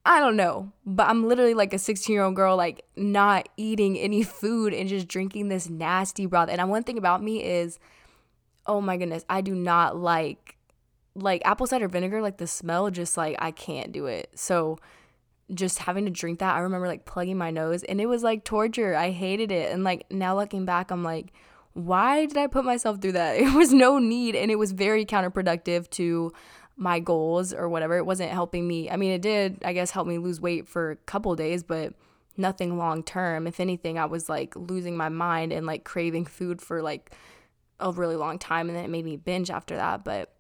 I 0.07 0.21
don't 0.21 0.37
know, 0.37 0.71
but 0.87 1.09
I'm 1.09 1.27
literally 1.27 1.55
like 1.55 1.75
a 1.75 1.79
16 1.79 2.15
year 2.15 2.23
old 2.23 2.37
girl, 2.37 2.57
like 2.57 2.85
not 2.95 3.49
eating 3.57 3.99
any 3.99 4.23
food 4.23 4.73
and 4.73 4.89
just 4.89 5.09
drinking 5.09 5.49
this 5.49 5.69
nasty 5.69 6.27
broth. 6.27 6.49
And 6.49 6.71
one 6.71 6.85
thing 6.85 6.97
about 6.97 7.23
me 7.23 7.43
is, 7.43 7.81
oh 8.67 8.81
my 8.81 8.97
goodness, 8.97 9.25
I 9.29 9.41
do 9.41 9.55
not 9.55 9.97
like 9.97 10.57
like 11.17 11.43
apple 11.45 11.67
cider 11.67 11.89
vinegar. 11.89 12.23
Like 12.23 12.39
the 12.39 12.47
smell, 12.47 12.89
just 12.91 13.17
like 13.17 13.37
I 13.41 13.51
can't 13.51 13.91
do 13.91 14.07
it. 14.07 14.31
So 14.37 14.79
just 15.53 15.81
having 15.81 16.05
to 16.05 16.11
drink 16.11 16.39
that, 16.39 16.55
I 16.55 16.61
remember 16.61 16.87
like 16.87 17.05
plugging 17.05 17.37
my 17.37 17.51
nose, 17.51 17.83
and 17.83 18.01
it 18.01 18.07
was 18.07 18.23
like 18.23 18.45
torture. 18.45 18.95
I 18.95 19.11
hated 19.11 19.51
it, 19.51 19.73
and 19.73 19.83
like 19.83 20.07
now 20.11 20.37
looking 20.37 20.65
back, 20.65 20.93
I'm 20.93 21.03
like, 21.03 21.33
why 21.73 22.27
did 22.27 22.37
I 22.37 22.47
put 22.47 22.65
myself 22.65 23.01
through 23.01 23.13
that? 23.13 23.37
It 23.41 23.55
was 23.55 23.73
no 23.73 23.99
need, 23.99 24.37
and 24.37 24.53
it 24.53 24.57
was 24.57 24.71
very 24.71 25.05
counterproductive 25.05 25.91
to 25.91 26.33
my 26.77 27.01
goals 27.01 27.55
or 27.55 27.69
whatever. 27.69 27.97
It 27.97 28.07
wasn't 28.07 28.31
helping 28.31 28.69
me. 28.69 28.91
I 28.91 28.97
mean, 28.97 29.13
it 29.13 29.23
did, 29.23 29.63
I 29.65 29.73
guess, 29.73 29.91
help 29.91 30.07
me 30.07 30.19
lose 30.19 30.41
weight 30.41 30.69
for 30.69 30.93
a 30.93 30.97
couple 30.97 31.35
days, 31.35 31.63
but 31.63 31.95
nothing 32.37 32.77
long 32.77 33.03
term. 33.03 33.47
If 33.47 33.61
anything, 33.61 33.99
I 33.99 34.05
was 34.05 34.29
like 34.29 34.55
losing 34.55 34.97
my 34.97 35.09
mind 35.09 35.53
and 35.53 35.67
like 35.67 35.85
craving 35.85 36.27
food 36.27 36.61
for 36.61 36.83
like 36.83 37.13
a 37.81 37.91
really 37.91 38.17
long 38.17 38.39
time. 38.39 38.69
And 38.69 38.77
then 38.77 38.85
it 38.85 38.91
made 38.91 39.05
me 39.05 39.17
binge 39.17 39.51
after 39.51 39.77
that. 39.77 40.05
But 40.05 40.35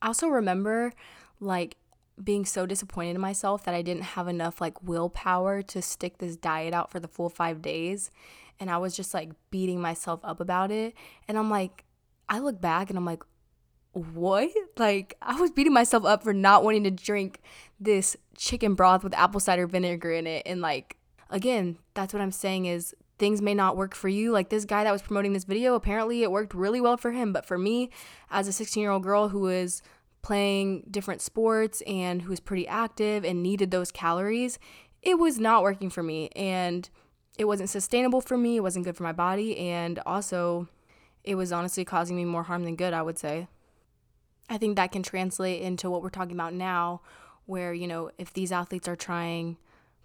I 0.00 0.06
also 0.06 0.28
remember 0.28 0.92
like 1.40 1.76
being 2.22 2.44
so 2.44 2.66
disappointed 2.66 3.14
in 3.14 3.20
myself 3.20 3.64
that 3.64 3.74
I 3.74 3.82
didn't 3.82 4.02
have 4.02 4.28
enough 4.28 4.60
like 4.60 4.82
willpower 4.82 5.62
to 5.62 5.82
stick 5.82 6.18
this 6.18 6.36
diet 6.36 6.72
out 6.72 6.90
for 6.90 7.00
the 7.00 7.08
full 7.08 7.28
five 7.28 7.60
days. 7.60 8.10
And 8.60 8.70
I 8.70 8.78
was 8.78 8.96
just 8.96 9.12
like 9.12 9.30
beating 9.50 9.80
myself 9.80 10.20
up 10.22 10.40
about 10.40 10.70
it. 10.70 10.94
And 11.28 11.36
I'm 11.36 11.50
like, 11.50 11.84
I 12.28 12.38
look 12.38 12.60
back 12.60 12.88
and 12.88 12.96
I'm 12.96 13.04
like, 13.04 13.22
what? 13.92 14.50
Like, 14.78 15.16
I 15.22 15.38
was 15.40 15.50
beating 15.50 15.72
myself 15.72 16.04
up 16.04 16.22
for 16.22 16.32
not 16.32 16.64
wanting 16.64 16.84
to 16.84 16.90
drink 16.90 17.40
this 17.78 18.16
chicken 18.36 18.74
broth 18.74 19.04
with 19.04 19.14
apple 19.14 19.40
cider 19.40 19.66
vinegar 19.66 20.12
in 20.12 20.26
it. 20.26 20.42
And, 20.46 20.60
like, 20.60 20.96
again, 21.30 21.78
that's 21.94 22.12
what 22.12 22.22
I'm 22.22 22.32
saying 22.32 22.66
is 22.66 22.94
things 23.18 23.42
may 23.42 23.54
not 23.54 23.76
work 23.76 23.94
for 23.94 24.08
you. 24.08 24.32
Like, 24.32 24.48
this 24.48 24.64
guy 24.64 24.84
that 24.84 24.92
was 24.92 25.02
promoting 25.02 25.32
this 25.32 25.44
video, 25.44 25.74
apparently 25.74 26.22
it 26.22 26.30
worked 26.30 26.54
really 26.54 26.80
well 26.80 26.96
for 26.96 27.12
him. 27.12 27.32
But 27.32 27.46
for 27.46 27.58
me, 27.58 27.90
as 28.30 28.48
a 28.48 28.52
16 28.52 28.80
year 28.80 28.90
old 28.90 29.02
girl 29.02 29.28
who 29.28 29.40
was 29.40 29.82
playing 30.22 30.84
different 30.90 31.20
sports 31.20 31.82
and 31.82 32.22
who 32.22 32.30
was 32.30 32.40
pretty 32.40 32.66
active 32.66 33.24
and 33.24 33.42
needed 33.42 33.70
those 33.70 33.90
calories, 33.90 34.58
it 35.02 35.18
was 35.18 35.38
not 35.38 35.62
working 35.62 35.90
for 35.90 36.02
me. 36.02 36.30
And 36.34 36.88
it 37.38 37.44
wasn't 37.44 37.70
sustainable 37.70 38.20
for 38.20 38.36
me. 38.36 38.56
It 38.56 38.60
wasn't 38.60 38.84
good 38.84 38.96
for 38.96 39.02
my 39.02 39.12
body. 39.12 39.58
And 39.58 39.98
also, 40.06 40.68
it 41.24 41.34
was 41.34 41.52
honestly 41.52 41.84
causing 41.84 42.16
me 42.16 42.24
more 42.24 42.44
harm 42.44 42.64
than 42.64 42.76
good, 42.76 42.92
I 42.92 43.02
would 43.02 43.18
say. 43.18 43.48
I 44.48 44.58
think 44.58 44.76
that 44.76 44.92
can 44.92 45.02
translate 45.02 45.62
into 45.62 45.90
what 45.90 46.02
we're 46.02 46.10
talking 46.10 46.32
about 46.32 46.54
now, 46.54 47.00
where, 47.46 47.72
you 47.72 47.86
know, 47.86 48.10
if 48.18 48.32
these 48.32 48.52
athletes 48.52 48.88
are 48.88 48.96
trying 48.96 49.56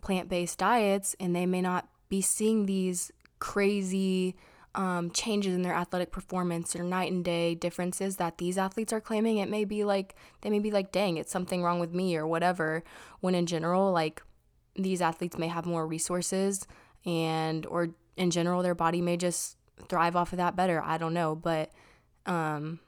plant 0.02 0.30
based 0.30 0.60
diets 0.60 1.16
and 1.20 1.36
they 1.36 1.46
may 1.46 1.62
not 1.62 1.88
be 2.10 2.22
seeing 2.22 2.66
these 2.66 3.12
crazy 3.40 4.36
um, 4.76 5.10
changes 5.10 5.56
in 5.56 5.64
their 5.64 5.74
athletic 5.74 6.12
performance 6.12 6.76
or 6.76 6.84
night 6.84 7.12
and 7.12 7.26
day 7.26 7.56
differences 7.56 8.18
that 8.18 8.38
these 8.38 8.58
athletes 8.58 8.94
are 8.94 9.02
claiming, 9.02 9.38
it 9.38 9.50
may 9.50 9.66
be 9.66 9.84
like, 9.84 10.16
they 10.42 10.50
may 10.50 10.60
be 10.60 10.72
like, 10.72 10.92
dang, 10.92 11.18
it's 11.18 11.32
something 11.32 11.64
wrong 11.64 11.80
with 11.80 11.94
me 11.94 12.16
or 12.16 12.28
whatever. 12.28 12.84
When 13.20 13.34
in 13.34 13.48
general, 13.48 13.92
like, 13.92 14.22
these 14.76 15.02
athletes 15.02 15.38
may 15.38 15.48
have 15.48 15.66
more 15.66 15.88
resources 15.88 16.68
and, 17.06 17.66
or 17.66 17.90
in 18.16 18.30
general, 18.30 18.62
their 18.62 18.76
body 18.76 19.02
may 19.02 19.18
just 19.18 19.58
thrive 19.90 20.16
off 20.16 20.32
of 20.32 20.38
that 20.38 20.56
better. 20.56 20.82
I 20.84 21.00
don't 21.00 21.14
know. 21.14 21.36
But, 21.36 21.72
um, 22.28 22.80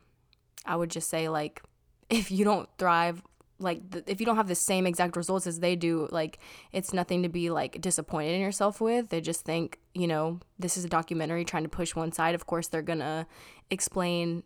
I 0.65 0.75
would 0.75 0.91
just 0.91 1.09
say 1.09 1.29
like 1.29 1.61
if 2.09 2.31
you 2.31 2.45
don't 2.45 2.69
thrive 2.77 3.21
like 3.61 3.89
the, 3.91 4.09
if 4.09 4.19
you 4.19 4.25
don't 4.25 4.37
have 4.37 4.47
the 4.47 4.55
same 4.55 4.87
exact 4.87 5.17
results 5.17 5.45
as 5.45 5.59
they 5.59 5.75
do 5.75 6.07
like 6.11 6.39
it's 6.71 6.93
nothing 6.93 7.23
to 7.23 7.29
be 7.29 7.49
like 7.49 7.81
disappointed 7.81 8.33
in 8.33 8.41
yourself 8.41 8.79
with. 8.79 9.09
They 9.09 9.21
just 9.21 9.43
think 9.43 9.79
you 9.93 10.07
know 10.07 10.39
this 10.57 10.77
is 10.77 10.85
a 10.85 10.89
documentary 10.89 11.45
trying 11.45 11.63
to 11.63 11.69
push 11.69 11.95
one 11.95 12.11
side. 12.11 12.35
Of 12.35 12.45
course 12.45 12.67
they're 12.67 12.81
gonna 12.81 13.27
explain 13.69 14.43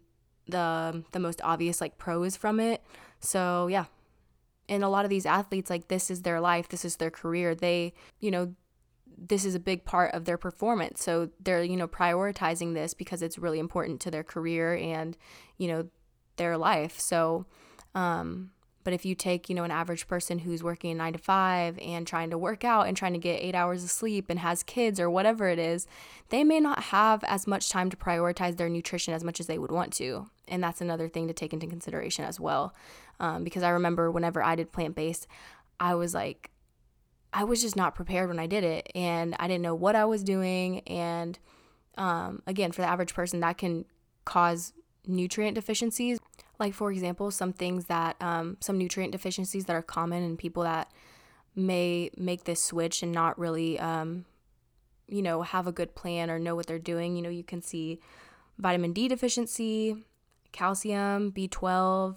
the 0.48 1.04
the 1.12 1.20
most 1.20 1.42
obvious 1.44 1.80
like 1.80 1.98
pros 1.98 2.36
from 2.36 2.60
it. 2.60 2.84
So 3.20 3.68
yeah. 3.68 3.86
And 4.70 4.84
a 4.84 4.90
lot 4.90 5.04
of 5.06 5.10
these 5.10 5.26
athletes 5.26 5.70
like 5.70 5.90
this 5.90 6.10
is 6.10 6.22
their 6.22 6.40
life. 6.40 6.70
This 6.70 6.86
is 6.86 6.96
their 6.96 7.12
career. 7.12 7.54
They 7.54 7.94
you 8.20 8.32
know 8.32 8.56
this 9.16 9.46
is 9.46 9.54
a 9.54 9.60
big 9.60 9.86
part 9.86 10.14
of 10.14 10.26
their 10.26 10.38
performance. 10.38 11.04
So 11.04 11.30
they're 11.40 11.64
you 11.64 11.78
know 11.78 11.88
prioritizing 11.88 12.74
this 12.74 12.94
because 12.94 13.22
it's 13.22 13.38
really 13.38 13.60
important 13.60 14.02
to 14.02 14.12
their 14.12 14.24
career 14.24 14.76
and 14.76 15.16
you 15.58 15.68
know 15.68 15.90
their 16.38 16.58
life. 16.58 17.00
So, 17.00 17.46
um, 17.96 18.52
but 18.84 18.94
if 18.94 19.06
you 19.06 19.16
take, 19.16 19.50
you 19.50 19.56
know, 19.56 19.64
an 19.64 19.72
average 19.72 20.08
person 20.08 20.40
who's 20.40 20.62
working 20.62 20.98
nine 20.98 21.14
to 21.14 21.20
five 21.20 21.80
and 21.80 22.06
trying 22.06 22.30
to 22.32 22.38
work 22.38 22.66
out 22.66 22.88
and 22.88 22.98
trying 22.98 23.14
to 23.14 23.20
get 23.20 23.42
eight 23.42 23.56
hours 23.56 23.84
of 23.84 23.90
sleep 23.90 24.26
and 24.30 24.40
has 24.40 24.62
kids 24.62 25.00
or 25.00 25.10
whatever 25.10 25.48
it 25.48 25.60
is, 25.60 25.88
they 26.30 26.44
may 26.44 26.60
not 26.60 26.84
have 26.86 27.24
as 27.24 27.48
much 27.48 27.70
time 27.70 27.90
to 27.90 27.98
prioritize 27.98 28.58
their 28.58 28.70
nutrition 28.70 29.14
as 29.14 29.24
much 29.24 29.40
as 29.40 29.48
they 29.48 29.58
would 29.58 29.72
want 29.72 29.94
to. 29.94 30.28
And 30.48 30.62
that's 30.62 30.82
another 30.82 31.08
thing 31.08 31.28
to 31.28 31.34
take 31.34 31.54
into 31.54 31.68
consideration 31.68 32.26
as 32.26 32.40
well. 32.40 32.76
Um, 33.20 33.44
because 33.44 33.64
I 33.64 33.70
remember 33.70 34.12
whenever 34.12 34.44
I 34.44 34.56
did 34.56 34.74
plant 34.74 34.96
based, 34.96 35.28
I 35.80 35.96
was 35.96 36.14
like, 36.14 36.52
I 37.32 37.46
was 37.46 37.62
just 37.62 37.76
not 37.76 37.96
prepared 37.96 38.28
when 38.30 38.40
I 38.40 38.48
did 38.48 38.64
it. 38.64 38.92
And 38.94 39.36
I 39.40 39.48
didn't 39.48 39.64
know 39.64 39.76
what 39.76 39.96
I 39.96 40.06
was 40.06 40.24
doing. 40.24 40.82
And 40.82 41.40
um, 41.98 42.42
again, 42.48 42.72
for 42.72 42.82
the 42.82 42.88
average 42.88 43.14
person, 43.14 43.40
that 43.40 43.58
can 43.58 43.86
cause 44.26 44.74
nutrient 45.06 45.56
deficiencies. 45.56 46.20
Like, 46.60 46.74
for 46.74 46.92
example, 46.92 47.32
some 47.32 47.54
things 47.54 47.86
that, 47.86 48.16
um, 48.22 48.58
some 48.60 48.78
nutrient 48.78 49.12
deficiencies 49.12 49.66
that 49.66 49.76
are 49.76 49.82
common 49.82 50.24
in 50.24 50.38
people 50.38 50.64
that 50.64 50.92
may 51.56 52.10
make 52.18 52.44
this 52.44 52.64
switch 52.64 53.04
and 53.04 53.12
not 53.12 53.38
really, 53.38 53.80
um, 53.80 54.26
you 55.08 55.22
know, 55.22 55.42
have 55.42 55.68
a 55.68 55.72
good 55.72 55.96
plan 55.96 56.30
or 56.30 56.40
know 56.40 56.56
what 56.56 56.68
they're 56.68 56.80
doing. 56.80 57.16
You 57.16 57.22
know, 57.22 57.30
you 57.30 57.44
can 57.44 57.62
see 57.62 58.00
vitamin 58.58 58.94
D 58.94 59.08
deficiency, 59.08 60.06
calcium, 60.52 61.32
B12, 61.32 62.16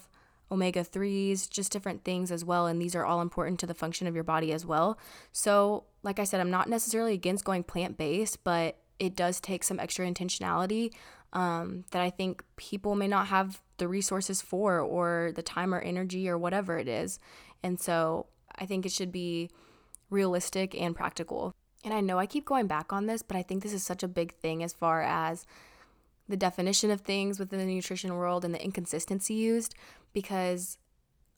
omega 0.50 0.84
3s, 0.84 1.50
just 1.50 1.72
different 1.72 2.04
things 2.04 2.30
as 2.30 2.44
well. 2.44 2.66
And 2.66 2.80
these 2.80 2.94
are 2.94 3.04
all 3.04 3.20
important 3.20 3.58
to 3.60 3.66
the 3.66 3.74
function 3.74 4.06
of 4.06 4.14
your 4.14 4.24
body 4.24 4.52
as 4.52 4.64
well. 4.64 4.98
So, 5.32 5.84
like 6.02 6.18
I 6.18 6.24
said, 6.24 6.40
I'm 6.40 6.50
not 6.50 6.68
necessarily 6.68 7.14
against 7.14 7.44
going 7.44 7.64
plant 7.64 7.96
based, 7.96 8.44
but 8.44 8.78
it 8.98 9.16
does 9.16 9.40
take 9.40 9.64
some 9.64 9.80
extra 9.80 10.06
intentionality 10.06 10.92
um, 11.32 11.84
that 11.90 12.00
I 12.00 12.10
think 12.10 12.44
people 12.56 12.94
may 12.94 13.08
not 13.08 13.26
have 13.26 13.60
the 13.78 13.88
resources 13.88 14.42
for, 14.42 14.80
or 14.80 15.32
the 15.34 15.42
time 15.42 15.74
or 15.74 15.80
energy, 15.80 16.28
or 16.28 16.38
whatever 16.38 16.78
it 16.78 16.88
is. 16.88 17.18
And 17.62 17.80
so 17.80 18.26
I 18.56 18.66
think 18.66 18.86
it 18.86 18.92
should 18.92 19.12
be 19.12 19.50
realistic 20.10 20.74
and 20.80 20.94
practical. 20.94 21.54
And 21.84 21.92
I 21.94 22.00
know 22.00 22.18
I 22.18 22.26
keep 22.26 22.44
going 22.44 22.66
back 22.66 22.92
on 22.92 23.06
this, 23.06 23.22
but 23.22 23.36
I 23.36 23.42
think 23.42 23.62
this 23.62 23.72
is 23.72 23.82
such 23.82 24.02
a 24.02 24.08
big 24.08 24.34
thing 24.34 24.62
as 24.62 24.72
far 24.72 25.02
as 25.02 25.46
the 26.28 26.36
definition 26.36 26.90
of 26.90 27.02
things 27.02 27.38
within 27.38 27.58
the 27.58 27.66
nutrition 27.66 28.14
world 28.14 28.44
and 28.44 28.52
the 28.52 28.62
inconsistency 28.62 29.34
used 29.34 29.74
because 30.12 30.78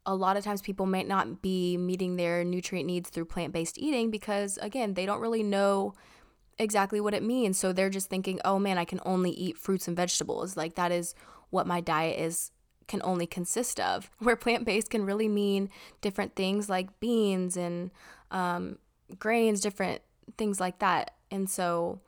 a 0.07 0.15
lot 0.15 0.37
of 0.39 0.45
times 0.45 0.63
people 0.63 0.87
might 0.87 1.07
not 1.07 1.43
be 1.43 1.77
meeting 1.77 2.17
their 2.17 2.43
nutrient 2.45 2.87
needs 2.87 3.11
through 3.11 3.27
plant 3.27 3.53
based 3.53 3.77
eating 3.77 4.11
because, 4.11 4.59
again, 4.63 4.95
they 4.95 5.05
don't 5.05 5.21
really 5.21 5.43
know 5.43 5.93
exactly 6.59 7.01
what 7.01 7.13
it 7.15 7.23
means. 7.23 7.59
So 7.59 7.73
they're 7.73 7.91
just 7.91 8.09
thinking, 8.09 8.41
oh 8.45 8.59
man, 8.59 8.79
I 8.79 8.85
can 8.85 9.01
only 9.05 9.31
eat 9.31 9.59
fruits 9.59 9.87
and 9.87 9.97
vegetables. 9.97 10.57
Like 10.57 10.77
that 10.77 10.91
is 10.93 11.15
what 11.51 11.67
my 11.67 11.81
diet 11.81 12.19
is 12.19 12.51
can 12.87 13.01
only 13.05 13.27
consist 13.27 13.79
of. 13.79 14.11
Where 14.19 14.37
plant 14.37 14.65
based 14.65 14.91
can 14.91 15.05
really 15.05 15.29
mean 15.29 15.71
different 16.01 16.35
things 16.35 16.69
like 16.69 17.01
beans 17.01 17.57
and 17.57 17.91
um, 18.31 18.79
grains, 19.19 19.61
different 19.61 20.03
things 20.37 20.61
like 20.61 20.79
that. 20.81 21.13
And 21.31 21.49
so, 21.49 22.01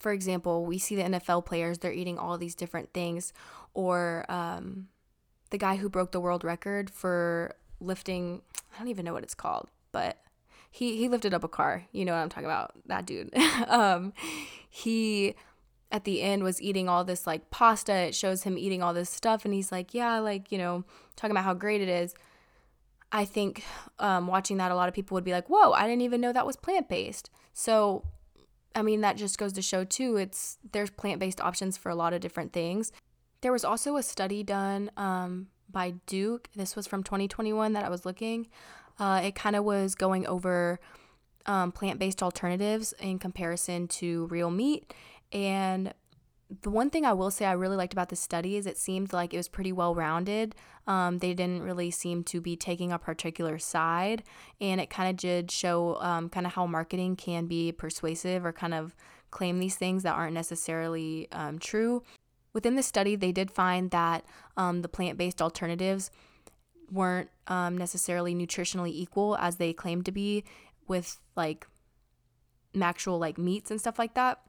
for 0.00 0.12
example, 0.12 0.64
we 0.64 0.78
see 0.78 0.96
the 0.96 1.02
NFL 1.02 1.44
players, 1.44 1.78
they're 1.78 1.92
eating 1.92 2.18
all 2.18 2.38
these 2.38 2.54
different 2.54 2.92
things. 2.92 3.32
Or 3.74 4.24
um, 4.28 4.88
the 5.50 5.58
guy 5.58 5.76
who 5.76 5.88
broke 5.88 6.12
the 6.12 6.20
world 6.20 6.44
record 6.44 6.90
for 6.90 7.54
lifting, 7.80 8.42
I 8.74 8.78
don't 8.78 8.88
even 8.88 9.04
know 9.04 9.12
what 9.12 9.22
it's 9.22 9.34
called, 9.34 9.68
but 9.92 10.18
he 10.70 10.96
he 10.96 11.08
lifted 11.08 11.34
up 11.34 11.44
a 11.44 11.48
car. 11.48 11.84
You 11.92 12.04
know 12.04 12.12
what 12.12 12.20
I'm 12.20 12.28
talking 12.28 12.46
about? 12.46 12.72
That 12.86 13.06
dude. 13.06 13.30
um, 13.68 14.12
he 14.68 15.34
at 15.92 16.04
the 16.04 16.22
end 16.22 16.42
was 16.42 16.60
eating 16.60 16.88
all 16.88 17.04
this 17.04 17.26
like 17.26 17.50
pasta. 17.50 17.92
It 17.92 18.14
shows 18.14 18.42
him 18.42 18.58
eating 18.58 18.82
all 18.82 18.94
this 18.94 19.10
stuff, 19.10 19.44
and 19.44 19.54
he's 19.54 19.70
like, 19.70 19.94
yeah, 19.94 20.18
like 20.18 20.50
you 20.50 20.58
know, 20.58 20.84
talking 21.14 21.30
about 21.30 21.44
how 21.44 21.54
great 21.54 21.80
it 21.80 21.88
is. 21.88 22.14
I 23.12 23.26
think 23.26 23.62
um, 23.98 24.26
watching 24.26 24.56
that, 24.56 24.72
a 24.72 24.74
lot 24.74 24.88
of 24.88 24.94
people 24.94 25.14
would 25.16 25.24
be 25.24 25.32
like, 25.32 25.48
whoa, 25.48 25.72
I 25.72 25.86
didn't 25.86 26.00
even 26.00 26.20
know 26.20 26.32
that 26.32 26.46
was 26.46 26.56
plant 26.56 26.88
based. 26.88 27.30
So 27.52 28.04
I 28.74 28.82
mean, 28.82 29.02
that 29.02 29.16
just 29.16 29.38
goes 29.38 29.52
to 29.54 29.62
show 29.62 29.84
too, 29.84 30.16
it's 30.16 30.58
there's 30.72 30.90
plant 30.90 31.20
based 31.20 31.40
options 31.40 31.76
for 31.76 31.90
a 31.90 31.94
lot 31.94 32.12
of 32.12 32.20
different 32.20 32.52
things. 32.52 32.92
There 33.42 33.52
was 33.52 33.64
also 33.64 33.96
a 33.96 34.02
study 34.02 34.42
done 34.42 34.90
um, 34.96 35.48
by 35.70 35.94
Duke. 36.06 36.48
This 36.54 36.76
was 36.76 36.86
from 36.86 37.02
2021 37.02 37.72
that 37.72 37.84
I 37.84 37.88
was 37.88 38.06
looking. 38.06 38.48
Uh, 38.98 39.20
it 39.24 39.34
kind 39.34 39.56
of 39.56 39.64
was 39.64 39.94
going 39.94 40.26
over 40.26 40.78
um, 41.46 41.72
plant 41.72 41.98
based 41.98 42.22
alternatives 42.22 42.94
in 43.00 43.18
comparison 43.18 43.88
to 43.88 44.26
real 44.26 44.50
meat. 44.50 44.92
And 45.32 45.94
the 46.60 46.70
one 46.70 46.90
thing 46.90 47.06
I 47.06 47.14
will 47.14 47.30
say 47.30 47.46
I 47.46 47.52
really 47.52 47.76
liked 47.76 47.92
about 47.92 48.10
this 48.10 48.20
study 48.20 48.56
is 48.56 48.66
it 48.66 48.76
seemed 48.76 49.12
like 49.12 49.32
it 49.32 49.38
was 49.38 49.48
pretty 49.48 49.72
well 49.72 49.94
rounded. 49.94 50.54
Um, 50.86 51.18
they 51.18 51.32
didn't 51.32 51.62
really 51.62 51.90
seem 51.90 52.24
to 52.24 52.40
be 52.40 52.56
taking 52.56 52.92
a 52.92 52.98
particular 52.98 53.58
side, 53.58 54.22
and 54.60 54.80
it 54.80 54.90
kind 54.90 55.08
of 55.08 55.16
did 55.16 55.50
show 55.50 55.96
um, 56.00 56.28
kind 56.28 56.46
of 56.46 56.52
how 56.52 56.66
marketing 56.66 57.16
can 57.16 57.46
be 57.46 57.72
persuasive 57.72 58.44
or 58.44 58.52
kind 58.52 58.74
of 58.74 58.94
claim 59.30 59.58
these 59.58 59.76
things 59.76 60.02
that 60.02 60.14
aren't 60.14 60.34
necessarily 60.34 61.28
um, 61.32 61.58
true. 61.58 62.02
Within 62.52 62.74
the 62.74 62.82
study, 62.82 63.16
they 63.16 63.32
did 63.32 63.50
find 63.50 63.90
that 63.92 64.24
um, 64.56 64.82
the 64.82 64.88
plant 64.88 65.16
based 65.16 65.40
alternatives 65.40 66.10
weren't 66.90 67.30
um, 67.46 67.78
necessarily 67.78 68.34
nutritionally 68.34 68.90
equal 68.90 69.36
as 69.38 69.56
they 69.56 69.72
claimed 69.72 70.04
to 70.04 70.12
be 70.12 70.44
with 70.86 71.18
like 71.34 71.66
actual 72.80 73.18
like 73.18 73.38
meats 73.38 73.70
and 73.70 73.80
stuff 73.80 73.98
like 73.98 74.12
that. 74.14 74.40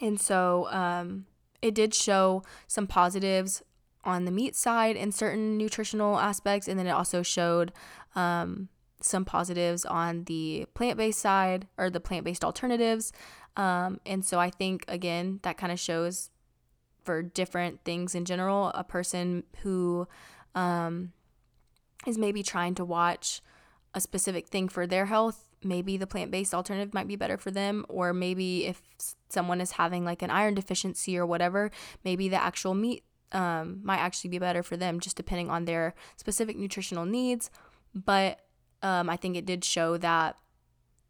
And 0.00 0.20
so 0.20 0.68
um, 0.70 1.26
it 1.62 1.74
did 1.74 1.94
show 1.94 2.42
some 2.66 2.86
positives 2.86 3.62
on 4.04 4.24
the 4.24 4.30
meat 4.30 4.54
side 4.56 4.96
in 4.96 5.12
certain 5.12 5.58
nutritional 5.58 6.18
aspects, 6.18 6.68
and 6.68 6.78
then 6.78 6.86
it 6.86 6.90
also 6.90 7.22
showed 7.22 7.72
um, 8.14 8.68
some 9.00 9.24
positives 9.24 9.84
on 9.84 10.24
the 10.24 10.66
plant 10.74 10.96
based 10.96 11.18
side 11.18 11.66
or 11.76 11.90
the 11.90 12.00
plant 12.00 12.24
based 12.24 12.44
alternatives. 12.44 13.12
Um, 13.56 14.00
and 14.06 14.24
so 14.24 14.38
I 14.38 14.50
think, 14.50 14.84
again, 14.88 15.40
that 15.42 15.58
kind 15.58 15.72
of 15.72 15.80
shows 15.80 16.30
for 17.02 17.22
different 17.22 17.84
things 17.84 18.14
in 18.14 18.24
general, 18.24 18.70
a 18.74 18.84
person 18.84 19.44
who 19.62 20.06
um, 20.54 21.12
is 22.06 22.18
maybe 22.18 22.42
trying 22.42 22.74
to 22.76 22.84
watch 22.84 23.40
a 23.94 24.00
specific 24.00 24.48
thing 24.48 24.68
for 24.68 24.86
their 24.86 25.06
health 25.06 25.47
maybe 25.62 25.96
the 25.96 26.06
plant 26.06 26.30
based 26.30 26.54
alternative 26.54 26.94
might 26.94 27.08
be 27.08 27.16
better 27.16 27.36
for 27.36 27.50
them. 27.50 27.84
Or 27.88 28.12
maybe 28.12 28.66
if 28.66 28.82
someone 29.28 29.60
is 29.60 29.72
having 29.72 30.04
like 30.04 30.22
an 30.22 30.30
iron 30.30 30.54
deficiency 30.54 31.18
or 31.18 31.26
whatever, 31.26 31.70
maybe 32.04 32.28
the 32.28 32.42
actual 32.42 32.74
meat 32.74 33.04
um, 33.32 33.80
might 33.82 33.98
actually 33.98 34.30
be 34.30 34.38
better 34.38 34.62
for 34.62 34.76
them, 34.76 35.00
just 35.00 35.16
depending 35.16 35.50
on 35.50 35.64
their 35.64 35.94
specific 36.16 36.56
nutritional 36.56 37.04
needs. 37.04 37.50
But 37.94 38.40
um, 38.82 39.10
I 39.10 39.16
think 39.16 39.36
it 39.36 39.46
did 39.46 39.64
show 39.64 39.96
that 39.98 40.36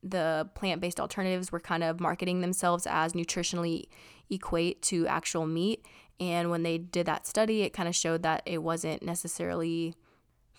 the 0.02 0.48
plant 0.54 0.80
based 0.80 1.00
alternatives 1.00 1.50
were 1.50 1.60
kind 1.60 1.82
of 1.82 2.00
marketing 2.00 2.40
themselves 2.40 2.86
as 2.88 3.12
nutritionally 3.12 3.86
equate 4.30 4.82
to 4.82 5.06
actual 5.06 5.46
meat. 5.46 5.84
And 6.20 6.50
when 6.50 6.62
they 6.62 6.78
did 6.78 7.06
that 7.06 7.26
study, 7.26 7.62
it 7.62 7.72
kind 7.72 7.88
of 7.88 7.94
showed 7.94 8.22
that 8.22 8.42
it 8.44 8.62
wasn't 8.62 9.02
necessarily 9.02 9.94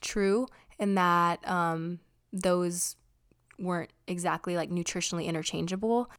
true 0.01 0.47
and 0.77 0.97
that 0.97 1.45
um, 1.49 1.99
those 2.31 2.95
weren't 3.59 3.91
exactly 4.07 4.55
like 4.55 4.69
nutritionally 4.69 5.25
interchangeable. 5.25 6.09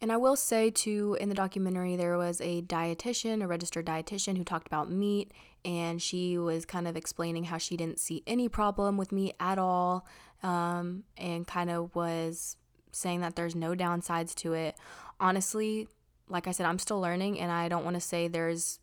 And 0.00 0.12
I 0.12 0.18
will 0.18 0.36
say 0.36 0.70
too, 0.70 1.16
in 1.20 1.28
the 1.28 1.34
documentary, 1.34 1.96
there 1.96 2.18
was 2.18 2.40
a 2.40 2.62
dietitian, 2.62 3.42
a 3.42 3.46
registered 3.46 3.86
dietitian, 3.86 4.36
who 4.36 4.44
talked 4.44 4.66
about 4.66 4.90
meat, 4.90 5.32
and 5.64 6.00
she 6.00 6.36
was 6.36 6.66
kind 6.66 6.86
of 6.86 6.96
explaining 6.96 7.44
how 7.44 7.58
she 7.58 7.76
didn't 7.76 7.98
see 7.98 8.22
any 8.26 8.48
problem 8.48 8.98
with 8.98 9.10
meat 9.10 9.34
at 9.40 9.58
all, 9.58 10.06
um, 10.42 11.04
and 11.16 11.46
kind 11.46 11.70
of 11.70 11.94
was 11.94 12.56
saying 12.92 13.20
that 13.20 13.36
there's 13.36 13.54
no 13.54 13.74
downsides 13.74 14.34
to 14.34 14.52
it. 14.52 14.76
Honestly, 15.18 15.88
like 16.28 16.46
I 16.46 16.50
said, 16.50 16.66
I'm 16.66 16.78
still 16.78 17.00
learning, 17.00 17.40
and 17.40 17.50
I 17.50 17.68
don't 17.68 17.84
want 17.84 17.94
to 17.94 18.00
say 18.00 18.28
there's 18.28 18.80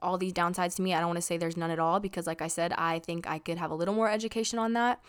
all 0.00 0.16
these 0.18 0.32
downsides 0.32 0.76
to 0.76 0.82
me. 0.82 0.94
I 0.94 0.98
don't 0.98 1.08
want 1.08 1.18
to 1.18 1.22
say 1.22 1.36
there's 1.36 1.56
none 1.56 1.70
at 1.70 1.78
all 1.78 2.00
because, 2.00 2.26
like 2.26 2.42
I 2.42 2.48
said, 2.48 2.72
I 2.72 2.98
think 3.00 3.26
I 3.26 3.38
could 3.38 3.58
have 3.58 3.70
a 3.70 3.74
little 3.74 3.94
more 3.94 4.08
education 4.08 4.58
on 4.58 4.72
that. 4.72 5.00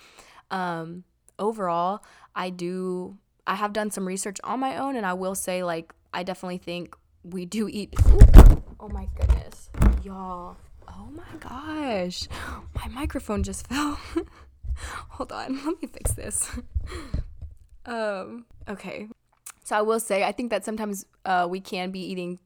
Um, 0.51 1.05
overall, 1.39 2.03
I 2.35 2.49
do 2.49 3.17
I 3.45 3.55
have 3.55 3.73
done 3.73 3.91
some 3.91 4.07
research 4.07 4.37
on 4.43 4.59
my 4.59 4.77
own 4.77 4.95
and 4.95 5.05
I 5.05 5.13
will 5.13 5.35
say 5.35 5.63
like 5.63 5.93
I 6.13 6.23
definitely 6.23 6.59
think 6.59 6.95
we 7.23 7.45
do 7.45 7.67
eat 7.69 7.93
Oh 8.79 8.89
my 8.89 9.07
goodness. 9.15 9.69
Y'all. 10.03 10.57
Oh 10.87 11.07
my 11.11 11.37
gosh. 11.39 12.27
My 12.75 12.87
microphone 12.89 13.43
just 13.43 13.67
fell. 13.69 13.99
Hold 15.09 15.31
on. 15.31 15.55
Let 15.65 15.81
me 15.81 15.87
fix 15.87 16.13
this. 16.13 16.49
um 17.85 18.45
okay. 18.67 19.07
So 19.63 19.77
I 19.77 19.81
will 19.81 19.99
say 19.99 20.23
I 20.23 20.31
think 20.31 20.49
that 20.49 20.65
sometimes 20.65 21.05
uh, 21.25 21.47
we 21.49 21.61
can 21.61 21.91
be 21.91 21.99
eating 22.01 22.39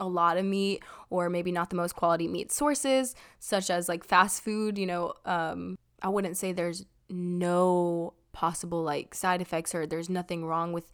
a 0.00 0.06
lot 0.06 0.36
of 0.36 0.44
meat 0.44 0.82
or 1.10 1.30
maybe 1.30 1.52
not 1.52 1.70
the 1.70 1.76
most 1.76 1.94
quality 1.94 2.26
meat 2.26 2.50
sources 2.50 3.14
such 3.38 3.70
as 3.70 3.88
like 3.88 4.02
fast 4.04 4.42
food, 4.42 4.76
you 4.78 4.86
know, 4.86 5.14
um 5.24 5.76
I 6.02 6.08
wouldn't 6.08 6.36
say 6.36 6.52
there's 6.52 6.84
no 7.08 8.14
possible 8.34 8.82
like 8.82 9.14
side 9.14 9.40
effects 9.40 9.74
or 9.74 9.86
there's 9.86 10.10
nothing 10.10 10.44
wrong 10.44 10.72
with 10.74 10.84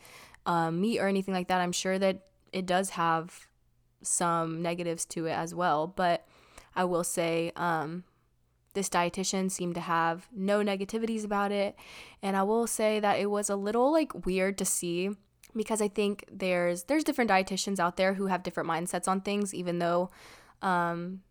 um, 0.46 0.80
meat 0.80 1.00
or 1.00 1.08
anything 1.08 1.34
like 1.34 1.48
that. 1.48 1.60
I'm 1.60 1.72
sure 1.72 1.98
that 1.98 2.26
it 2.52 2.66
does 2.66 2.90
have 2.90 3.48
some 4.02 4.62
negatives 4.62 5.04
to 5.06 5.26
it 5.26 5.32
as 5.32 5.54
well. 5.54 5.86
But 5.88 6.26
I 6.74 6.84
will 6.84 7.04
say 7.04 7.52
um, 7.56 8.04
this 8.74 8.88
dietitian 8.88 9.50
seemed 9.50 9.74
to 9.74 9.80
have 9.80 10.28
no 10.32 10.60
negativities 10.60 11.24
about 11.24 11.52
it. 11.52 11.76
And 12.22 12.36
I 12.36 12.42
will 12.42 12.66
say 12.66 13.00
that 13.00 13.18
it 13.18 13.30
was 13.30 13.50
a 13.50 13.56
little 13.56 13.92
like 13.92 14.26
weird 14.26 14.58
to 14.58 14.64
see 14.64 15.10
because 15.56 15.82
I 15.82 15.88
think 15.88 16.24
there's 16.30 16.84
there's 16.84 17.04
different 17.04 17.30
dietitians 17.30 17.80
out 17.80 17.96
there 17.96 18.14
who 18.14 18.26
have 18.26 18.42
different 18.42 18.68
mindsets 18.68 19.08
on 19.08 19.20
things, 19.20 19.52
even 19.52 19.80
though 19.80 20.10
um, 20.62 21.22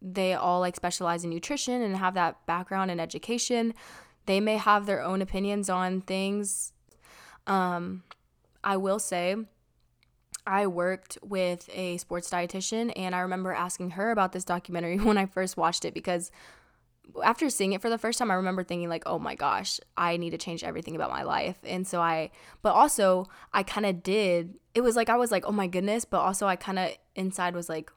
they 0.00 0.34
all 0.34 0.60
like 0.60 0.76
specialize 0.76 1.24
in 1.24 1.30
nutrition 1.30 1.82
and 1.82 1.96
have 1.96 2.14
that 2.14 2.46
background 2.46 2.90
in 2.90 3.00
education 3.00 3.74
they 4.28 4.40
may 4.40 4.58
have 4.58 4.84
their 4.84 5.02
own 5.02 5.22
opinions 5.22 5.70
on 5.70 6.02
things. 6.02 6.74
Um, 7.46 8.04
I 8.62 8.76
will 8.76 8.98
say, 8.98 9.36
I 10.46 10.66
worked 10.66 11.16
with 11.22 11.68
a 11.72 11.96
sports 11.96 12.28
dietitian, 12.28 12.92
and 12.94 13.14
I 13.14 13.20
remember 13.20 13.52
asking 13.52 13.92
her 13.92 14.10
about 14.10 14.32
this 14.32 14.44
documentary 14.44 14.98
when 14.98 15.16
I 15.16 15.24
first 15.24 15.56
watched 15.56 15.86
it 15.86 15.94
because 15.94 16.30
after 17.24 17.48
seeing 17.48 17.72
it 17.72 17.80
for 17.80 17.88
the 17.88 17.96
first 17.96 18.18
time, 18.18 18.30
I 18.30 18.34
remember 18.34 18.62
thinking, 18.62 18.90
like, 18.90 19.04
oh 19.06 19.18
my 19.18 19.34
gosh, 19.34 19.80
I 19.96 20.18
need 20.18 20.30
to 20.30 20.38
change 20.38 20.62
everything 20.62 20.94
about 20.94 21.08
my 21.08 21.22
life. 21.22 21.56
And 21.64 21.86
so 21.86 22.02
I, 22.02 22.30
but 22.60 22.74
also, 22.74 23.28
I 23.54 23.62
kind 23.62 23.86
of 23.86 24.02
did. 24.02 24.58
It 24.74 24.82
was 24.82 24.94
like, 24.94 25.08
I 25.08 25.16
was 25.16 25.30
like, 25.30 25.46
oh 25.46 25.52
my 25.52 25.68
goodness, 25.68 26.04
but 26.04 26.18
also 26.18 26.46
I 26.46 26.56
kind 26.56 26.78
of 26.78 26.90
inside 27.16 27.54
was 27.54 27.70
like, 27.70 27.90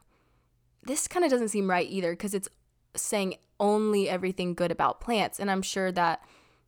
this 0.83 1.09
kind 1.09 1.25
of 1.25 1.31
doesn't 1.31 1.49
seem 1.49 1.69
right 1.69 1.89
either 1.89 2.13
because 2.13 2.33
it's 2.33 2.47
saying 2.95 3.35
only 3.59 4.09
everything 4.09 4.53
good 4.53 4.71
about 4.71 5.01
plants. 5.01 5.39
And 5.39 5.51
I'm 5.51 5.61
sure 5.61 5.91
that 5.91 6.21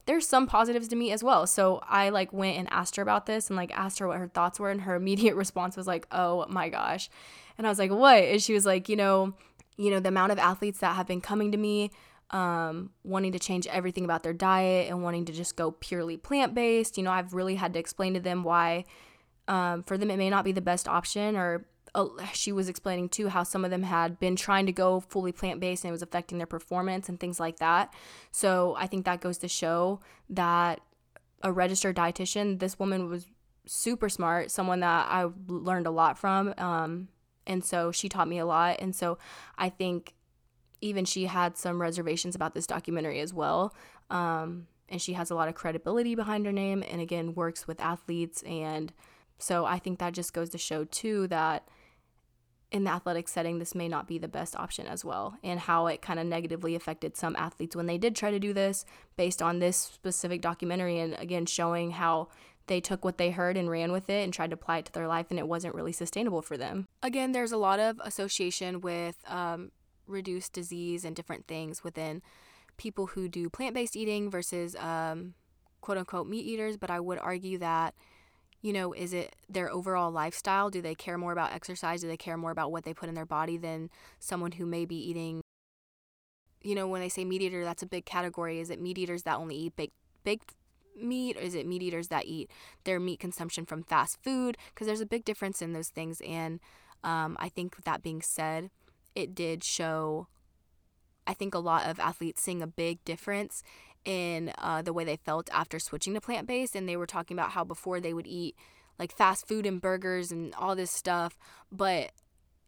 there's 0.05 0.27
some 0.27 0.47
positives 0.47 0.87
to 0.89 0.95
me 0.95 1.11
as 1.11 1.23
well. 1.23 1.47
So 1.47 1.81
I 1.83 2.09
like 2.09 2.33
went 2.33 2.57
and 2.57 2.67
asked 2.71 2.97
her 2.97 3.01
about 3.01 3.25
this 3.25 3.49
and 3.49 3.57
like 3.57 3.71
asked 3.77 3.99
her 3.99 4.07
what 4.07 4.17
her 4.17 4.27
thoughts 4.27 4.59
were 4.59 4.69
and 4.69 4.81
her 4.81 4.95
immediate 5.03 5.35
response 5.35 5.77
was 5.77 5.87
like, 5.87 6.07
"Oh 6.11 6.45
my 6.49 6.69
gosh." 6.69 7.09
And 7.57 7.65
I 7.65 7.69
was 7.69 7.79
like, 7.79 7.91
"What?" 7.91 8.23
And 8.23 8.41
she 8.41 8.53
was 8.53 8.65
like, 8.65 8.89
"You 8.89 8.95
know, 8.95 9.33
you 9.77 9.91
know 9.91 9.99
the 9.99 10.09
amount 10.09 10.31
of 10.31 10.39
athletes 10.39 10.79
that 10.79 10.95
have 10.95 11.07
been 11.07 11.21
coming 11.21 11.51
to 11.51 11.57
me 11.57 11.91
um, 12.33 12.89
wanting 13.03 13.31
to 13.33 13.39
change 13.39 13.67
everything 13.67 14.03
about 14.03 14.23
their 14.23 14.33
diet 14.33 14.89
and 14.89 15.03
wanting 15.03 15.25
to 15.25 15.33
just 15.33 15.55
go 15.55 15.71
purely 15.71 16.17
plant-based. 16.17 16.97
You 16.97 17.03
know, 17.03 17.11
I've 17.11 17.33
really 17.33 17.55
had 17.55 17.73
to 17.73 17.79
explain 17.79 18.15
to 18.15 18.19
them 18.19 18.43
why 18.43 18.85
um, 19.47 19.83
for 19.83 19.97
them 19.97 20.09
it 20.09 20.17
may 20.17 20.29
not 20.29 20.43
be 20.43 20.51
the 20.51 20.61
best 20.61 20.87
option 20.87 21.35
or 21.35 21.65
uh, 21.95 22.07
she 22.33 22.51
was 22.51 22.69
explaining 22.69 23.09
too 23.09 23.29
how 23.29 23.43
some 23.43 23.63
of 23.63 23.71
them 23.71 23.83
had 23.83 24.19
been 24.19 24.35
trying 24.35 24.65
to 24.65 24.71
go 24.71 24.99
fully 24.99 25.31
plant 25.31 25.59
based 25.59 25.83
and 25.83 25.89
it 25.89 25.91
was 25.91 26.01
affecting 26.01 26.37
their 26.37 26.47
performance 26.47 27.09
and 27.09 27.19
things 27.19 27.39
like 27.39 27.59
that. 27.59 27.93
So 28.31 28.75
I 28.77 28.87
think 28.87 29.05
that 29.05 29.21
goes 29.21 29.37
to 29.39 29.47
show 29.47 29.99
that 30.29 30.81
a 31.41 31.51
registered 31.51 31.95
dietitian, 31.95 32.59
this 32.59 32.79
woman 32.79 33.09
was 33.09 33.27
super 33.65 34.09
smart, 34.09 34.49
someone 34.49 34.79
that 34.79 35.07
I 35.09 35.27
learned 35.47 35.87
a 35.87 35.91
lot 35.91 36.17
from. 36.17 36.53
Um, 36.57 37.09
and 37.45 37.63
so 37.63 37.91
she 37.91 38.09
taught 38.09 38.27
me 38.27 38.39
a 38.39 38.45
lot. 38.45 38.77
And 38.79 38.95
so 38.95 39.17
I 39.57 39.69
think 39.69 40.13
even 40.81 41.05
she 41.05 41.25
had 41.25 41.57
some 41.57 41.81
reservations 41.81 42.35
about 42.35 42.53
this 42.53 42.67
documentary 42.67 43.19
as 43.19 43.33
well. 43.33 43.75
Um, 44.09 44.67
and 44.89 45.01
she 45.01 45.13
has 45.13 45.31
a 45.31 45.35
lot 45.35 45.47
of 45.47 45.55
credibility 45.55 46.15
behind 46.15 46.45
her 46.45 46.51
name 46.51 46.83
and 46.89 47.01
again 47.01 47.35
works 47.35 47.67
with 47.67 47.79
athletes. 47.79 48.41
And 48.43 48.93
so 49.37 49.65
I 49.65 49.79
think 49.79 49.99
that 49.99 50.13
just 50.13 50.33
goes 50.33 50.49
to 50.49 50.57
show 50.57 50.85
too 50.85 51.27
that 51.27 51.67
in 52.73 52.83
the 52.83 52.89
athletic 52.89 53.27
setting, 53.27 53.59
this 53.59 53.75
may 53.75 53.87
not 53.87 54.07
be 54.07 54.17
the 54.17 54.27
best 54.27 54.55
option 54.55 54.87
as 54.87 55.05
well, 55.05 55.37
and 55.43 55.59
how 55.59 55.85
it 55.85 56.01
kind 56.01 56.19
of 56.19 56.25
negatively 56.25 56.73
affected 56.75 57.15
some 57.15 57.35
athletes 57.35 57.75
when 57.75 57.85
they 57.85 57.99
did 57.99 58.15
try 58.15 58.31
to 58.31 58.39
do 58.39 58.51
this 58.51 58.83
based 59.15 59.41
on 59.41 59.59
this 59.59 59.77
specific 59.77 60.41
documentary, 60.41 60.99
and 60.99 61.13
again, 61.19 61.45
showing 61.45 61.91
how 61.91 62.27
they 62.65 62.81
took 62.81 63.05
what 63.05 63.17
they 63.17 63.29
heard 63.29 63.57
and 63.57 63.69
ran 63.69 63.91
with 63.91 64.09
it 64.09 64.23
and 64.23 64.33
tried 64.33 64.49
to 64.49 64.55
apply 64.55 64.79
it 64.79 64.85
to 64.85 64.91
their 64.91 65.07
life, 65.07 65.27
and 65.29 65.37
it 65.37 65.47
wasn't 65.47 65.75
really 65.75 65.91
sustainable 65.91 66.41
for 66.41 66.57
them. 66.57 66.87
Again, 67.03 67.31
there's 67.31 67.51
a 67.51 67.57
lot 67.57 67.79
of 67.79 68.01
association 68.03 68.81
with 68.81 69.17
um, 69.27 69.71
reduced 70.07 70.53
disease 70.53 71.05
and 71.05 71.15
different 71.15 71.47
things 71.47 71.83
within 71.83 72.23
people 72.77 73.07
who 73.07 73.27
do 73.27 73.49
plant 73.49 73.75
based 73.75 73.95
eating 73.95 74.31
versus 74.31 74.75
um, 74.77 75.35
quote 75.81 75.99
unquote 75.99 76.27
meat 76.27 76.45
eaters, 76.45 76.75
but 76.75 76.89
I 76.89 76.99
would 76.99 77.19
argue 77.19 77.59
that 77.59 77.93
you 78.63 78.71
know, 78.71 78.93
is 78.93 79.13
it 79.13 79.35
their 79.49 79.69
overall 79.69 80.09
lifestyle? 80.09 80.69
Do 80.69 80.81
they 80.81 80.95
care 80.95 81.17
more 81.17 81.33
about 81.33 81.51
exercise? 81.51 81.99
Do 82.01 82.07
they 82.07 82.17
care 82.17 82.37
more 82.37 82.49
about 82.49 82.71
what 82.71 82.85
they 82.85 82.93
put 82.93 83.09
in 83.09 83.13
their 83.13 83.25
body 83.25 83.57
than 83.57 83.89
someone 84.19 84.53
who 84.53 84.65
may 84.65 84.85
be 84.85 84.95
eating? 84.95 85.41
You 86.63 86.73
know, 86.73 86.87
when 86.87 87.01
they 87.01 87.09
say 87.09 87.25
meat 87.25 87.41
eater, 87.41 87.65
that's 87.65 87.83
a 87.83 87.85
big 87.87 88.05
category. 88.05 88.61
Is 88.61 88.69
it 88.69 88.81
meat 88.81 88.97
eaters 88.97 89.23
that 89.23 89.37
only 89.37 89.57
eat 89.57 89.75
baked, 89.75 89.97
baked 90.23 90.55
meat? 90.95 91.35
Or 91.35 91.41
is 91.41 91.55
it 91.55 91.67
meat 91.67 91.83
eaters 91.83 92.07
that 92.07 92.25
eat 92.25 92.49
their 92.85 93.01
meat 93.01 93.19
consumption 93.19 93.65
from 93.65 93.83
fast 93.83 94.17
food? 94.23 94.57
Because 94.73 94.87
there's 94.87 95.01
a 95.01 95.05
big 95.05 95.25
difference 95.25 95.61
in 95.61 95.73
those 95.73 95.89
things. 95.89 96.21
And 96.25 96.61
um, 97.03 97.35
I 97.41 97.49
think 97.49 97.83
that 97.83 98.01
being 98.01 98.21
said, 98.21 98.69
it 99.13 99.35
did 99.35 99.65
show, 99.65 100.27
I 101.27 101.33
think, 101.33 101.53
a 101.53 101.59
lot 101.59 101.85
of 101.85 101.99
athletes 101.99 102.41
seeing 102.41 102.61
a 102.61 102.67
big 102.67 103.03
difference 103.03 103.61
in 104.05 104.51
uh, 104.57 104.81
the 104.81 104.93
way 104.93 105.03
they 105.03 105.17
felt 105.17 105.49
after 105.51 105.79
switching 105.79 106.13
to 106.13 106.21
plant 106.21 106.47
based. 106.47 106.75
And 106.75 106.87
they 106.87 106.97
were 106.97 107.07
talking 107.07 107.37
about 107.37 107.51
how 107.51 107.63
before 107.63 107.99
they 107.99 108.13
would 108.13 108.27
eat 108.27 108.55
like 108.99 109.15
fast 109.15 109.47
food 109.47 109.65
and 109.65 109.81
burgers 109.81 110.31
and 110.31 110.53
all 110.55 110.75
this 110.75 110.91
stuff, 110.91 111.37
but 111.71 112.11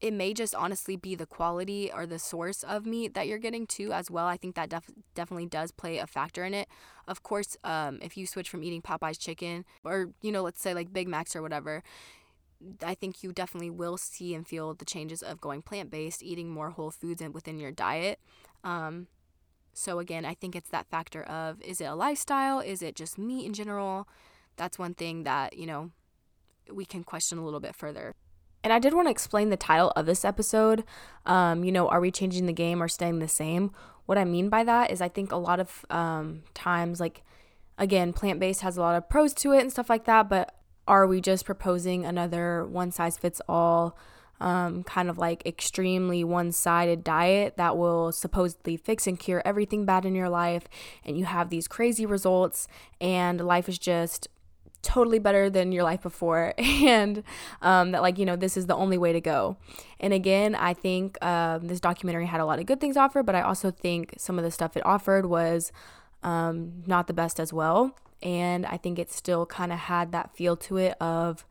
it 0.01 0.13
may 0.13 0.33
just 0.33 0.53
honestly 0.53 0.95
be 0.95 1.15
the 1.15 1.25
quality 1.25 1.89
or 1.91 2.05
the 2.05 2.19
source 2.19 2.63
of 2.63 2.85
meat 2.85 3.13
that 3.13 3.27
you're 3.27 3.37
getting 3.39 3.65
too 3.65 3.93
as 3.93 4.11
well. 4.11 4.25
I 4.25 4.37
think 4.37 4.55
that 4.55 4.69
def- 4.69 4.91
definitely 5.13 5.45
does 5.45 5.71
play 5.71 5.99
a 5.99 6.07
factor 6.07 6.43
in 6.43 6.53
it. 6.53 6.67
Of 7.07 7.23
course, 7.23 7.55
um, 7.63 7.99
if 8.01 8.17
you 8.17 8.27
switch 8.27 8.49
from 8.49 8.63
eating 8.63 8.81
Popeye's 8.81 9.17
chicken 9.17 9.65
or 9.83 10.11
you 10.21 10.31
know, 10.31 10.43
let's 10.43 10.61
say 10.61 10.73
like 10.73 10.91
Big 10.91 11.07
Macs 11.07 11.35
or 11.35 11.41
whatever, 11.41 11.81
I 12.83 12.95
think 12.95 13.23
you 13.23 13.31
definitely 13.31 13.69
will 13.69 13.97
see 13.97 14.33
and 14.33 14.47
feel 14.47 14.73
the 14.73 14.85
changes 14.85 15.21
of 15.21 15.41
going 15.41 15.61
plant 15.61 15.89
based, 15.89 16.23
eating 16.23 16.49
more 16.49 16.71
whole 16.71 16.91
foods 16.91 17.21
and 17.21 17.33
within 17.33 17.57
your 17.59 17.71
diet. 17.71 18.19
Um, 18.63 19.07
so 19.75 19.99
again, 19.99 20.23
I 20.25 20.33
think 20.33 20.55
it's 20.55 20.69
that 20.69 20.87
factor 20.89 21.21
of 21.23 21.61
is 21.61 21.81
it 21.81 21.85
a 21.85 21.95
lifestyle? 21.95 22.59
Is 22.59 22.81
it 22.81 22.95
just 22.95 23.17
meat 23.17 23.45
in 23.45 23.53
general? 23.53 24.07
That's 24.55 24.79
one 24.79 24.93
thing 24.93 25.23
that, 25.23 25.57
you 25.57 25.65
know, 25.67 25.91
we 26.71 26.85
can 26.85 27.03
question 27.03 27.37
a 27.37 27.43
little 27.43 27.59
bit 27.59 27.75
further. 27.75 28.15
And 28.63 28.71
I 28.71 28.79
did 28.79 28.93
want 28.93 29.07
to 29.07 29.11
explain 29.11 29.49
the 29.49 29.57
title 29.57 29.91
of 29.91 30.05
this 30.05 30.23
episode. 30.23 30.85
Um, 31.25 31.65
you 31.65 31.71
know, 31.73 31.89
are 31.89 31.99
we 31.99 32.09
changing 32.09 32.45
the 32.45 32.53
game 32.53 32.81
or 32.81 32.87
staying 32.87 33.19
the 33.19 33.27
same? 33.27 33.71
What 34.05 34.17
I 34.17 34.23
mean 34.23 34.49
by 34.49 34.63
that 34.63 34.91
is 34.91 35.01
I 35.01 35.09
think 35.09 35.31
a 35.31 35.37
lot 35.37 35.59
of 35.59 35.85
um, 35.89 36.43
times, 36.53 36.99
like, 37.01 37.23
again, 37.77 38.13
plant 38.13 38.39
based 38.39 38.61
has 38.61 38.77
a 38.77 38.81
lot 38.81 38.95
of 38.95 39.09
pros 39.09 39.33
to 39.35 39.51
it 39.51 39.59
and 39.59 39.71
stuff 39.71 39.89
like 39.89 40.05
that, 40.05 40.29
but 40.29 40.55
are 40.87 41.05
we 41.05 41.19
just 41.19 41.45
proposing 41.45 42.05
another 42.05 42.65
one 42.65 42.91
size 42.91 43.17
fits 43.17 43.41
all 43.49 43.97
um, 44.39 44.83
kind 44.83 45.09
of 45.09 45.17
like 45.17 45.45
extremely 45.45 46.23
one 46.23 46.51
sided 46.51 47.03
diet 47.03 47.57
that 47.57 47.77
will 47.77 48.11
supposedly 48.11 48.77
fix 48.77 49.07
and 49.07 49.19
cure 49.19 49.41
everything 49.45 49.85
bad 49.85 50.05
in 50.05 50.15
your 50.15 50.29
life, 50.29 50.67
and 51.03 51.17
you 51.17 51.25
have 51.25 51.49
these 51.49 51.67
crazy 51.67 52.05
results, 52.05 52.67
and 52.99 53.41
life 53.41 53.69
is 53.69 53.79
just 53.79 54.27
totally 54.85 55.17
better 55.17 55.49
than 55.49 55.71
your 55.71 55.83
life 55.83 56.03
before 56.03 56.53
and 56.59 57.23
um, 57.63 57.91
that 57.91 58.03
like 58.03 58.19
you 58.19 58.25
know 58.25 58.35
this 58.35 58.55
is 58.55 58.67
the 58.67 58.75
only 58.75 58.97
way 58.97 59.11
to 59.11 59.19
go. 59.19 59.57
And 59.99 60.13
again 60.13 60.53
i 60.53 60.73
think 60.73 61.17
um, 61.25 61.67
this 61.67 61.79
documentary 61.79 62.27
had 62.27 62.39
a 62.39 62.45
lot 62.45 62.59
of 62.59 62.67
good 62.67 62.79
things 62.79 62.95
offered 62.95 63.23
but 63.25 63.33
i 63.33 63.41
also 63.41 63.71
think 63.71 64.13
some 64.17 64.37
of 64.37 64.43
the 64.43 64.51
stuff 64.51 64.77
it 64.77 64.85
offered 64.85 65.25
was 65.25 65.71
um, 66.21 66.83
not 66.85 67.07
the 67.07 67.13
best 67.13 67.39
as 67.39 67.51
well 67.51 67.97
and 68.21 68.65
i 68.67 68.77
think 68.77 68.99
it 68.99 69.11
still 69.11 69.45
kind 69.47 69.71
of 69.73 69.79
had 69.79 70.11
that 70.11 70.35
feel 70.35 70.55
to 70.55 70.77
it 70.77 70.95
of 71.01 71.45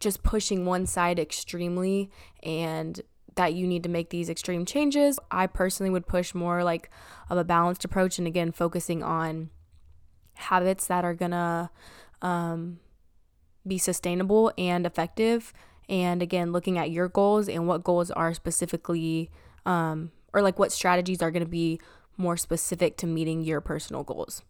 just 0.00 0.22
pushing 0.22 0.64
one 0.64 0.86
side 0.86 1.18
extremely 1.18 2.10
and 2.42 3.02
that 3.36 3.54
you 3.54 3.66
need 3.66 3.82
to 3.82 3.88
make 3.88 4.10
these 4.10 4.28
extreme 4.28 4.64
changes. 4.64 5.18
I 5.30 5.46
personally 5.46 5.90
would 5.90 6.06
push 6.06 6.34
more 6.34 6.64
like 6.64 6.90
of 7.30 7.38
a 7.38 7.44
balanced 7.44 7.84
approach 7.84 8.18
and 8.18 8.26
again 8.26 8.50
focusing 8.50 9.02
on 9.02 9.50
habits 10.34 10.86
that 10.86 11.04
are 11.04 11.14
gonna 11.14 11.70
um, 12.22 12.80
be 13.66 13.78
sustainable 13.78 14.52
and 14.58 14.86
effective. 14.86 15.52
And 15.88 16.22
again, 16.22 16.52
looking 16.52 16.78
at 16.78 16.90
your 16.90 17.08
goals 17.08 17.48
and 17.48 17.68
what 17.68 17.84
goals 17.84 18.10
are 18.10 18.34
specifically, 18.34 19.30
um, 19.64 20.10
or 20.32 20.42
like 20.42 20.58
what 20.58 20.72
strategies 20.72 21.22
are 21.22 21.30
gonna 21.30 21.46
be 21.46 21.80
more 22.16 22.36
specific 22.36 22.96
to 22.98 23.06
meeting 23.06 23.42
your 23.42 23.60
personal 23.60 24.02
goals. 24.02 24.42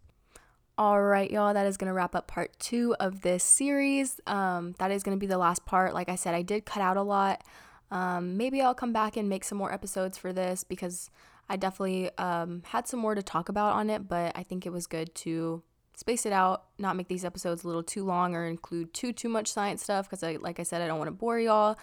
All 0.79 1.01
right, 1.01 1.31
y'all, 1.31 1.55
that 1.55 1.67
is 1.67 1.79
going 1.79 1.89
to 1.89 1.95
wrap 1.95 2.15
up 2.15 2.27
part 2.27 2.59
two 2.59 2.95
of 3.01 3.23
this 3.23 3.43
series. 3.43 4.21
Um, 4.27 4.75
that 4.79 4.91
is 4.91 5.03
going 5.03 5.17
to 5.17 5.19
be 5.19 5.27
the 5.27 5.39
last 5.39 5.65
part. 5.65 5.95
Like 5.95 6.11
I 6.11 6.17
said, 6.17 6.35
I 6.35 6.43
did 6.43 6.67
cut 6.67 6.83
out 6.83 6.99
a 6.99 7.03
lot. 7.03 7.43
Um, 7.91 8.37
maybe 8.37 8.61
I'll 8.61 8.75
come 8.75 8.93
back 8.93 9.17
and 9.17 9.27
make 9.27 9.43
some 9.43 9.57
more 9.57 9.73
episodes 9.73 10.19
for 10.19 10.35
this 10.35 10.65
because 10.65 11.09
I 11.49 11.57
definitely 11.57 12.11
um, 12.19 12.63
had 12.67 12.87
some 12.87 13.01
more 13.01 13.15
to 13.15 13.23
talk 13.23 13.49
about 13.49 13.73
on 13.73 13.89
it, 13.89 14.07
but 14.07 14.37
I 14.37 14.43
think 14.43 14.67
it 14.67 14.71
was 14.71 14.87
good 14.87 15.15
to 15.15 15.63
space 15.95 16.27
it 16.27 16.33
out, 16.35 16.65
not 16.79 16.95
make 16.95 17.09
these 17.09 17.25
episodes 17.25 17.65
a 17.65 17.69
little 17.69 17.83
too 17.83 18.05
long 18.05 18.35
or 18.35 18.45
include 18.45 18.93
too 18.93 19.15
too 19.15 19.31
much 19.31 19.51
science 19.51 19.83
stuff 19.83 20.11
because, 20.11 20.23
I, 20.23 20.37
like 20.37 20.61
I 20.61 20.63
said, 20.63 20.83
I 20.83 20.89
don't 20.89 20.99
want 20.99 21.09
to 21.09 21.13
bore 21.13 21.41
y'all. 21.41 21.79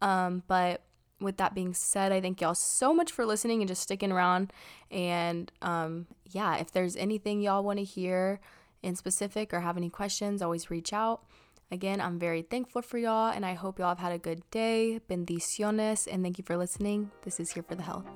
Um, 0.00 0.42
but 0.46 0.84
with 1.20 1.36
that 1.38 1.54
being 1.54 1.74
said, 1.74 2.12
I 2.12 2.20
thank 2.20 2.40
y'all 2.40 2.54
so 2.54 2.94
much 2.94 3.12
for 3.12 3.26
listening 3.26 3.60
and 3.60 3.68
just 3.68 3.82
sticking 3.82 4.12
around. 4.12 4.52
And 4.90 5.50
um, 5.62 6.06
yeah, 6.30 6.56
if 6.56 6.72
there's 6.72 6.96
anything 6.96 7.40
y'all 7.40 7.64
want 7.64 7.78
to 7.78 7.84
hear 7.84 8.40
in 8.82 8.94
specific 8.94 9.52
or 9.52 9.60
have 9.60 9.76
any 9.76 9.90
questions, 9.90 10.42
always 10.42 10.70
reach 10.70 10.92
out. 10.92 11.22
Again, 11.70 12.00
I'm 12.00 12.18
very 12.18 12.42
thankful 12.42 12.82
for 12.82 12.98
y'all 12.98 13.30
and 13.30 13.44
I 13.44 13.54
hope 13.54 13.78
y'all 13.78 13.88
have 13.88 13.98
had 13.98 14.12
a 14.12 14.18
good 14.18 14.42
day. 14.50 15.00
Bendiciones 15.08 16.08
and 16.10 16.22
thank 16.22 16.38
you 16.38 16.44
for 16.44 16.56
listening. 16.56 17.10
This 17.24 17.40
is 17.40 17.52
Here 17.52 17.62
for 17.62 17.74
the 17.74 17.82
Health. 17.82 18.06